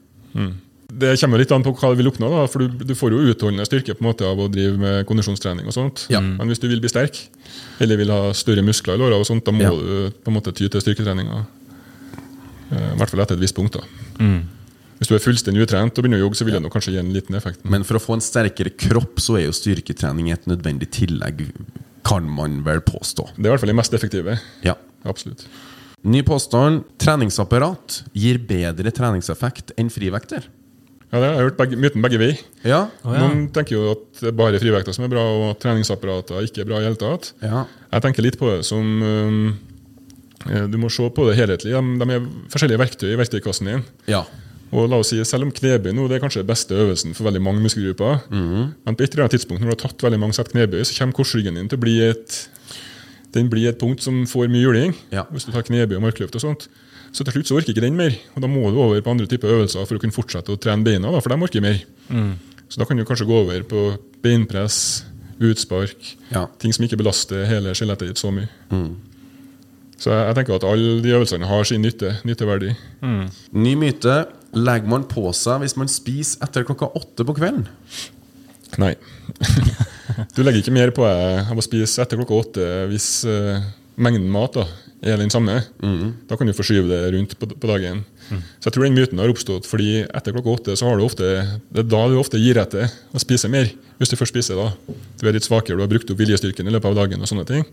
Det 0.87 1.09
kommer 1.19 1.37
litt 1.41 1.51
an 1.51 1.63
på 1.65 1.73
hva 1.75 1.89
du 1.91 1.97
vil 1.99 2.07
oppnå, 2.09 2.29
da, 2.31 2.45
for 2.47 2.63
du, 2.63 2.83
du 2.87 2.93
får 2.95 3.11
jo 3.11 3.19
utholdende 3.33 3.65
styrke 3.67 3.93
på 3.97 4.01
en 4.03 4.07
måte 4.07 4.23
av 4.25 4.39
å 4.39 4.47
drive 4.51 4.77
med 4.79 5.05
kondisjonstrening. 5.09 5.67
og 5.67 5.75
sånt. 5.75 6.05
Ja. 6.13 6.21
Men 6.23 6.47
hvis 6.47 6.61
du 6.63 6.67
vil 6.71 6.79
bli 6.83 6.89
sterk, 6.89 7.19
eller 7.83 7.99
vil 7.99 8.09
ha 8.13 8.31
større 8.37 8.63
muskler 8.65 8.95
i 8.95 9.01
låra, 9.01 9.19
og 9.19 9.27
sånt, 9.27 9.43
da 9.45 9.51
må 9.51 9.61
Ja. 9.67 9.71
du 9.75 10.11
på 10.23 10.31
en 10.31 10.37
måte 10.37 10.53
ty 10.55 10.69
til 10.69 10.81
styrketreninga. 10.81 11.45
Eh, 12.71 12.93
I 12.93 12.97
hvert 12.99 13.09
fall 13.11 13.21
etter 13.23 13.35
et 13.35 13.43
visst 13.43 13.55
punkt. 13.55 13.73
da. 13.73 13.83
Hvis 14.97 15.09
du 15.11 15.13
er 15.15 15.21
fullstendig 15.21 15.61
utrent 15.67 15.93
og 15.93 16.03
begynner 16.03 16.17
å 16.17 16.25
jogge, 16.25 16.39
så 16.39 16.45
vil 16.47 16.55
det 16.57 16.63
nok 16.63 16.73
kanskje 16.73 16.93
gi 16.95 16.99
en 17.03 17.13
liten 17.13 17.35
effekt. 17.37 17.59
Men 17.69 17.83
for 17.85 17.99
å 17.99 18.01
få 18.01 18.15
en 18.17 18.23
sterkere 18.23 18.71
kropp, 18.73 19.19
så 19.21 19.37
er 19.37 19.45
jo 19.45 19.51
styrketrening 19.53 20.31
et 20.33 20.47
nødvendig 20.49 20.89
tillegg, 20.89 21.51
kan 22.07 22.23
man 22.27 22.63
vel 22.63 22.79
påstå. 22.81 23.27
Det 23.35 23.45
er 23.45 23.49
i 23.51 23.51
hvert 23.53 23.59
fall 23.61 23.67
det 23.75 23.75
mest 23.77 23.93
effektive. 23.93 24.39
Ja. 24.63 24.73
Absolutt. 25.05 25.43
Ny 26.05 26.21
påstand. 26.25 26.83
Treningsapparat 27.01 28.03
gir 28.13 28.37
bedre 28.47 28.91
treningseffekt 28.93 29.73
enn 29.79 29.89
frivekter. 29.93 30.45
Ja, 31.07 31.21
det 31.21 31.27
har 31.27 31.37
jeg 31.37 31.45
hørt 31.47 31.59
begge, 31.61 31.77
myten 31.79 32.03
begge 32.03 32.19
veier. 32.19 32.39
Ja. 32.67 32.81
Oh, 33.07 33.13
ja. 33.15 33.21
Noen 33.23 33.45
tenker 33.55 33.77
jo 33.77 33.93
at 33.93 34.19
det 34.19 34.27
er 34.33 34.35
bare 34.37 34.59
frivekter 34.59 34.95
som 34.95 35.05
er 35.07 35.11
bra, 35.13 35.23
og 35.23 35.45
at 35.53 35.61
treningsapparater 35.63 36.43
ikke 36.49 36.65
er 36.65 36.67
bra 36.67 36.81
i 36.81 36.87
hele 36.89 36.99
tatt. 36.99 37.31
ja. 37.43 37.65
Jeg 37.87 38.03
tenker 38.03 38.25
litt 38.25 38.35
på 38.35 38.49
det 38.51 38.65
som 38.67 38.83
um, 38.83 39.53
eh, 40.51 40.65
Du 40.67 40.75
må 40.77 40.89
se 40.91 41.05
på 41.07 41.23
det 41.29 41.37
helhetlig. 41.39 41.71
De, 41.71 41.93
de 42.01 42.17
er 42.17 42.25
forskjellige 42.51 42.81
verktøy 42.81 43.07
i 43.13 43.19
verktøykassen 43.21 43.69
din. 43.71 43.85
Ja. 44.11 44.25
Og 44.75 44.89
la 44.91 44.99
oss 44.99 45.13
si, 45.13 45.21
Selv 45.23 45.47
om 45.47 45.53
knebøy 45.55 45.93
nå, 45.95 46.09
det 46.11 46.17
er 46.17 46.23
kanskje 46.25 46.43
den 46.43 46.49
beste 46.51 46.75
øvelsen 46.75 47.15
for 47.15 47.29
veldig 47.29 47.39
mange 47.41 47.63
muskelgrupper, 47.63 48.25
men 48.27 48.97
på 48.99 49.05
et 49.05 49.13
eller 49.13 49.23
annet 49.23 49.37
tidspunkt 49.37 49.63
når 49.63 49.69
du 49.71 49.73
har 49.77 49.83
tatt 49.85 50.03
veldig 50.03 50.19
mange 50.19 50.35
sett 50.35 50.51
knebøy, 50.51 50.81
så 50.83 50.97
kommer 50.99 51.15
korsryggen 51.15 51.55
din 51.55 51.69
til 51.71 51.79
å 51.79 51.83
bli 51.85 51.95
et 52.03 52.35
den 53.35 53.49
blir 53.51 53.69
et 53.69 53.79
punkt 53.81 54.01
som 54.03 54.21
får 54.29 54.47
mye 54.49 54.63
juling. 54.63 54.93
Ja. 55.11 55.25
Hvis 55.31 55.45
du 55.45 55.51
tar 55.51 55.65
knebøy 55.67 55.97
og 55.99 56.05
markløft 56.07 56.35
og 56.39 56.41
sånt. 56.41 56.67
Så 57.15 57.23
til 57.23 57.33
slutt 57.37 57.47
så 57.49 57.57
orker 57.57 57.71
ikke 57.73 57.81
den 57.83 57.95
mer. 57.97 58.15
Og 58.35 58.41
da 58.43 58.47
må 58.51 58.69
du 58.71 58.79
over 58.83 59.01
på 59.01 59.11
andre 59.13 59.27
typer 59.29 59.47
øvelser 59.55 59.85
for 59.87 59.97
å 59.97 60.01
kunne 60.03 60.15
fortsette 60.15 60.51
å 60.53 60.59
trene 60.59 60.83
beina, 60.85 61.11
da, 61.11 61.19
for 61.23 61.33
de 61.33 61.37
orker 61.47 61.63
mer. 61.63 61.79
Så 62.67 62.79
da 62.81 62.85
kan 62.85 62.97
du 62.99 63.05
kanskje 63.07 63.27
gå 63.29 63.37
over 63.45 63.63
på 63.67 63.83
beinpress, 64.23 65.03
utspark, 65.39 66.15
Ja. 66.33 66.47
ting 66.59 66.73
som 66.73 66.83
ikke 66.85 66.97
belaster 66.99 67.45
hele 67.47 67.71
skjelettet 67.77 68.07
ditt 68.11 68.17
så 68.21 68.31
mye. 68.33 68.49
Så 69.97 70.11
jeg, 70.11 70.23
jeg 70.27 70.35
tenker 70.37 70.55
at 70.59 70.63
alle 70.67 71.01
de 71.01 71.13
øvelsene 71.15 71.47
har 71.49 71.63
sin 71.65 71.81
nytte, 71.81 72.17
nytteverdi. 72.27 72.75
Ny 73.53 73.75
myte. 73.75 74.17
Legger 74.57 74.87
man 74.89 75.03
på 75.09 75.29
seg 75.35 75.61
hvis 75.63 75.77
man 75.77 75.87
spiser 75.91 76.43
etter 76.45 76.63
klokka 76.67 76.89
åtte 76.97 77.25
på 77.27 77.33
kvelden? 77.37 77.67
Nei. 78.77 78.93
du 80.35 80.43
legger 80.43 80.63
ikke 80.63 80.75
mer 80.75 80.93
på 80.95 81.05
deg 81.05 81.51
av 81.53 81.59
å 81.59 81.65
spise 81.65 82.01
etter 82.03 82.19
klokka 82.19 82.37
åtte 82.41 82.67
hvis 82.91 83.09
uh, 83.29 83.59
mengden 83.97 84.29
mat 84.33 84.57
da, 84.57 84.65
er 85.05 85.19
den 85.21 85.29
samme. 85.33 85.59
Da 86.29 86.37
kan 86.37 86.49
du 86.49 86.55
forskyve 86.57 86.89
det 86.89 87.01
rundt 87.13 87.35
på, 87.37 87.49
på 87.49 87.69
dagen. 87.69 88.03
Så 88.59 88.67
jeg 88.67 88.75
tror 88.75 88.85
den 88.87 88.97
myten 88.97 89.19
har 89.21 89.31
oppstått 89.31 89.67
fordi 89.69 90.03
etter 90.05 90.35
klokka 90.35 90.55
åtte 90.57 90.77
så 90.79 90.89
har 90.89 90.97
du 90.97 91.05
ofte, 91.05 91.27
det 91.69 91.83
er 91.83 91.89
da 91.89 92.01
du 92.09 92.17
ofte 92.19 92.41
gir 92.41 92.59
etter 92.61 92.89
å 93.13 93.21
spise 93.21 93.49
mer. 93.51 93.69
Hvis 93.97 94.11
du 94.11 94.17
først 94.19 94.33
spiser 94.33 94.59
da. 94.59 94.71
Du 95.17 95.27
er 95.27 95.37
litt 95.37 95.47
svakere, 95.47 95.77
du 95.77 95.85
har 95.85 95.91
brukt 95.91 96.09
opp 96.11 96.19
viljestyrken 96.19 96.67
i 96.67 96.73
løpet 96.73 96.91
av 96.91 96.97
dagen. 96.97 97.21
og 97.21 97.29
sånne 97.29 97.45
ting. 97.49 97.65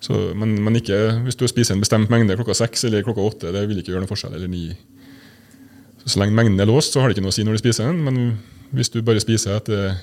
Så, 0.00 0.16
men, 0.36 0.56
men 0.64 0.78
ikke 0.80 0.98
hvis 1.26 1.36
du 1.36 1.44
spiser 1.48 1.76
en 1.76 1.84
bestemt 1.84 2.12
mengde 2.12 2.36
klokka 2.38 2.56
seks 2.56 2.86
eller 2.88 3.04
klokka 3.04 3.24
åtte. 3.24 3.52
Det 3.52 3.66
vil 3.68 3.82
ikke 3.82 3.94
gjøre 3.94 4.04
noe 4.04 4.10
forskjell. 4.10 4.36
eller 4.36 4.50
ni. 4.50 4.70
Så, 6.02 6.14
så 6.14 6.22
lenge 6.22 6.36
mengden 6.36 6.60
er 6.60 6.68
låst, 6.68 6.94
så 6.94 7.02
har 7.02 7.08
det 7.08 7.18
ikke 7.18 7.26
noe 7.28 7.34
å 7.34 7.36
si 7.36 7.44
når 7.46 7.58
du 7.58 7.62
spiser 7.62 7.90
den. 7.90 8.00
Men 8.04 8.20
hvis 8.76 8.92
du 8.92 9.00
bare 9.04 9.22
spiser 9.22 9.58
etter 9.58 10.00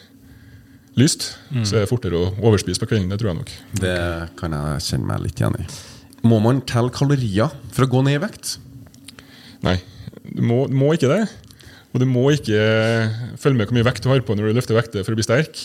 lyst, 0.97 1.27
så 1.63 1.77
er 1.77 1.83
det 1.85 1.89
fortere 1.91 2.17
å 2.17 2.31
overspise 2.41 2.81
på 2.81 2.87
kvelden. 2.89 3.09
Det 3.11 3.19
tror 3.21 3.31
jeg 3.31 3.39
nok. 3.41 3.51
Det 3.81 3.97
kan 4.39 4.55
jeg 4.57 4.85
kjenne 4.87 5.09
meg 5.11 5.23
litt 5.25 5.41
igjen 5.41 5.57
i. 5.61 5.67
Må 6.27 6.39
man 6.43 6.63
telle 6.67 6.89
kalorier 6.93 7.53
for 7.71 7.85
å 7.85 7.91
gå 7.91 8.01
ned 8.07 8.17
i 8.17 8.23
vekt? 8.23 8.55
Nei, 9.65 9.77
du 10.25 10.41
må, 10.45 10.63
du 10.69 10.75
må 10.77 10.93
ikke 10.95 11.11
det. 11.11 11.23
Og 11.93 12.01
du 12.03 12.07
må 12.09 12.25
ikke 12.35 12.57
følge 13.39 13.57
med 13.57 13.69
hvor 13.69 13.77
mye 13.77 13.87
vekt 13.87 14.03
du 14.03 14.09
har 14.11 14.23
på 14.25 14.35
når 14.35 14.49
du 14.49 14.57
løfter 14.57 14.77
vekter 14.77 15.05
for 15.05 15.13
å 15.15 15.19
bli 15.19 15.25
sterk. 15.25 15.61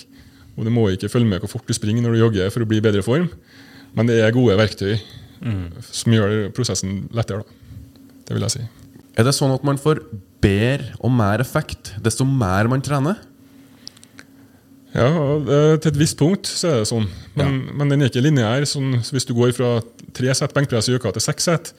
Og 0.57 0.69
du 0.69 0.71
må 0.73 0.87
ikke 0.93 1.11
følge 1.13 1.29
med 1.29 1.43
hvor 1.43 1.51
fort 1.57 1.67
du 1.69 1.75
springer 1.77 2.05
når 2.05 2.15
du 2.15 2.23
jogger 2.23 2.53
for 2.53 2.65
å 2.65 2.69
bli 2.69 2.79
i 2.81 2.85
bedre 2.85 3.03
form. 3.05 3.27
Men 3.97 4.09
det 4.09 4.21
er 4.23 4.33
gode 4.37 4.57
verktøy 4.61 4.95
som 5.91 6.15
gjør 6.15 6.53
prosessen 6.55 7.09
lettere. 7.17 7.43
Da. 7.43 7.81
Det 8.29 8.37
vil 8.37 8.47
jeg 8.47 8.55
si. 8.55 8.67
Er 9.19 9.27
det 9.27 9.35
sånn 9.37 9.53
at 9.53 9.65
man 9.67 9.81
får 9.81 10.01
bedre 10.43 10.95
og 11.01 11.13
mer 11.13 11.43
effekt 11.43 11.95
desto 12.05 12.25
mer 12.29 12.71
man 12.71 12.85
trener? 12.85 13.19
Ja, 14.93 15.09
eh, 15.09 15.77
Til 15.81 15.89
et 15.93 15.99
visst 16.01 16.19
punkt 16.21 16.49
så 16.51 16.69
er 16.69 16.83
det 16.83 16.91
sånn. 16.91 17.07
Men, 17.39 17.63
men 17.79 17.93
den 17.93 18.03
er 18.05 18.11
ikke 18.13 18.25
lineær. 18.25 18.67
Sånn, 18.69 18.99
så 19.05 19.17
hvis 19.17 19.27
du 19.29 19.33
går 19.37 19.55
fra 19.57 19.73
tre 20.17 20.35
sett 20.37 20.53
benkpress 20.57 20.91
i 20.91 20.97
uka 20.99 21.13
til 21.17 21.25
seks 21.25 21.49
sett, 21.49 21.73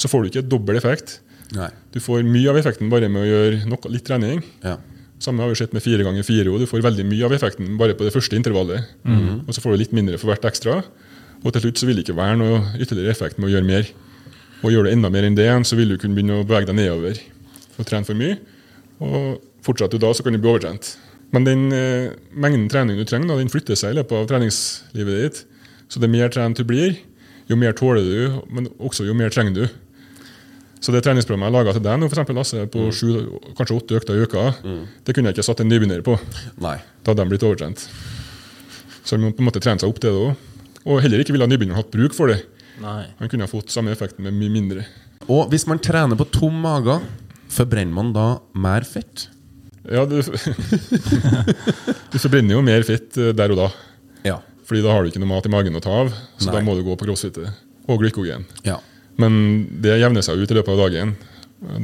så 0.00 0.10
får 0.10 0.24
du 0.24 0.30
ikke 0.32 0.46
dobbel 0.48 0.80
effekt. 0.80 1.18
Nei. 1.54 1.68
Du 1.94 2.00
får 2.02 2.24
mye 2.26 2.50
av 2.50 2.58
effekten 2.58 2.90
bare 2.90 3.10
med 3.12 3.22
å 3.22 3.28
gjøre 3.28 3.68
nok, 3.70 3.88
litt 3.92 4.06
trening. 4.08 4.40
Ja. 4.64 4.78
Samme 5.22 5.44
har 5.44 5.52
vi 5.52 5.58
sett 5.60 5.74
med 5.76 5.84
fire 5.84 6.04
ganger 6.04 6.24
fire. 6.26 6.50
og 6.50 6.60
Du 6.60 6.66
får 6.66 6.82
veldig 6.84 7.04
mye 7.06 7.28
av 7.28 7.32
effekten 7.36 7.76
bare 7.80 7.94
på 7.96 8.04
det 8.08 8.12
første 8.16 8.36
intervallet. 8.36 8.88
Og 9.46 9.52
så 9.54 9.62
får 9.62 9.74
du 9.76 9.82
litt 9.84 9.94
mindre 9.96 10.18
for 10.20 10.32
hvert 10.32 10.48
ekstra. 10.48 10.80
Og 11.44 11.52
til 11.52 11.66
slutt 11.66 11.78
så 11.80 11.86
vil 11.86 12.00
det 12.00 12.06
ikke 12.06 12.16
være 12.18 12.40
noe 12.40 12.58
ytterligere 12.80 13.12
effekt 13.12 13.38
med 13.38 13.50
å 13.50 13.54
gjøre 13.54 13.68
mer. 13.68 13.88
Og 14.64 14.72
gjør 14.72 14.88
du 14.88 14.90
enda 14.94 15.10
mer 15.12 15.28
enn 15.28 15.36
det, 15.36 15.46
så 15.68 15.76
vil 15.76 15.92
du 15.92 15.98
kunne 16.00 16.16
begynne 16.16 16.40
å 16.40 16.44
bevege 16.48 16.70
deg 16.72 16.78
nedover 16.80 17.20
og 17.76 17.86
trene 17.88 18.06
for 18.08 18.16
mye. 18.16 18.38
Og 19.04 19.42
fortsetter 19.66 20.00
du 20.00 20.06
da, 20.06 20.12
så 20.16 20.24
kan 20.24 20.32
du 20.34 20.40
bli 20.40 20.50
overtrent. 20.50 20.94
Men 21.34 21.46
den 21.48 21.64
eh, 21.74 22.12
mengden 22.30 22.68
trening 22.70 23.00
du 23.00 23.06
trenger, 23.08 23.32
da, 23.32 23.38
den 23.40 23.50
flytter 23.50 23.78
seg 23.78 23.94
i 23.94 23.98
løpet 23.98 24.20
av 24.20 24.28
treningslivet 24.30 25.22
ditt. 25.24 25.40
Så 25.90 26.00
det 26.02 26.10
mer 26.12 26.30
trent 26.32 26.58
du 26.58 26.64
blir, 26.68 26.96
jo 27.50 27.58
mer 27.60 27.74
tåler 27.76 28.06
du, 28.06 28.36
men 28.54 28.70
også 28.78 29.06
jo 29.08 29.16
mer 29.18 29.34
trenger 29.34 29.56
du. 29.56 29.64
Så 30.84 30.92
det 30.92 31.00
treningsprogrammet 31.06 31.48
jeg 31.48 31.56
laga 31.56 31.72
til 31.72 31.84
deg 31.84 32.00
nå, 32.00 32.08
for 32.10 32.18
eksempel, 32.18 32.36
Lasse, 32.36 32.64
på 32.68 32.86
sju, 32.92 33.12
kanskje 33.56 33.76
åtte 33.78 33.96
økter 33.98 34.18
i 34.18 34.26
uka, 34.26 34.42
det 35.06 35.14
kunne 35.16 35.30
jeg 35.30 35.38
ikke 35.38 35.46
satt 35.46 35.62
en 35.64 35.70
nybegynner 35.72 36.02
på. 36.04 36.18
Nei. 36.60 36.76
Da 37.00 37.12
hadde 37.14 37.24
de 37.24 37.32
blitt 37.32 37.46
overtrent. 37.48 37.86
Så 39.04 39.16
de 39.16 39.24
må 39.24 39.32
på 39.32 39.40
en 39.40 39.48
måte 39.48 39.62
trene 39.64 39.80
seg 39.80 39.88
opp 39.88 40.00
til 40.02 40.12
det 40.12 40.26
òg. 40.26 40.50
Og 40.84 41.00
heller 41.00 41.22
ikke 41.24 41.32
ville 41.32 41.48
nybegynneren 41.48 41.80
hatt 41.80 41.92
bruk 41.92 42.12
for 42.16 42.28
det. 42.32 42.42
Nei. 42.84 43.06
Han 43.20 43.30
kunne 43.32 43.46
ha 43.46 43.50
fått 43.50 43.72
samme 43.72 43.94
effekten 43.96 44.26
med 44.26 44.36
mye 44.36 44.52
mindre. 44.52 44.84
Og 45.24 45.48
hvis 45.52 45.64
man 45.70 45.80
trener 45.80 46.20
på 46.20 46.28
tom 46.36 46.56
mage, 46.60 46.98
forbrenner 47.54 47.96
man 47.96 48.12
da 48.12 48.26
mer 48.52 48.84
fett? 48.84 49.30
Ja, 49.92 50.04
du, 50.08 50.16
du 52.12 52.16
forbrenner 52.22 52.56
jo 52.56 52.62
mer 52.64 52.84
fett 52.86 53.16
eh, 53.20 53.32
der 53.36 53.52
og 53.54 53.58
da. 53.60 53.68
Ja. 54.24 54.38
Fordi 54.64 54.80
da 54.84 54.94
har 54.94 55.04
du 55.04 55.10
ikke 55.12 55.20
noe 55.22 55.28
mat 55.34 55.46
i 55.48 55.52
magen 55.52 55.76
å 55.76 55.82
ta 55.84 55.92
av. 56.04 56.12
Så 56.40 56.48
Nei. 56.48 56.56
da 56.56 56.64
må 56.64 56.76
du 56.78 56.82
gå 56.86 56.94
på 56.96 57.06
crossfit 57.08 57.36
og 57.44 58.00
glykogen. 58.00 58.46
ja. 58.66 58.80
Men 59.14 59.34
det 59.78 59.92
jevner 60.00 60.24
seg 60.26 60.40
ut 60.42 60.50
i 60.50 60.54
løpet 60.56 60.72
av 60.74 60.80
dagen. 60.88 61.12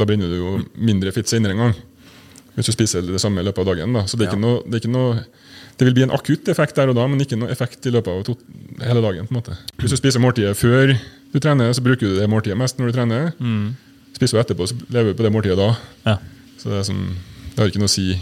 Da 0.01 0.03
brenner 0.09 0.27
du 0.27 0.35
jo 0.35 0.55
mindre 0.83 1.13
fett 1.15 1.29
senere 1.31 1.55
en 1.55 1.61
gang. 1.63 1.75
Hvis 2.57 2.67
du 2.67 2.73
spiser 2.75 3.05
det 3.07 3.21
samme 3.23 3.39
i 3.39 3.47
løpet 3.47 3.63
av 3.63 3.69
dagen. 3.71 3.93
Da. 3.95 4.03
Så 4.11 4.19
det 4.19 4.27
er, 4.27 4.33
Ja. 4.35 4.41
noe, 4.43 4.65
det 4.67 4.75
er 4.75 4.83
ikke 4.83 4.91
noe 4.97 5.21
Det 5.79 5.87
vil 5.87 5.95
bli 5.95 6.03
en 6.09 6.11
akutt 6.11 6.49
effekt 6.51 6.75
der 6.77 6.91
og 6.91 6.97
da, 6.99 7.07
men 7.09 7.23
ikke 7.23 7.39
noe 7.39 7.49
effekt 7.55 7.87
i 7.87 7.93
løpet 7.95 8.11
av 8.11 8.25
to, 8.27 8.35
hele 8.83 9.01
dagen. 9.01 9.29
på 9.29 9.33
en 9.33 9.39
måte. 9.39 9.55
Hvis 9.79 9.95
du 9.95 9.97
spiser 9.97 10.19
måltidet 10.21 10.57
før 10.59 10.91
du 11.33 11.39
trener, 11.39 11.71
så 11.73 11.81
bruker 11.87 12.03
du 12.11 12.19
det 12.19 12.27
måltidet 12.29 12.59
mest 12.59 12.77
når 12.83 12.91
du 12.91 12.93
trener. 12.99 13.31
Spiser 14.19 14.37
du 14.37 14.43
etterpå, 14.43 14.67
så 14.67 14.75
lever 14.91 15.15
du 15.15 15.21
på 15.23 15.23
det 15.25 15.33
måltidet 15.33 15.57
da. 15.57 15.71
Ja. 16.05 16.17
Så 16.59 16.69
det, 16.69 16.81
er 16.83 16.89
sånn, 16.91 17.07
det 17.55 17.59
har 17.63 17.71
ikke 17.73 17.83
noe 17.83 17.91
å 17.91 17.95
si 17.95 18.15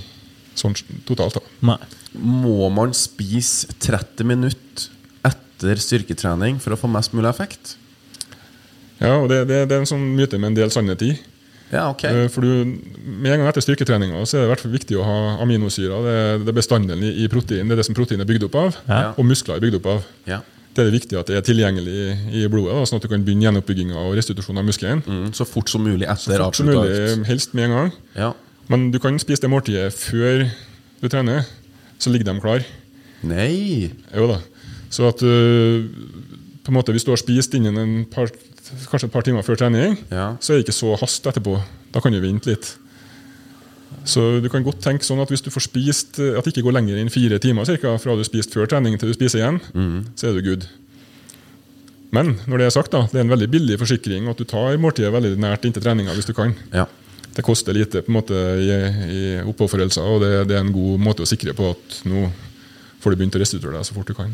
sånn 0.59 0.75
totalt. 1.07 1.39
da. 1.39 1.41
Nei. 1.73 1.79
Må 2.19 2.69
man 2.75 2.95
spise 2.97 3.69
30 3.79 4.25
minutter 4.27 4.89
etter 5.29 5.79
styrketrening 5.83 6.59
for 6.63 6.75
å 6.75 6.79
få 6.81 6.89
mest 6.91 7.13
mulig 7.15 7.29
effekt? 7.31 7.77
Ja, 8.99 9.17
og 9.23 9.29
det, 9.31 9.45
det, 9.47 9.65
det 9.71 9.77
er 9.77 9.85
en 9.85 9.91
sånn 9.91 10.07
myte 10.17 10.39
med 10.41 10.51
en 10.53 10.57
del 10.59 10.73
sannhet 10.75 11.03
i. 11.07 11.13
Ja, 11.71 11.91
ok. 11.93 12.03
Eh, 12.09 12.27
For 12.33 12.41
du, 12.43 12.65
Med 13.05 13.29
en 13.35 13.43
gang 13.43 13.49
etter 13.51 13.61
styrketreninga 13.63 14.23
så 14.27 14.39
er 14.39 14.41
det 14.41 14.47
i 14.49 14.51
hvert 14.55 14.63
fall 14.65 14.73
viktig 14.73 14.97
å 14.99 15.05
ha 15.07 15.17
aminosyrer. 15.45 16.07
Det 16.07 16.15
det 16.47 16.53
er 16.55 16.57
bestanddelen 16.57 17.05
i, 17.05 17.11
i 17.23 17.29
protein. 17.31 17.69
Det 17.69 17.77
er 17.77 17.83
det 17.83 17.87
som 17.91 17.95
protein 17.99 18.25
er 18.25 18.29
bygd 18.31 18.49
opp 18.49 18.57
av, 18.59 18.79
Ja. 18.89 19.03
og 19.13 19.29
muskler 19.29 19.59
er 19.59 19.67
bygd 19.67 19.77
opp 19.83 19.91
av. 19.93 20.07
Ja. 20.27 20.41
Det 20.75 20.83
er 20.85 20.91
det 20.91 20.95
viktig 20.97 21.19
at 21.21 21.29
det 21.31 21.37
er 21.39 21.45
tilgjengelig 21.47 21.93
i, 21.95 22.43
i 22.43 22.49
blodet, 22.51 22.73
da, 22.75 22.83
sånn 22.89 23.01
at 23.01 23.05
du 23.07 23.11
kan 23.13 23.23
begynne 23.27 23.45
gjenoppbygginga 23.49 23.99
og 24.01 24.17
restitusjon 24.19 24.61
av 24.63 24.67
muskelen. 24.69 25.01
Mm, 25.07 25.31
så 25.37 25.45
fort 25.49 25.69
som 25.73 25.83
mulig 25.85 26.07
etter 26.09 26.41
avslutta 26.45 26.85
økt. 26.87 27.25
helst 27.29 27.55
med 27.59 27.69
en 27.69 27.75
gang. 27.77 28.35
Men 28.69 28.91
du 28.93 28.99
kan 29.01 29.17
spise 29.21 29.41
det 29.45 29.51
måltidet 29.53 29.93
før 29.97 30.47
du 31.01 31.09
trener, 31.09 31.47
så 31.99 32.11
ligger 32.13 32.29
de 32.33 32.41
klar. 32.43 32.65
Nei! 33.27 33.89
Jo 34.15 34.27
da. 34.31 34.41
Så 34.93 35.09
at 35.09 35.21
du 35.23 35.89
på 36.65 36.73
en 36.73 36.77
måte 36.77 36.93
hvis 36.93 37.07
du 37.07 37.11
har 37.15 37.21
spist 37.21 37.55
innen 37.57 37.79
en 37.81 37.95
par, 38.13 38.29
kanskje 38.91 39.09
et 39.09 39.15
par 39.15 39.25
timer 39.25 39.43
før 39.47 39.57
trening, 39.57 39.97
Ja. 40.13 40.35
så 40.41 40.53
er 40.53 40.59
det 40.61 40.67
ikke 40.69 40.77
så 40.77 40.93
hast 41.01 41.25
etterpå. 41.27 41.57
Da 41.95 42.01
kan 42.05 42.13
du 42.13 42.21
vente 42.21 42.51
litt. 42.51 42.75
Så 44.05 44.41
du 44.45 44.49
kan 44.53 44.63
godt 44.65 44.83
tenke 44.85 45.05
sånn 45.05 45.21
at 45.21 45.29
hvis 45.33 45.41
du 45.45 45.49
får 45.51 45.65
spist 45.65 46.19
At 46.21 46.45
det 46.45 46.53
ikke 46.53 46.67
går 46.69 46.77
lenger 46.77 46.97
enn 47.01 47.09
fire 47.13 47.39
timer 47.41 47.65
cirka, 47.65 47.95
fra 48.01 48.15
du 48.17 48.23
spiste 48.25 48.53
før 48.53 48.69
trening 48.69 48.99
til 49.01 49.09
du 49.09 49.15
spiser 49.17 49.41
igjen, 49.41 49.59
så 50.15 50.29
er 50.29 50.37
du 50.37 50.43
good. 50.45 50.67
Men 52.13 52.39
når 52.49 52.59
det 52.63 52.67
er 52.69 52.71
sagt, 52.77 52.93
da, 52.93 53.03
det 53.11 53.17
er 53.21 53.25
en 53.27 53.33
veldig 53.33 53.49
billig 53.53 53.79
forsikring 53.81 54.29
at 54.29 54.39
du 54.41 54.45
tar 54.49 54.77
måltidet 54.81 55.13
veldig 55.13 55.35
nært 55.41 55.65
inntil 55.69 55.83
treninga 55.85 56.15
hvis 56.17 56.29
du 56.29 56.33
kan. 56.37 56.55
Ja. 56.73 56.87
Det 57.39 57.45
koster 57.47 57.77
lite 57.77 58.03
på 58.03 58.11
en 58.11 58.17
måte 58.19 58.35
i, 58.35 58.69
i 59.15 59.25
oppofrelser, 59.47 60.03
og 60.03 60.25
det, 60.25 60.31
det 60.51 60.57
er 60.59 60.65
en 60.65 60.75
god 60.75 61.03
måte 61.07 61.23
å 61.23 61.29
sikre 61.29 61.55
på 61.55 61.69
at 61.71 62.01
nå 62.11 62.25
får 62.99 63.15
du 63.15 63.21
begynt 63.21 63.37
å 63.39 63.43
restituere 63.45 63.79
deg 63.79 63.87
så 63.87 63.95
fort 63.95 64.11
du 64.11 64.17
kan. 64.19 64.33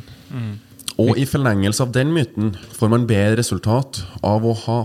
Og 0.96 1.18
i 1.20 1.26
forlengelse 1.28 1.84
av 1.84 1.92
den 1.92 2.14
myten 2.14 2.54
får 2.72 2.92
man 2.94 3.04
bedre 3.10 3.42
resultat 3.42 4.00
av 4.24 4.46
å 4.48 4.54
ha 4.64 4.78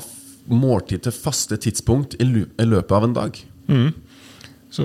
måltid 0.52 1.06
til 1.06 1.16
faste 1.16 1.56
tidspunkt 1.62 2.18
i 2.20 2.28
løpet 2.28 2.92
av 2.98 3.08
en 3.08 3.16
dag. 3.16 3.40
Så 4.70 4.84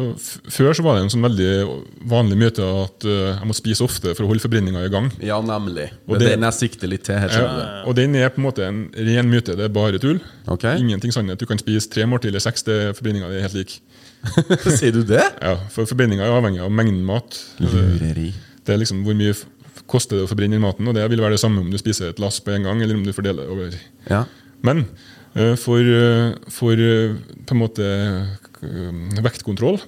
Før 0.48 0.72
så 0.72 0.82
var 0.84 0.96
det 0.96 1.02
en 1.04 1.10
sånn 1.12 1.24
veldig 1.26 1.48
vanlig 2.08 2.38
myte 2.40 2.64
at 2.64 3.04
uh, 3.04 3.34
jeg 3.36 3.48
må 3.50 3.56
spise 3.56 3.84
ofte 3.84 4.14
for 4.16 4.24
å 4.24 4.30
holde 4.30 4.40
forbrenninga 4.40 4.80
i 4.86 4.92
gang. 4.92 5.10
Ja, 5.20 5.36
nemlig. 5.44 5.90
Og 6.08 6.16
det 6.22 6.30
den 6.32 6.46
jeg 6.48 6.56
sikter 6.56 6.88
litt 6.88 7.04
til 7.04 7.18
her. 7.20 7.28
Ja, 7.36 7.82
og 7.84 7.96
den 7.98 8.16
er 8.16 8.32
på 8.32 8.40
en 8.40 8.46
måte 8.46 8.64
en 8.64 8.78
ren 8.96 9.28
myte. 9.28 9.56
Det 9.58 9.66
er 9.68 9.74
bare 9.74 10.00
tull. 10.00 10.22
Ok. 10.48 10.64
Ingenting 10.80 11.12
sannhet. 11.12 11.38
Du 11.40 11.44
kan 11.50 11.60
spise 11.60 11.90
tre 11.92 12.06
måltid 12.08 12.32
eller 12.32 12.40
seks. 12.44 12.64
det- 12.64 12.94
Forbrenninga 12.96 13.28
er 13.28 13.44
helt 13.44 13.58
lik. 13.60 13.76
Sier 14.78 14.94
du 14.96 15.02
det? 15.04 15.20
Ja, 15.42 15.58
For 15.74 15.84
forbrenninga 15.84 16.24
er 16.24 16.32
avhengig 16.38 16.62
av 16.64 16.72
mengden 16.72 17.04
mat. 17.04 17.36
Lureri. 17.60 18.30
Det 18.64 18.72
er 18.72 18.80
liksom 18.80 19.02
hvor 19.04 19.16
mye 19.18 19.34
koster 19.90 20.16
det 20.16 20.24
å 20.24 20.30
forbrenne 20.30 20.56
maten, 20.62 20.88
og 20.88 20.94
det 20.96 21.04
vil 21.12 21.20
være 21.20 21.36
det 21.36 21.42
samme 21.42 21.60
om 21.60 21.68
du 21.68 21.76
spiser 21.76 22.08
et 22.14 22.20
lass 22.22 22.38
på 22.40 22.54
en 22.54 22.64
gang, 22.64 22.80
eller 22.80 22.96
om 22.96 23.04
du 23.04 23.12
fordeler 23.12 23.50
over 23.52 23.74
Ja. 24.08 24.22
Men 24.64 24.86
eh, 25.36 25.52
for, 25.60 25.76
eh, 25.84 26.32
for 26.48 26.72
på 26.78 27.52
en 27.52 27.60
måte 27.60 27.84
vektkontroll 29.24 29.80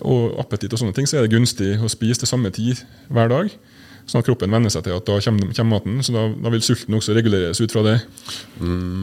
og 0.00 0.38
appetitt 0.40 0.72
og 0.72 0.80
sånne 0.80 0.94
ting, 0.96 1.06
så 1.08 1.18
er 1.18 1.26
det 1.26 1.34
gunstig 1.34 1.74
å 1.84 1.90
spise 1.92 2.22
til 2.22 2.30
samme 2.30 2.48
tid 2.54 2.80
hver 3.12 3.28
dag. 3.28 3.50
Sånn 4.08 4.20
at 4.20 4.26
kroppen 4.26 4.52
venner 4.52 4.72
seg 4.72 4.84
til 4.84 4.92
at 4.96 5.04
da 5.08 5.16
kommer, 5.24 5.50
kommer 5.56 5.78
maten, 5.78 5.98
så 6.04 6.12
da, 6.12 6.22
da 6.44 6.50
vil 6.52 6.62
sulten 6.64 6.96
også 6.96 7.14
reguleres 7.16 7.60
ut 7.64 7.72
fra 7.72 7.82
det. 7.86 7.94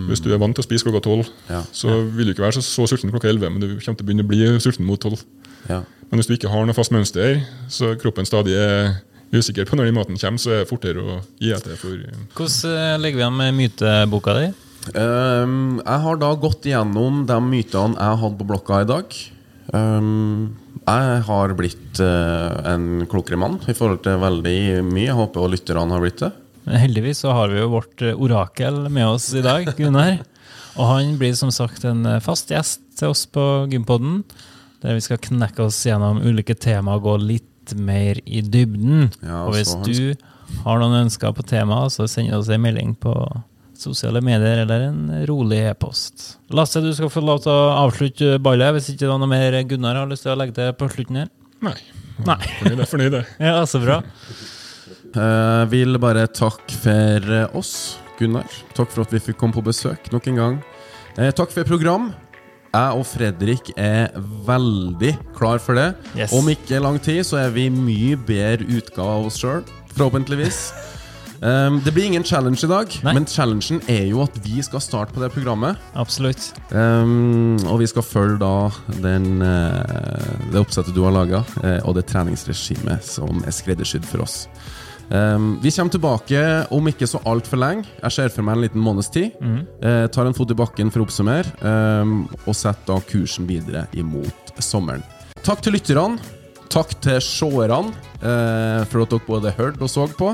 Hvis 0.10 0.22
du 0.22 0.30
er 0.34 0.42
vant 0.42 0.54
til 0.58 0.62
å 0.62 0.68
spise 0.68 0.86
klokka 0.86 1.02
tolv, 1.06 1.30
Ja. 1.50 1.64
så 1.74 1.96
vil 2.14 2.30
du 2.30 2.34
ikke 2.36 2.46
være 2.46 2.60
så, 2.60 2.66
så 2.66 2.86
sulten 2.90 3.14
klokka 3.14 3.30
elleve, 3.30 3.50
men 3.50 3.62
du 3.64 3.68
kommer 3.80 3.98
til 3.98 4.06
å 4.06 4.10
begynne 4.10 4.26
å 4.26 4.30
bli 4.30 4.42
sulten 4.62 4.86
mot 4.86 5.02
tolv. 5.02 5.24
ja. 5.70 5.84
Men 6.12 6.20
hvis 6.20 6.28
du 6.28 6.34
ikke 6.36 6.50
har 6.52 6.66
noe 6.68 6.76
fast 6.76 6.92
mønster, 6.92 7.38
så 7.72 7.94
kroppen 7.96 8.28
stadig 8.28 8.52
er 8.60 8.98
usikker 9.32 9.64
på 9.64 9.78
når 9.80 9.88
den 9.88 9.96
maten 9.96 10.18
kommer, 10.20 10.42
så 10.44 10.52
er 10.52 10.60
det 10.66 10.68
fortere 10.68 11.00
å 11.00 11.22
gi 11.40 11.54
etter 11.56 11.78
for 11.80 11.96
eh, 11.96 12.18
Hvordan 12.36 13.00
legger 13.00 13.06
ligger 13.06 13.22
vi 13.22 13.28
an 13.30 13.38
med 13.38 13.56
myteboka 13.56 14.36
di? 14.36 14.50
Ehm, 14.98 15.78
jeg 15.84 16.04
har 16.06 16.18
da 16.22 16.32
gått 16.42 16.66
igjennom 16.66 17.24
de 17.30 17.38
mytene 17.46 18.00
jeg 18.00 18.22
hadde 18.24 18.40
på 18.40 18.50
blokka 18.50 18.82
i 18.82 18.90
dag. 18.90 19.18
Um, 19.72 20.58
jeg 20.82 21.20
har 21.28 21.54
blitt 21.56 22.00
uh, 22.04 22.58
en 22.68 23.06
klokere 23.08 23.38
mann 23.40 23.60
i 23.70 23.76
forhold 23.78 24.02
til 24.04 24.18
veldig 24.20 24.82
mye. 24.88 25.06
Jeg 25.06 25.18
håper 25.20 25.44
også 25.44 25.54
lytterne 25.54 25.94
har 25.96 26.04
blitt 26.04 26.24
det. 26.24 26.32
Men 26.66 26.82
Heldigvis 26.82 27.22
så 27.24 27.36
har 27.36 27.54
vi 27.54 27.62
jo 27.62 27.72
vårt 27.72 28.04
eh, 28.06 28.18
orakel 28.18 28.84
med 28.94 29.08
oss 29.08 29.32
i 29.34 29.42
dag, 29.42 29.66
Gunnar. 29.78 30.20
Og 30.78 30.88
han 30.88 31.16
blir 31.18 31.34
som 31.38 31.50
sagt 31.54 31.86
en 31.90 32.06
eh, 32.06 32.20
fast 32.22 32.52
gjest 32.54 32.84
til 33.00 33.14
oss 33.14 33.24
på 33.26 33.46
Gympodden, 33.72 34.22
der 34.84 34.98
vi 34.98 35.06
skal 35.06 35.22
knekke 35.22 35.66
oss 35.66 35.80
gjennom 35.88 36.22
ulike 36.22 36.54
tema 36.54 37.00
og 37.00 37.08
gå 37.08 37.16
litt 37.24 37.74
mer 37.78 38.20
i 38.26 38.44
dybden. 38.46 39.10
Ja, 39.24 39.46
og 39.48 39.56
hvis 39.56 39.74
du 39.86 40.14
har 40.66 40.82
noen 40.82 41.06
ønsker 41.06 41.34
på 41.34 41.46
temaet, 41.50 41.96
så 41.96 42.06
send 42.10 42.34
oss 42.36 42.52
en 42.52 42.62
melding 42.62 42.94
på 43.02 43.16
sosiale 43.84 44.22
medier 44.24 44.64
eller 44.64 44.88
en 44.90 45.02
rolig 45.30 45.60
e-post. 45.72 46.36
Lasse, 46.54 46.82
du 46.84 46.92
skal 46.96 47.12
få 47.12 47.24
lov 47.26 47.42
til 47.46 47.52
å 47.54 47.74
avslutte 47.84 48.38
ballet 48.44 48.76
hvis 48.78 48.92
ikke 48.94 49.06
det 49.06 49.12
er 49.12 49.22
noe 49.24 49.32
mer 49.32 49.58
Gunnar 49.70 50.00
har 50.04 50.10
lyst 50.12 50.26
til 50.28 50.34
å 50.34 50.40
legge 50.40 50.56
til 50.58 50.72
på 50.78 50.90
slutten 50.94 51.22
her. 51.24 51.32
Nei. 51.62 51.76
Nei. 52.26 52.40
Fornøyd, 52.62 52.88
fornøyd. 52.90 53.16
det. 53.18 53.24
Ja, 53.52 53.62
så 53.70 53.82
bra. 53.84 54.02
Jeg 55.12 55.70
vil 55.74 55.98
bare 56.02 56.28
takke 56.32 56.78
for 56.84 57.32
eh, 57.36 57.56
oss, 57.58 57.74
Gunnar. 58.20 58.48
Takk 58.78 58.94
for 58.94 59.04
at 59.04 59.14
vi 59.14 59.22
fikk 59.24 59.40
komme 59.42 59.58
på 59.58 59.64
besøk 59.66 60.12
nok 60.14 60.30
en 60.32 60.40
gang. 60.40 60.60
Eh, 61.18 61.32
takk 61.36 61.52
for 61.54 61.68
program. 61.68 62.12
Jeg 62.72 62.96
og 62.96 63.04
Fredrik 63.04 63.74
er 63.76 64.14
veldig 64.48 65.12
klar 65.36 65.60
for 65.60 65.76
det. 65.76 65.90
Yes. 66.16 66.32
Om 66.32 66.48
ikke 66.54 66.80
lang 66.80 67.02
tid 67.04 67.26
så 67.28 67.42
er 67.42 67.52
vi 67.52 67.68
mye 67.74 68.16
bedre 68.16 68.64
utgave 68.80 69.18
av 69.18 69.28
oss 69.28 69.42
sjøl, 69.42 69.66
forhåpentligvis. 69.98 70.62
Um, 71.42 71.80
det 71.82 71.94
blir 71.96 72.06
ingen 72.06 72.24
challenge 72.24 72.62
i 72.64 72.70
dag, 72.70 72.94
Nei. 73.02 73.16
men 73.18 73.26
challengen 73.26 73.82
er 73.90 74.04
jo 74.12 74.22
at 74.22 74.36
vi 74.46 74.62
skal 74.62 74.84
starte 74.84 75.16
på 75.16 75.24
det 75.24 75.32
programmet. 75.34 75.80
Absolutt. 75.98 76.52
Um, 76.70 77.58
og 77.66 77.80
vi 77.82 77.90
skal 77.90 78.06
følge 78.06 78.38
da 78.44 78.54
den, 79.02 79.42
uh, 79.42 80.52
det 80.54 80.62
oppsettet 80.62 80.94
du 80.94 81.02
har 81.08 81.16
laga, 81.16 81.42
og 81.82 81.98
det 81.98 82.06
treningsregimet 82.12 83.02
som 83.06 83.42
er 83.42 83.58
skreddersydd 83.58 84.06
for 84.06 84.26
oss. 84.28 84.46
Um, 85.12 85.58
vi 85.62 85.72
kommer 85.72 85.92
tilbake 85.92 86.42
om 86.72 86.88
ikke 86.88 87.08
så 87.10 87.20
altfor 87.28 87.60
lenge. 87.60 87.90
Jeg 88.00 88.16
ser 88.16 88.30
for 88.32 88.48
meg 88.48 88.56
en 88.56 88.64
liten 88.64 88.84
måneds 88.84 89.10
tid. 89.12 89.34
Eh, 89.84 90.06
tar 90.08 90.30
en 90.30 90.38
fot 90.38 90.54
i 90.54 90.56
bakken 90.56 90.92
for 90.94 91.04
å 91.04 91.08
oppsummere, 91.08 91.52
um, 91.66 92.30
og 92.46 92.56
setter 92.56 92.94
da 92.94 93.02
kursen 93.10 93.50
videre 93.50 93.88
imot 93.98 94.54
sommeren. 94.64 95.04
Takk 95.44 95.66
til 95.66 95.76
lytterne. 95.76 96.22
Takk 96.72 96.94
til 97.04 97.20
seerne 97.20 97.92
eh, 98.22 98.86
for 98.88 99.04
at 99.04 99.12
dere 99.12 99.28
både 99.28 99.52
hørte 99.58 99.84
og 99.84 99.92
så 99.92 100.08
på. 100.16 100.32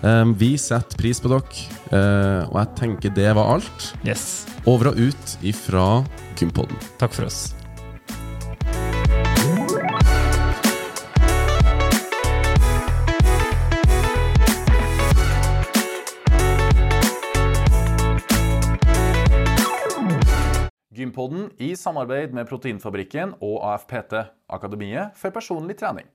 Um, 0.00 0.32
vi 0.32 0.54
setter 0.56 0.96
pris 0.96 1.18
på 1.20 1.28
dere, 1.28 1.44
uh, 1.92 2.48
og 2.48 2.54
jeg 2.56 2.68
tenker 2.78 3.12
det 3.12 3.28
var 3.36 3.52
alt. 3.52 3.90
Yes. 4.00 4.46
Over 4.64 4.94
og 4.94 5.00
ut 5.00 5.34
ifra 5.44 6.00
Gympodden. 6.40 6.78
Takk 6.96 7.12
for 7.12 7.28
oss. 7.28 7.50
Gympodden 20.96 21.50
i 21.60 21.74
samarbeid 21.76 22.32
med 22.36 22.48
Proteinfabrikken 22.48 23.36
og 23.44 23.60
AFPT, 23.74 24.16
Akademiet 24.48 25.12
for 25.20 25.32
personlig 25.36 25.76
trening. 25.80 26.08